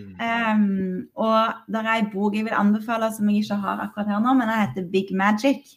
Um, 0.00 1.04
og 1.20 1.58
det 1.68 1.82
er 1.82 1.88
ei 1.92 2.04
bok 2.08 2.32
jeg 2.34 2.46
vil 2.46 2.56
anbefale 2.56 3.10
som 3.12 3.28
jeg 3.28 3.44
ikke 3.44 3.58
har 3.60 3.82
akkurat 3.84 4.08
her 4.08 4.22
nå, 4.24 4.32
men 4.38 4.48
den 4.48 4.62
heter 4.62 4.88
Big 4.92 5.12
Magic 5.12 5.76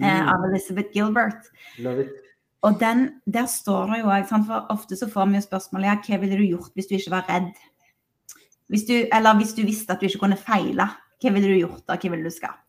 mm. 0.00 0.28
av 0.32 0.46
Elizabeth 0.48 0.94
Gilbert. 0.96 1.50
Og 2.64 2.80
den, 2.80 3.06
der 3.28 3.46
står 3.50 3.92
det 3.92 4.00
jo 4.00 4.10
òg, 4.10 4.26
for 4.30 4.68
ofte 4.72 4.96
så 4.96 5.08
får 5.10 5.28
vi 5.30 5.38
jo 5.38 5.46
spørsmålet 5.46 5.90
ja, 5.90 5.96
hva 6.00 6.20
ville 6.22 6.38
du 6.40 6.44
gjort 6.46 6.72
hvis 6.74 6.88
du 6.88 6.94
ikke 6.96 7.14
var 7.16 7.26
redd? 7.28 7.50
Hvis 8.72 8.86
du, 8.88 8.94
eller 9.12 9.36
hvis 9.36 9.52
du 9.56 9.64
visste 9.66 9.92
at 9.92 10.00
du 10.00 10.08
ikke 10.08 10.22
kunne 10.24 10.40
feile, 10.40 10.88
hva 11.20 11.34
ville 11.34 11.50
du 11.50 11.58
gjort 11.58 11.84
da? 11.84 11.98
Hva 12.00 12.14
ville 12.14 12.24
du 12.24 12.32
skapt? 12.32 12.62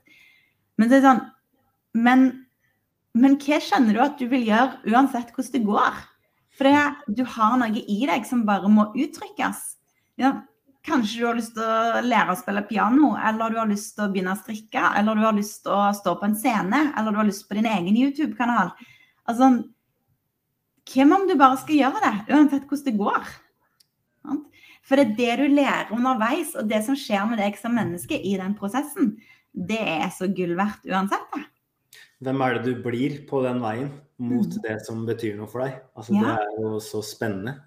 Men 0.76 0.92
det 0.92 1.00
er 1.00 1.08
sånn 1.08 1.22
Men 1.96 2.26
men 3.16 3.38
hva 3.40 3.62
kjenner 3.64 3.96
du 3.96 4.02
at 4.04 4.20
du 4.20 4.28
vil 4.32 4.44
gjøre 4.44 4.92
uansett 4.92 5.32
hvordan 5.32 5.54
det 5.54 5.64
går? 5.64 6.00
For 6.56 6.68
det, 6.68 7.16
du 7.16 7.24
har 7.36 7.56
noe 7.60 7.80
i 7.80 8.02
deg 8.08 8.28
som 8.28 8.44
bare 8.48 8.72
må 8.72 8.90
uttrykkes. 8.92 9.62
Ja, 10.20 10.34
kanskje 10.86 11.22
du 11.22 11.28
har 11.28 11.38
lyst 11.38 11.56
til 11.58 11.66
å 11.66 12.02
lære 12.06 12.34
å 12.34 12.40
spille 12.40 12.66
piano, 12.70 13.14
eller 13.30 13.54
du 13.54 13.60
har 13.60 13.70
lyst 13.70 13.96
til 13.96 14.06
å 14.06 14.12
begynne 14.14 14.36
å 14.36 14.42
strikke, 14.42 14.84
eller 15.00 15.18
du 15.18 15.26
har 15.26 15.38
lyst 15.38 15.64
til 15.66 15.74
å 15.76 15.94
stå 15.98 16.16
på 16.20 16.30
en 16.30 16.38
scene, 16.38 16.82
eller 16.98 17.16
du 17.16 17.22
har 17.22 17.30
lyst 17.30 17.48
på 17.50 17.58
din 17.58 17.70
egen 17.70 17.98
YouTube-kanal. 17.98 18.74
Altså, 19.26 19.50
hvem 20.94 21.16
om 21.18 21.26
du 21.30 21.34
bare 21.40 21.58
skal 21.62 21.82
gjøre 21.82 22.04
det, 22.04 22.14
uansett 22.36 22.70
hvordan 22.70 22.86
det 22.86 22.96
går? 23.02 23.34
For 24.86 25.02
det 25.02 25.06
er 25.06 25.18
det 25.18 25.36
du 25.42 25.56
lærer 25.58 25.94
underveis, 25.98 26.54
og 26.60 26.70
det 26.70 26.84
som 26.86 26.98
skjer 27.00 27.26
med 27.30 27.42
deg 27.42 27.58
som 27.58 27.74
menneske 27.74 28.20
i 28.22 28.36
den 28.38 28.54
prosessen, 28.58 29.16
det 29.56 29.82
er 29.82 30.10
så 30.14 30.30
gull 30.30 30.54
verdt 30.60 30.86
uansett. 30.86 31.26
det 31.34 31.46
hvem 32.26 32.42
er 32.42 32.58
det 32.58 32.64
du 32.68 32.84
blir 32.84 33.22
på 33.28 33.42
den 33.44 33.62
veien 33.64 33.90
mot 34.18 34.48
mm. 34.48 34.62
det 34.64 34.76
som 34.86 35.02
betyr 35.08 35.36
noe 35.40 35.50
for 35.52 35.66
deg? 35.66 35.80
Altså, 35.98 36.14
ja. 36.16 36.22
Det 36.22 36.36
er 36.46 36.60
jo 36.62 36.76
så 36.84 37.02
spennende. 37.04 37.58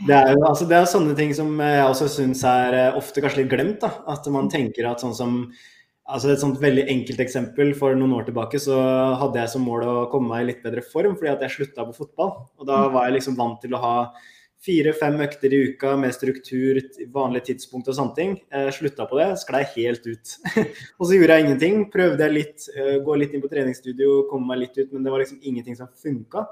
Det 0.00 0.16
er 0.16 0.32
jo 0.34 0.42
altså, 0.48 0.66
det 0.68 0.78
er 0.78 0.88
sånne 0.90 1.14
ting 1.18 1.32
som 1.36 1.52
jeg 1.60 1.84
også 1.84 2.08
syns 2.10 2.42
er 2.48 2.78
eh, 2.78 2.98
ofte 2.98 3.22
kanskje 3.22 3.42
litt 3.42 3.52
glemt. 3.52 3.78
Da. 3.84 3.92
At 4.12 4.26
man 4.32 4.50
tenker 4.52 4.88
at 4.90 5.04
sånn 5.04 5.16
som 5.16 5.38
altså 6.12 6.32
Et 6.32 6.40
sånt 6.42 6.58
veldig 6.60 6.82
enkelt 6.90 7.20
eksempel. 7.22 7.70
For 7.78 7.94
noen 7.96 8.12
år 8.16 8.26
tilbake 8.26 8.58
så 8.60 8.76
hadde 9.20 9.38
jeg 9.38 9.52
som 9.52 9.62
mål 9.64 9.84
å 9.86 9.94
komme 10.12 10.32
meg 10.32 10.42
i 10.42 10.48
litt 10.50 10.64
bedre 10.64 10.82
form 10.84 11.14
fordi 11.16 11.30
at 11.30 11.44
jeg 11.46 11.54
slutta 11.56 11.86
på 11.88 11.94
fotball. 12.02 12.32
Og 12.58 12.68
da 12.68 12.82
var 12.92 13.06
jeg 13.06 13.20
liksom 13.20 13.38
vant 13.38 13.62
til 13.62 13.76
å 13.76 13.80
ha 13.80 13.96
fire-fem 14.62 15.16
økter 15.24 15.54
i 15.54 15.60
uka 15.70 15.94
med 15.98 16.14
struktur, 16.14 16.78
vanlige 17.14 17.48
tidspunkt 17.50 17.88
og 17.90 17.96
sånne 17.96 18.18
ting. 18.18 18.36
Jeg 18.52 18.76
slutta 18.76 19.08
på 19.10 19.18
det, 19.18 19.30
sklei 19.40 19.62
helt 19.74 20.06
ut. 20.06 20.36
og 20.98 21.06
så 21.06 21.16
gjorde 21.16 21.38
jeg 21.38 21.46
ingenting. 21.46 21.82
Prøvde 21.94 22.28
jeg 22.28 22.36
litt, 22.36 22.68
eh, 22.76 22.94
gå 23.02 23.18
litt 23.18 23.34
inn 23.34 23.42
på 23.42 23.50
treningsstudio, 23.50 24.24
komme 24.30 24.52
meg 24.52 24.66
litt 24.66 24.78
ut, 24.78 24.92
men 24.92 25.06
det 25.06 25.14
var 25.14 25.24
liksom 25.24 25.40
ingenting 25.42 25.78
som 25.78 25.90
funka. 26.02 26.46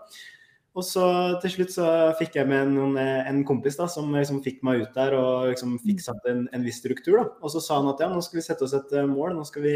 Og 0.79 0.85
så 0.87 1.05
til 1.43 1.51
slutt 1.57 1.73
så 1.75 1.87
fikk 2.19 2.37
jeg 2.39 2.47
med 2.47 2.71
noen, 2.71 2.95
eh, 3.01 3.27
en 3.27 3.43
kompis 3.47 3.75
da, 3.79 3.89
som 3.91 4.13
liksom 4.15 4.39
fikk 4.45 4.61
meg 4.67 4.85
ut 4.85 4.95
der 4.95 5.17
og 5.19 5.49
liksom 5.51 5.75
fikk 5.83 6.05
satt 6.05 6.29
en, 6.31 6.45
en, 6.55 6.63
viss 6.67 6.79
struktur. 6.79 7.17
da. 7.19 7.25
Og 7.43 7.51
så 7.51 7.63
sa 7.65 7.81
han 7.81 7.91
at 7.91 8.03
ja, 8.05 8.11
nå 8.13 8.23
skal 8.23 8.39
vi 8.39 8.47
sette 8.47 8.67
oss 8.67 8.77
et 8.79 8.95
eh, 8.95 9.09
mål, 9.09 9.35
nå 9.35 9.47
skal 9.49 9.67
vi, 9.67 9.75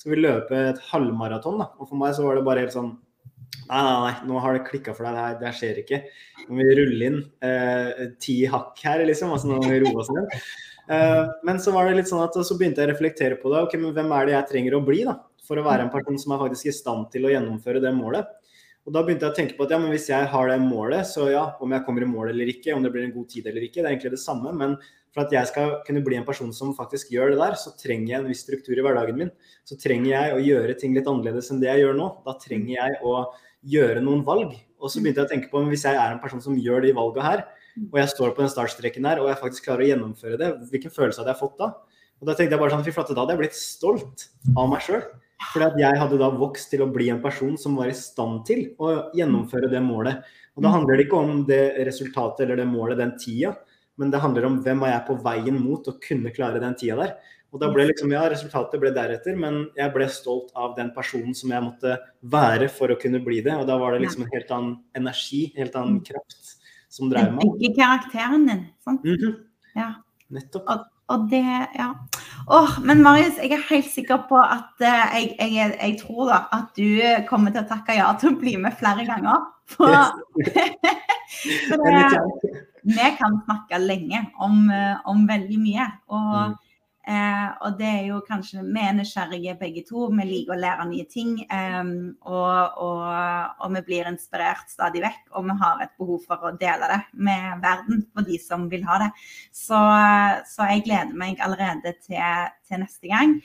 skal 0.00 0.14
vi 0.14 0.22
løpe 0.22 0.64
et 0.70 0.80
halvmaraton. 0.88 1.60
da. 1.60 1.68
Og 1.76 1.90
for 1.90 2.00
meg 2.00 2.16
så 2.16 2.24
var 2.24 2.40
det 2.40 2.46
bare 2.48 2.64
helt 2.64 2.76
sånn 2.76 2.96
Nei, 3.70 3.80
nei, 3.82 3.98
nei, 4.02 4.14
nå 4.26 4.38
har 4.42 4.54
det 4.54 4.64
klikka 4.66 4.92
for 4.96 5.06
deg. 5.06 5.14
Det, 5.14 5.22
her, 5.22 5.36
det 5.38 5.50
skjer 5.58 5.76
ikke. 5.82 5.98
Nå 6.48 6.56
må 6.56 6.64
vi 6.66 6.74
rulle 6.78 7.06
inn 7.06 7.18
eh, 7.46 8.00
ti 8.22 8.40
hakk 8.50 8.78
her, 8.82 9.02
liksom. 9.06 9.30
Altså, 9.34 9.50
nå 9.50 9.60
må 9.62 9.70
vi 9.70 9.78
roe 9.84 10.02
oss 10.02 10.10
ned. 10.14 10.34
Eh, 10.90 11.26
men 11.46 11.60
så 11.62 11.70
var 11.70 11.86
det 11.86 12.00
litt 12.00 12.08
sånn 12.10 12.24
at 12.24 12.34
så 12.34 12.54
begynte 12.58 12.82
jeg 12.82 12.88
å 12.88 12.90
reflektere 12.90 13.36
på 13.38 13.52
det. 13.52 13.60
ok, 13.62 13.76
men 13.78 13.92
Hvem 13.94 14.08
er 14.16 14.24
det 14.26 14.32
jeg 14.32 14.48
trenger 14.48 14.74
å 14.74 14.80
bli 14.82 15.04
da, 15.06 15.12
for 15.46 15.60
å 15.60 15.62
være 15.62 15.84
en 15.86 15.92
person 15.92 16.18
som 16.18 16.34
er 16.34 16.40
faktisk 16.40 16.66
i 16.66 16.72
stand 16.74 17.04
til 17.12 17.28
å 17.28 17.30
gjennomføre 17.30 17.82
det 17.84 17.92
målet? 17.94 18.32
Og 18.90 18.94
Da 18.96 19.04
begynte 19.06 19.22
jeg 19.22 19.30
å 19.30 19.36
tenke 19.36 19.54
på 19.54 19.62
at 19.68 19.70
ja, 19.70 19.78
men 19.78 19.92
hvis 19.94 20.08
jeg 20.10 20.26
har 20.32 20.48
det 20.50 20.56
målet, 20.58 21.06
så 21.06 21.28
ja, 21.30 21.44
om 21.62 21.70
jeg 21.70 21.84
kommer 21.86 22.02
i 22.02 22.08
mål 22.10 22.32
eller 22.32 22.48
ikke, 22.50 22.72
om 22.74 22.82
det 22.82 22.90
blir 22.90 23.04
en 23.06 23.12
god 23.14 23.28
tid 23.30 23.46
eller 23.46 23.62
ikke, 23.62 23.84
det 23.84 23.86
er 23.86 23.92
egentlig 23.92 24.10
det 24.16 24.18
samme. 24.18 24.50
Men 24.50 24.74
for 25.14 25.22
at 25.22 25.34
jeg 25.36 25.46
skal 25.46 25.76
kunne 25.86 26.02
bli 26.02 26.18
en 26.18 26.26
person 26.26 26.50
som 26.50 26.72
faktisk 26.74 27.12
gjør 27.14 27.30
det 27.30 27.38
der, 27.38 27.54
så 27.54 27.70
trenger 27.78 28.10
jeg 28.10 28.18
en 28.18 28.26
viss 28.26 28.42
struktur 28.42 28.74
i 28.74 28.82
hverdagen 28.82 29.20
min. 29.20 29.30
Så 29.62 29.78
trenger 29.78 30.10
jeg 30.10 30.34
å 30.34 30.42
gjøre 30.42 30.74
ting 30.82 30.98
litt 30.98 31.06
annerledes 31.06 31.52
enn 31.54 31.62
det 31.62 31.70
jeg 31.70 31.84
gjør 31.84 31.96
nå. 32.00 32.10
Da 32.26 32.34
trenger 32.42 32.72
jeg 32.74 32.98
å 33.06 33.14
gjøre 33.76 34.02
noen 34.02 34.26
valg. 34.26 34.58
Og 34.82 34.90
så 34.90 35.04
begynte 35.04 35.22
jeg 35.22 35.30
å 35.30 35.32
tenke 35.36 35.52
på 35.54 35.62
hvis 35.70 35.86
jeg 35.86 35.94
er 35.94 36.16
en 36.16 36.20
person 36.22 36.42
som 36.42 36.58
gjør 36.58 36.82
de 36.88 36.92
valgene 36.98 37.28
her, 37.28 37.46
og 37.86 37.96
jeg 38.02 38.10
står 38.16 38.34
på 38.34 38.42
den 38.42 38.50
startstreken 38.50 39.06
her, 39.06 39.22
og 39.22 39.30
jeg 39.30 39.38
faktisk 39.38 39.70
klarer 39.70 39.86
å 39.86 39.90
gjennomføre 39.92 40.38
det, 40.40 40.52
hvilken 40.72 40.98
følelse 40.98 41.22
hadde 41.22 41.36
jeg 41.36 41.42
fått 41.44 41.60
da? 41.62 41.68
Og 42.18 42.26
da 42.26 42.34
tenkte 42.34 42.56
jeg 42.56 42.62
bare 42.64 42.74
sånn, 42.74 42.82
fy 42.84 42.94
flate, 42.96 43.14
da 43.14 43.22
hadde 43.22 43.36
jeg 43.36 43.44
blitt 43.44 43.58
stolt 43.60 44.26
av 44.58 44.66
meg 44.72 44.82
sjøl. 44.84 45.04
Fordi 45.52 45.66
at 45.66 45.78
jeg 45.80 46.00
hadde 46.02 46.20
da 46.20 46.28
vokst 46.36 46.68
til 46.72 46.84
å 46.84 46.90
bli 46.92 47.08
en 47.10 47.22
person 47.22 47.56
som 47.58 47.78
var 47.78 47.88
i 47.88 47.96
stand 47.96 48.44
til 48.48 48.66
å 48.78 48.92
gjennomføre 49.16 49.70
det 49.72 49.80
målet. 49.82 50.20
Og 50.56 50.64
da 50.66 50.72
handler 50.74 50.98
det 50.98 51.06
ikke 51.06 51.20
om 51.24 51.44
det 51.48 51.62
resultatet 51.88 52.44
eller 52.44 52.60
det 52.60 52.68
målet 52.68 53.00
den 53.00 53.14
tida, 53.18 53.54
men 54.00 54.12
det 54.12 54.20
handler 54.20 54.46
om 54.48 54.60
hvem 54.64 54.84
er 54.84 54.94
jeg 54.94 55.06
på 55.08 55.16
veien 55.24 55.60
mot 55.60 55.88
å 55.88 55.96
kunne 56.02 56.32
klare 56.36 56.60
den 56.62 56.76
tida 56.78 56.98
der. 57.00 57.14
Og 57.50 57.58
da 57.58 57.70
ble 57.72 57.88
liksom, 57.88 58.12
ja, 58.14 58.22
Resultatet 58.30 58.78
ble 58.82 58.92
deretter, 58.94 59.34
men 59.38 59.64
jeg 59.78 59.90
ble 59.94 60.06
stolt 60.12 60.52
av 60.58 60.76
den 60.76 60.92
personen 60.94 61.34
som 61.34 61.50
jeg 61.50 61.64
måtte 61.64 61.96
være 62.30 62.68
for 62.70 62.92
å 62.92 62.98
kunne 63.00 63.22
bli 63.24 63.40
det. 63.46 63.56
Og 63.58 63.66
da 63.66 63.78
var 63.80 63.96
det 63.96 64.04
liksom 64.04 64.26
en 64.26 64.32
helt 64.34 64.52
annen 64.54 64.76
energi, 64.98 65.48
en 65.50 65.64
helt 65.64 65.78
annen 65.80 65.98
mm. 65.98 66.04
kraft 66.12 66.54
som 66.90 67.10
drev 67.10 67.34
meg. 67.34 67.50
Ikke 67.58 67.82
karakteren 67.82 68.46
din. 68.46 68.62
sant? 68.84 69.04
Mm 69.04 69.16
-hmm. 69.16 69.34
Ja. 69.74 69.90
Nettopp. 70.28 70.70
Og, 70.70 70.86
og, 71.08 71.30
det, 71.30 71.42
ja. 71.74 71.94
Åh, 72.48 72.78
men 72.84 73.02
Marius, 73.02 73.36
jeg 73.42 73.52
er 73.52 73.66
helt 73.68 73.90
sikker 73.92 74.24
på 74.28 74.38
at 74.40 74.80
uh, 74.80 75.16
jeg, 75.16 75.34
jeg, 75.38 75.74
jeg, 75.76 75.96
tror 76.00 76.30
da 76.30 76.40
at 76.56 76.72
du 76.78 77.26
kommer 77.28 77.52
til 77.54 77.64
å 77.64 77.70
takke 77.70 77.98
ja 77.98 78.08
til 78.20 78.32
å 78.32 78.38
bli 78.40 78.56
med 78.60 78.76
flere 78.80 79.04
ganger. 79.08 79.44
For, 79.70 79.92
for 81.68 81.84
det, 81.84 82.54
vi 82.82 83.12
kan 83.20 83.38
snakke 83.44 83.78
lenge 83.82 84.24
om, 84.42 84.64
eh, 84.72 84.96
om 85.06 85.22
veldig 85.28 85.60
mye. 85.62 85.86
og 86.10 86.32
mm. 86.32 86.58
Eh, 87.08 87.46
og 87.64 87.78
det 87.78 87.86
er 87.88 88.02
jo 88.10 88.18
kanskje 88.26 88.60
Vi 88.60 88.80
er 88.84 88.92
nysgjerrige 88.92 89.54
begge 89.60 89.82
to. 89.88 90.08
Vi 90.12 90.26
liker 90.28 90.52
å 90.54 90.60
lære 90.60 90.86
nye 90.90 91.06
ting. 91.08 91.38
Eh, 91.46 91.92
og, 92.28 92.80
og, 92.84 93.06
og, 93.60 93.68
vi 93.76 93.84
blir 93.86 94.10
inspirert 94.10 94.68
stadig 94.72 95.02
vekk. 95.04 95.22
Og 95.38 95.48
vi 95.48 95.56
har 95.62 95.84
et 95.84 95.94
behov 96.00 96.26
for 96.28 96.44
å 96.44 96.54
dele 96.60 96.90
det 96.92 97.00
med 97.12 97.64
verden 97.64 98.04
for 98.12 98.28
de 98.28 98.40
som 98.42 98.68
vil 98.72 98.84
ha 98.88 99.00
det. 99.04 99.10
Så, 99.48 99.80
så 100.50 100.68
jeg 100.72 100.84
gleder 100.88 101.16
meg 101.16 101.40
allerede 101.44 101.96
til, 102.04 102.20
til, 102.68 102.84
neste 102.84 103.10
gang. 103.10 103.38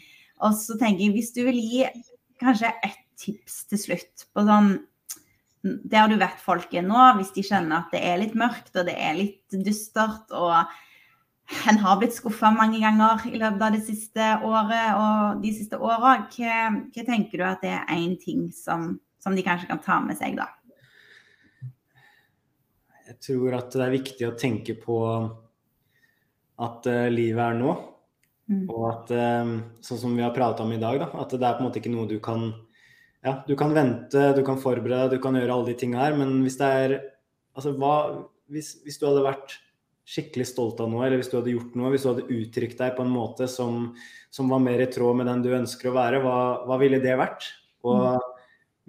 Og 0.44 0.58
så 0.60 0.76
tenker 0.80 1.08
jeg, 1.08 1.16
hvis 1.16 1.32
du 1.36 1.46
vil 1.48 1.62
gi 1.62 1.88
kanskje 2.42 2.74
ett 2.84 3.02
tips 3.16 3.64
til 3.72 3.80
slutt 3.80 4.28
på 4.36 4.44
sånn 4.44 4.76
der 5.66 6.10
du 6.12 6.18
vet 6.20 6.42
folk 6.44 6.74
er 6.78 6.84
nå, 6.86 7.00
hvis 7.18 7.32
de 7.34 7.42
kjenner 7.46 7.80
at 7.80 7.94
det 7.96 8.02
er 8.06 8.20
litt 8.22 8.36
mørkt 8.38 8.76
og 8.78 8.86
det 8.86 8.94
er 9.02 9.16
litt 9.18 9.56
dystert 9.66 10.34
og 10.36 10.68
en 11.70 11.78
har 11.78 11.98
blitt 12.02 12.16
skuffa 12.16 12.50
mange 12.54 12.80
ganger 12.82 13.26
i 13.30 13.38
løpet 13.38 13.64
av 13.68 13.76
det 13.76 13.84
siste 13.86 14.30
året 14.48 14.98
og 14.98 15.42
de 15.44 15.54
siste 15.54 15.78
åra. 15.78 16.16
Hva, 16.34 16.60
hva, 16.90 17.06
tenker 17.06 17.42
du 17.42 17.46
at 17.46 17.64
det 17.66 17.74
er 17.78 17.92
én 17.94 18.16
ting 18.22 18.48
som, 18.56 18.96
som, 19.22 19.36
de 19.38 19.46
kanskje 19.46 19.70
kan 19.70 19.82
ta 19.86 20.00
med 20.02 20.18
seg, 20.18 20.40
da? 20.40 20.50
Jeg 23.06 23.20
tror 23.22 23.60
at 23.60 23.74
det 23.76 23.86
er 23.86 23.94
viktig 23.94 24.28
å 24.28 24.38
tenke 24.40 24.78
på 24.82 25.00
at 26.66 26.88
uh, 26.90 27.06
livet 27.14 27.44
er 27.46 27.60
nå. 27.60 27.76
Mm. 28.50 28.66
Og 28.70 28.86
at, 28.90 29.14
uh, 29.14 29.56
sånn 29.86 30.02
som 30.02 30.18
vi 30.18 30.26
har 30.26 30.34
prata 30.34 30.66
om 30.66 30.74
i 30.74 30.82
dag, 30.82 30.98
da, 31.04 31.12
at 31.22 31.34
det 31.34 31.46
er 31.46 31.58
på 31.58 31.62
en 31.62 31.70
måte 31.70 31.82
ikke 31.82 31.94
noe 31.94 32.10
du 32.10 32.20
kan 32.24 32.54
Ja, 33.26 33.40
du 33.46 33.56
kan 33.58 33.72
vente, 33.74 34.22
du 34.38 34.44
kan 34.46 34.58
forberede, 34.62 35.16
du 35.18 35.22
kan 35.22 35.38
gjøre 35.38 35.54
alle 35.54 35.72
de 35.72 35.78
tinga 35.82 36.02
her, 36.04 36.18
men 36.18 36.42
hvis 36.46 36.58
det 36.62 36.72
er 36.86 36.98
Altså, 37.56 37.72
hva 37.80 37.94
hvis, 38.52 38.76
hvis, 38.84 38.98
du 39.00 39.08
hadde 39.08 39.24
vært 39.26 39.56
skikkelig 40.06 40.46
stolt 40.48 40.82
av 40.84 40.92
noe, 40.92 41.06
eller 41.08 41.20
hvis 41.20 41.32
du 41.32 41.40
hadde 41.40 41.54
gjort 41.56 41.78
noe, 41.80 41.90
hvis 41.94 42.06
du 42.06 42.12
hadde 42.12 42.28
uttrykt 42.30 42.82
deg 42.82 42.94
på 42.98 43.06
en 43.06 43.14
måte 43.14 43.48
som, 43.50 43.88
som 44.34 44.52
var 44.52 44.62
mer 44.62 44.84
i 44.84 44.90
tråd 44.92 45.18
med 45.18 45.30
den 45.32 45.42
du 45.46 45.50
ønsker 45.58 45.90
å 45.90 45.96
være, 45.98 46.22
hva, 46.22 46.38
hva 46.70 46.78
ville 46.82 47.02
det 47.02 47.18
vært? 47.18 47.48
Og 47.86 48.06
mm. 48.06 48.30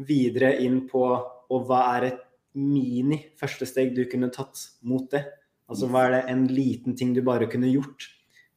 videre 0.08 0.52
inn 0.64 0.82
på 0.90 1.06
og 1.06 1.68
hva 1.68 1.80
er 1.96 2.10
et 2.10 2.22
mini 2.56 3.20
første 3.38 3.68
steg 3.68 3.94
du 3.96 4.04
kunne 4.10 4.32
tatt 4.34 4.60
mot 4.84 5.08
det? 5.12 5.24
Altså 5.70 5.88
hva 5.90 6.06
er 6.06 6.14
det 6.14 6.22
en 6.32 6.44
liten 6.50 6.96
ting 6.98 7.14
du 7.16 7.22
bare 7.26 7.48
kunne 7.50 7.70
gjort? 7.70 8.10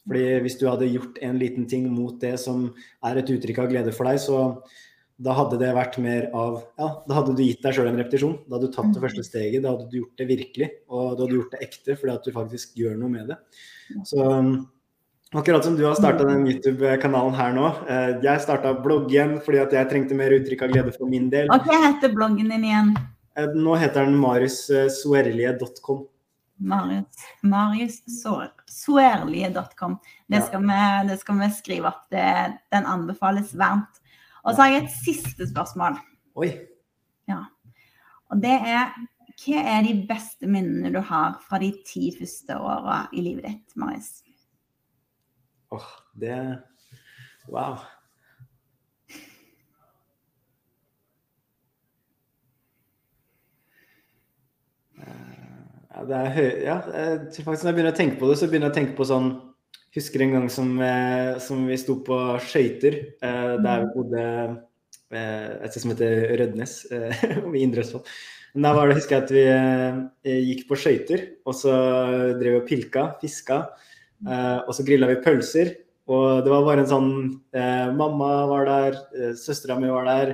Fordi 0.07 0.39
hvis 0.43 0.57
du 0.59 0.65
hadde 0.69 0.89
gjort 0.89 1.19
en 1.25 1.39
liten 1.39 1.67
ting 1.69 1.87
mot 1.91 2.15
det 2.21 2.35
som 2.41 2.69
er 3.05 3.19
et 3.19 3.31
uttrykk 3.33 3.63
av 3.63 3.71
glede 3.71 3.93
for 3.95 4.09
deg, 4.09 4.21
så 4.23 4.39
da 5.19 5.35
hadde 5.35 5.59
det 5.59 5.69
vært 5.75 5.97
mer 5.99 6.29
av 6.31 6.61
Ja, 6.79 6.89
da 7.03 7.15
hadde 7.17 7.35
du 7.35 7.43
gitt 7.43 7.63
deg 7.63 7.75
sjøl 7.75 7.89
en 7.91 7.99
repetisjon. 7.99 8.37
Da 8.47 8.55
hadde 8.55 8.69
du 8.69 8.75
tatt 8.75 8.91
det 8.93 9.01
mm. 9.01 9.05
første 9.05 9.23
steget. 9.27 9.63
Da 9.65 9.73
hadde 9.73 9.87
du 9.91 9.97
gjort 9.99 10.21
det 10.21 10.27
virkelig. 10.29 10.69
Og 10.87 11.01
da 11.03 11.09
hadde 11.23 11.31
du 11.31 11.39
gjort 11.41 11.55
det 11.55 11.63
ekte 11.67 11.95
fordi 11.99 12.13
at 12.13 12.27
du 12.27 12.35
faktisk 12.35 12.77
gjør 12.79 12.95
noe 13.01 13.11
med 13.11 13.33
det. 13.33 13.37
Så 14.07 14.23
um, 14.23 14.53
akkurat 15.35 15.67
som 15.67 15.75
du 15.75 15.83
har 15.83 15.97
starta 15.99 16.27
den 16.29 16.47
YouTube-kanalen 16.47 17.35
her 17.35 17.57
nå. 17.57 17.67
Eh, 17.91 18.11
jeg 18.23 18.45
starta 18.45 18.71
bloggen 18.79 19.37
fordi 19.43 19.59
at 19.65 19.75
jeg 19.75 19.91
trengte 19.91 20.17
mer 20.17 20.37
uttrykk 20.37 20.63
av 20.65 20.71
glede 20.77 20.95
for 20.95 21.11
min 21.11 21.27
del. 21.33 21.51
Og 21.51 21.67
hva 21.67 21.81
heter 21.89 22.15
bloggen 22.15 22.55
din 22.55 22.69
igjen? 22.71 22.95
Eh, 23.35 23.51
nå 23.59 23.75
heter 23.81 24.07
den 24.07 24.15
mariussuerlige.com. 24.23 26.05
Marius 26.59 28.03
det, 30.27 30.41
Det, 30.51 31.07
det, 31.07 31.17
skal 31.21 31.39
vi 31.39 31.51
skrive 31.55 31.91
opp. 31.91 32.05
Det, 32.11 32.23
den 32.71 32.85
anbefales 32.85 33.53
varmt. 33.55 33.98
Og 34.43 34.55
så 34.55 34.63
har 34.63 34.73
jeg 34.73 34.83
et 34.83 34.97
siste 35.03 35.47
spørsmål. 35.49 35.99
Oi. 36.39 36.51
Ja. 37.29 37.43
Og 38.29 38.41
det 38.43 38.55
er 38.55 38.93
hva 39.39 39.61
er 39.71 39.85
de 39.85 39.93
beste 40.07 40.49
minnene 40.51 40.91
du 40.91 40.99
har 41.05 41.37
fra 41.47 41.59
de 41.61 41.69
ti 41.87 42.09
første 42.17 42.57
åra 42.59 43.05
i 43.15 43.23
livet 43.23 43.45
ditt, 43.47 43.77
Marius? 43.79 44.19
Åh, 45.71 45.79
oh, 45.79 45.93
det 46.19 46.35
Wow. 47.49 47.79
Ja, 55.95 56.03
det 56.05 56.15
er 56.15 56.29
høy... 56.35 56.49
Ja, 56.63 56.75
faktisk 57.31 57.63
når 57.63 57.71
jeg 57.71 57.77
begynner 57.77 57.95
å 57.95 57.97
tenke 57.97 58.19
på 58.19 58.29
det, 58.29 58.37
så 58.37 58.49
begynner 58.49 58.69
jeg 58.69 58.75
å 58.75 58.77
tenke 58.77 58.97
på 58.99 59.07
sånn 59.09 59.31
Husker 59.97 60.21
en 60.21 60.35
gang 60.35 60.49
som, 60.53 60.75
eh, 60.85 61.39
som 61.41 61.63
vi 61.65 61.77
sto 61.81 61.95
på 62.05 62.17
skøyter 62.45 62.97
eh, 63.25 63.53
der 63.57 63.81
vi 63.81 63.87
mm. 63.87 63.93
bodde 63.95 64.25
eh, 65.09 65.47
et 65.65 65.71
sted 65.73 65.81
som 65.81 65.93
heter 65.95 66.35
Rødnes 66.37 66.75
i 67.57 67.63
Indre 67.63 67.81
Østfold. 67.81 68.11
Da 68.53 68.73
var 68.73 68.89
det, 68.89 68.97
husker 68.99 69.15
jeg 69.15 69.25
at 69.25 69.33
vi 70.25 70.43
gikk 70.49 70.63
på 70.69 70.77
skøyter, 70.77 71.25
og 71.45 71.53
så 71.57 71.73
drev 72.37 72.55
vi 72.55 72.59
og 72.59 72.65
pilka, 72.65 73.03
fiska. 73.21 73.59
og 74.25 74.71
så 74.73 74.85
grilla 74.87 75.09
vi 75.11 75.19
pølser. 75.21 75.69
Og 76.09 76.41
det 76.41 76.49
var 76.49 76.65
bare 76.65 76.81
en 76.81 76.89
sånn 76.89 77.11
Mamma 77.93 78.31
var 78.49 78.65
der, 78.65 78.97
eh, 79.13 79.35
søstera 79.37 79.77
mi 79.77 79.91
var 79.93 80.09
der, 80.09 80.33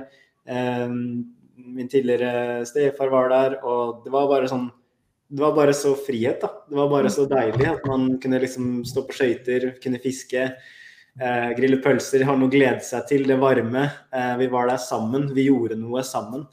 min 1.56 1.88
tidligere 1.92 2.64
stefar 2.68 3.12
var 3.12 3.28
der, 3.32 3.58
og 3.64 4.00
det 4.04 4.12
var 4.14 4.32
bare 4.32 4.48
sånn 4.48 4.70
det 5.28 5.42
var 5.42 5.54
bare 5.56 5.74
så 5.74 5.94
frihet, 5.98 6.40
da. 6.40 6.50
Det 6.70 6.78
var 6.78 6.90
bare 6.92 7.10
så 7.10 7.26
deilig 7.30 7.66
at 7.70 7.86
man 7.88 8.08
kunne 8.22 8.40
liksom 8.42 8.84
stå 8.86 9.02
på 9.08 9.16
skøyter, 9.18 9.72
kunne 9.82 10.02
fiske, 10.02 10.44
eh, 11.20 11.50
grille 11.58 11.80
pølser, 11.82 12.24
ha 12.28 12.36
noe 12.36 12.50
å 12.50 12.52
glede 12.52 12.84
seg 12.86 13.08
til, 13.10 13.26
det 13.26 13.40
varme. 13.42 13.88
Eh, 14.12 14.36
vi 14.42 14.46
var 14.52 14.70
der 14.70 14.82
sammen, 14.82 15.32
vi 15.34 15.48
gjorde 15.48 15.78
noe 15.80 16.04
sammen. 16.06 16.46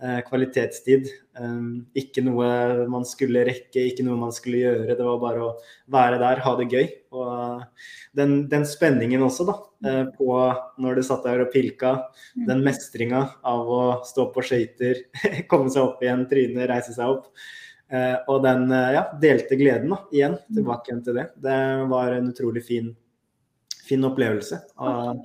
Eh, 0.00 0.20
kvalitetstid. 0.24 1.10
Eh, 1.36 1.64
ikke 2.00 2.22
noe 2.24 2.86
man 2.88 3.04
skulle 3.04 3.42
rekke, 3.44 3.82
ikke 3.84 4.04
noe 4.06 4.16
man 4.16 4.32
skulle 4.32 4.62
gjøre. 4.62 4.96
Det 4.96 5.04
var 5.04 5.18
bare 5.20 5.42
å 5.44 5.50
være 5.92 6.20
der, 6.22 6.40
ha 6.40 6.54
det 6.56 6.68
gøy. 6.72 6.86
Og 7.12 7.64
den, 8.16 8.46
den 8.48 8.64
spenningen 8.68 9.20
også, 9.26 9.44
da, 9.50 9.56
eh, 9.84 10.02
på 10.16 10.30
når 10.80 10.96
du 10.96 11.04
satt 11.04 11.28
der 11.28 11.44
og 11.44 11.52
pilka. 11.52 11.96
Den 12.48 12.64
mestringa 12.64 13.26
av 13.44 13.68
å 13.68 13.82
stå 14.08 14.30
på 14.32 14.44
skøyter, 14.48 15.04
komme 15.52 15.68
seg 15.72 15.84
opp 15.84 16.04
igjen, 16.04 16.24
tryne, 16.32 16.68
reise 16.70 16.96
seg 16.96 17.18
opp. 17.18 17.28
Eh, 17.90 18.16
og 18.30 18.44
den 18.44 18.70
eh, 18.70 18.92
ja, 18.94 19.04
delte 19.22 19.58
gleden 19.58 19.90
da, 19.90 19.98
igjen, 20.14 20.36
tilbake 20.54 20.90
igjen 20.90 21.02
til 21.06 21.16
det. 21.18 21.26
Det 21.42 21.58
var 21.90 22.14
en 22.14 22.30
utrolig 22.30 22.62
fin, 22.66 22.92
fin 23.86 24.06
opplevelse. 24.06 24.60
Og 24.78 25.24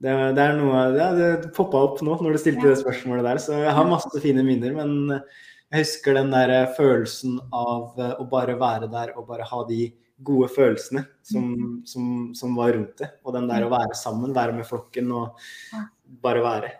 det, 0.00 0.14
det 0.38 0.44
er 0.46 0.56
noe 0.56 0.84
ja, 0.96 1.10
Det 1.16 1.50
poppa 1.56 1.82
opp 1.90 2.00
nå 2.06 2.16
når 2.22 2.36
du 2.36 2.40
stilte 2.40 2.70
det 2.70 2.80
spørsmålet 2.80 3.26
der, 3.28 3.42
så 3.44 3.58
jeg 3.66 3.76
har 3.76 3.90
masse 3.90 4.24
fine 4.24 4.44
minner. 4.46 4.72
Men 4.78 4.96
jeg 5.12 5.84
husker 5.84 6.16
den 6.16 6.32
der 6.32 6.54
eh, 6.56 6.72
følelsen 6.78 7.36
av 7.52 8.00
å 8.16 8.28
bare 8.32 8.56
være 8.60 8.88
der 8.92 9.12
og 9.16 9.28
bare 9.28 9.48
ha 9.50 9.62
de 9.68 9.90
gode 10.24 10.50
følelsene 10.52 11.04
som, 11.24 11.52
som, 11.88 12.08
som 12.36 12.56
var 12.56 12.74
rundt 12.76 12.96
det. 13.04 13.12
Og 13.24 13.36
den 13.36 13.48
der 13.48 13.68
å 13.68 13.72
være 13.72 13.96
sammen, 13.96 14.36
være 14.36 14.56
med 14.56 14.68
flokken 14.68 15.12
og 15.16 15.36
bare 16.24 16.48
være. 16.48 16.74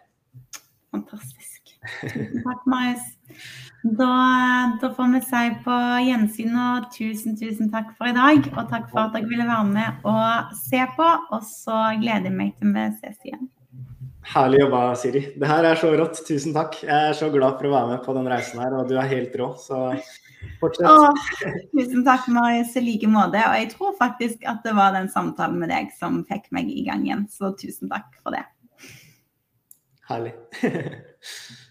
Fantastisk. 0.97 1.49
Takk, 1.81 2.66
Marius. 2.66 3.07
Da, 3.83 4.12
da, 4.81 4.91
får 4.97 5.12
vi 5.14 5.20
si 5.24 5.45
på 5.64 5.76
gjensyn 6.05 6.59
og 6.61 6.91
tusen, 6.93 7.39
tusen 7.41 7.70
takk 7.72 7.95
for 7.97 8.11
i 8.11 8.16
dag. 8.16 8.45
Og 8.53 8.66
takk 8.68 8.91
for 8.91 9.07
at 9.07 9.16
dere 9.16 9.31
ville 9.31 9.47
være 9.49 9.70
med 9.70 10.05
og 10.09 10.53
se 10.59 10.83
på. 10.97 11.09
Og 11.33 11.47
så 11.47 11.78
gleder 12.03 12.28
jeg 12.28 12.37
meg 12.37 12.53
til 12.59 12.74
vi 12.76 12.87
ses 13.01 13.16
igjen. 13.24 13.49
Herlig 14.31 14.61
jobba, 14.61 14.81
Siri. 15.01 15.22
Det 15.41 15.49
her 15.49 15.66
er 15.66 15.78
så 15.81 15.95
rått. 15.97 16.20
Tusen 16.26 16.53
takk. 16.55 16.76
Jeg 16.85 17.12
er 17.12 17.16
så 17.16 17.31
glad 17.33 17.57
for 17.57 17.70
å 17.70 17.72
være 17.72 17.95
med 17.95 18.05
på 18.05 18.14
den 18.18 18.28
reisen 18.31 18.61
her, 18.61 18.76
og 18.76 18.91
du 18.91 18.99
er 19.01 19.09
helt 19.11 19.33
rå. 19.41 19.49
Så 19.59 19.81
fortsett. 20.61 20.85
Åh, 20.87 21.57
tusen 21.72 22.05
takk, 22.07 22.28
Marius, 22.37 22.76
i 22.76 22.85
like 22.85 23.09
måte. 23.11 23.41
Og 23.41 23.57
jeg 23.62 23.72
tror 23.72 23.97
faktisk 23.99 24.45
at 24.51 24.61
det 24.66 24.76
var 24.76 24.93
den 24.99 25.09
samtalen 25.12 25.57
med 25.62 25.72
deg 25.72 25.89
som 25.97 26.20
fikk 26.28 26.51
meg 26.55 26.68
i 26.68 26.85
gang 26.91 27.09
igjen. 27.09 27.24
Så 27.33 27.55
tusen 27.57 27.89
takk 27.91 28.12
for 28.20 28.37
det. 28.37 28.45
Herlig. 30.11 30.37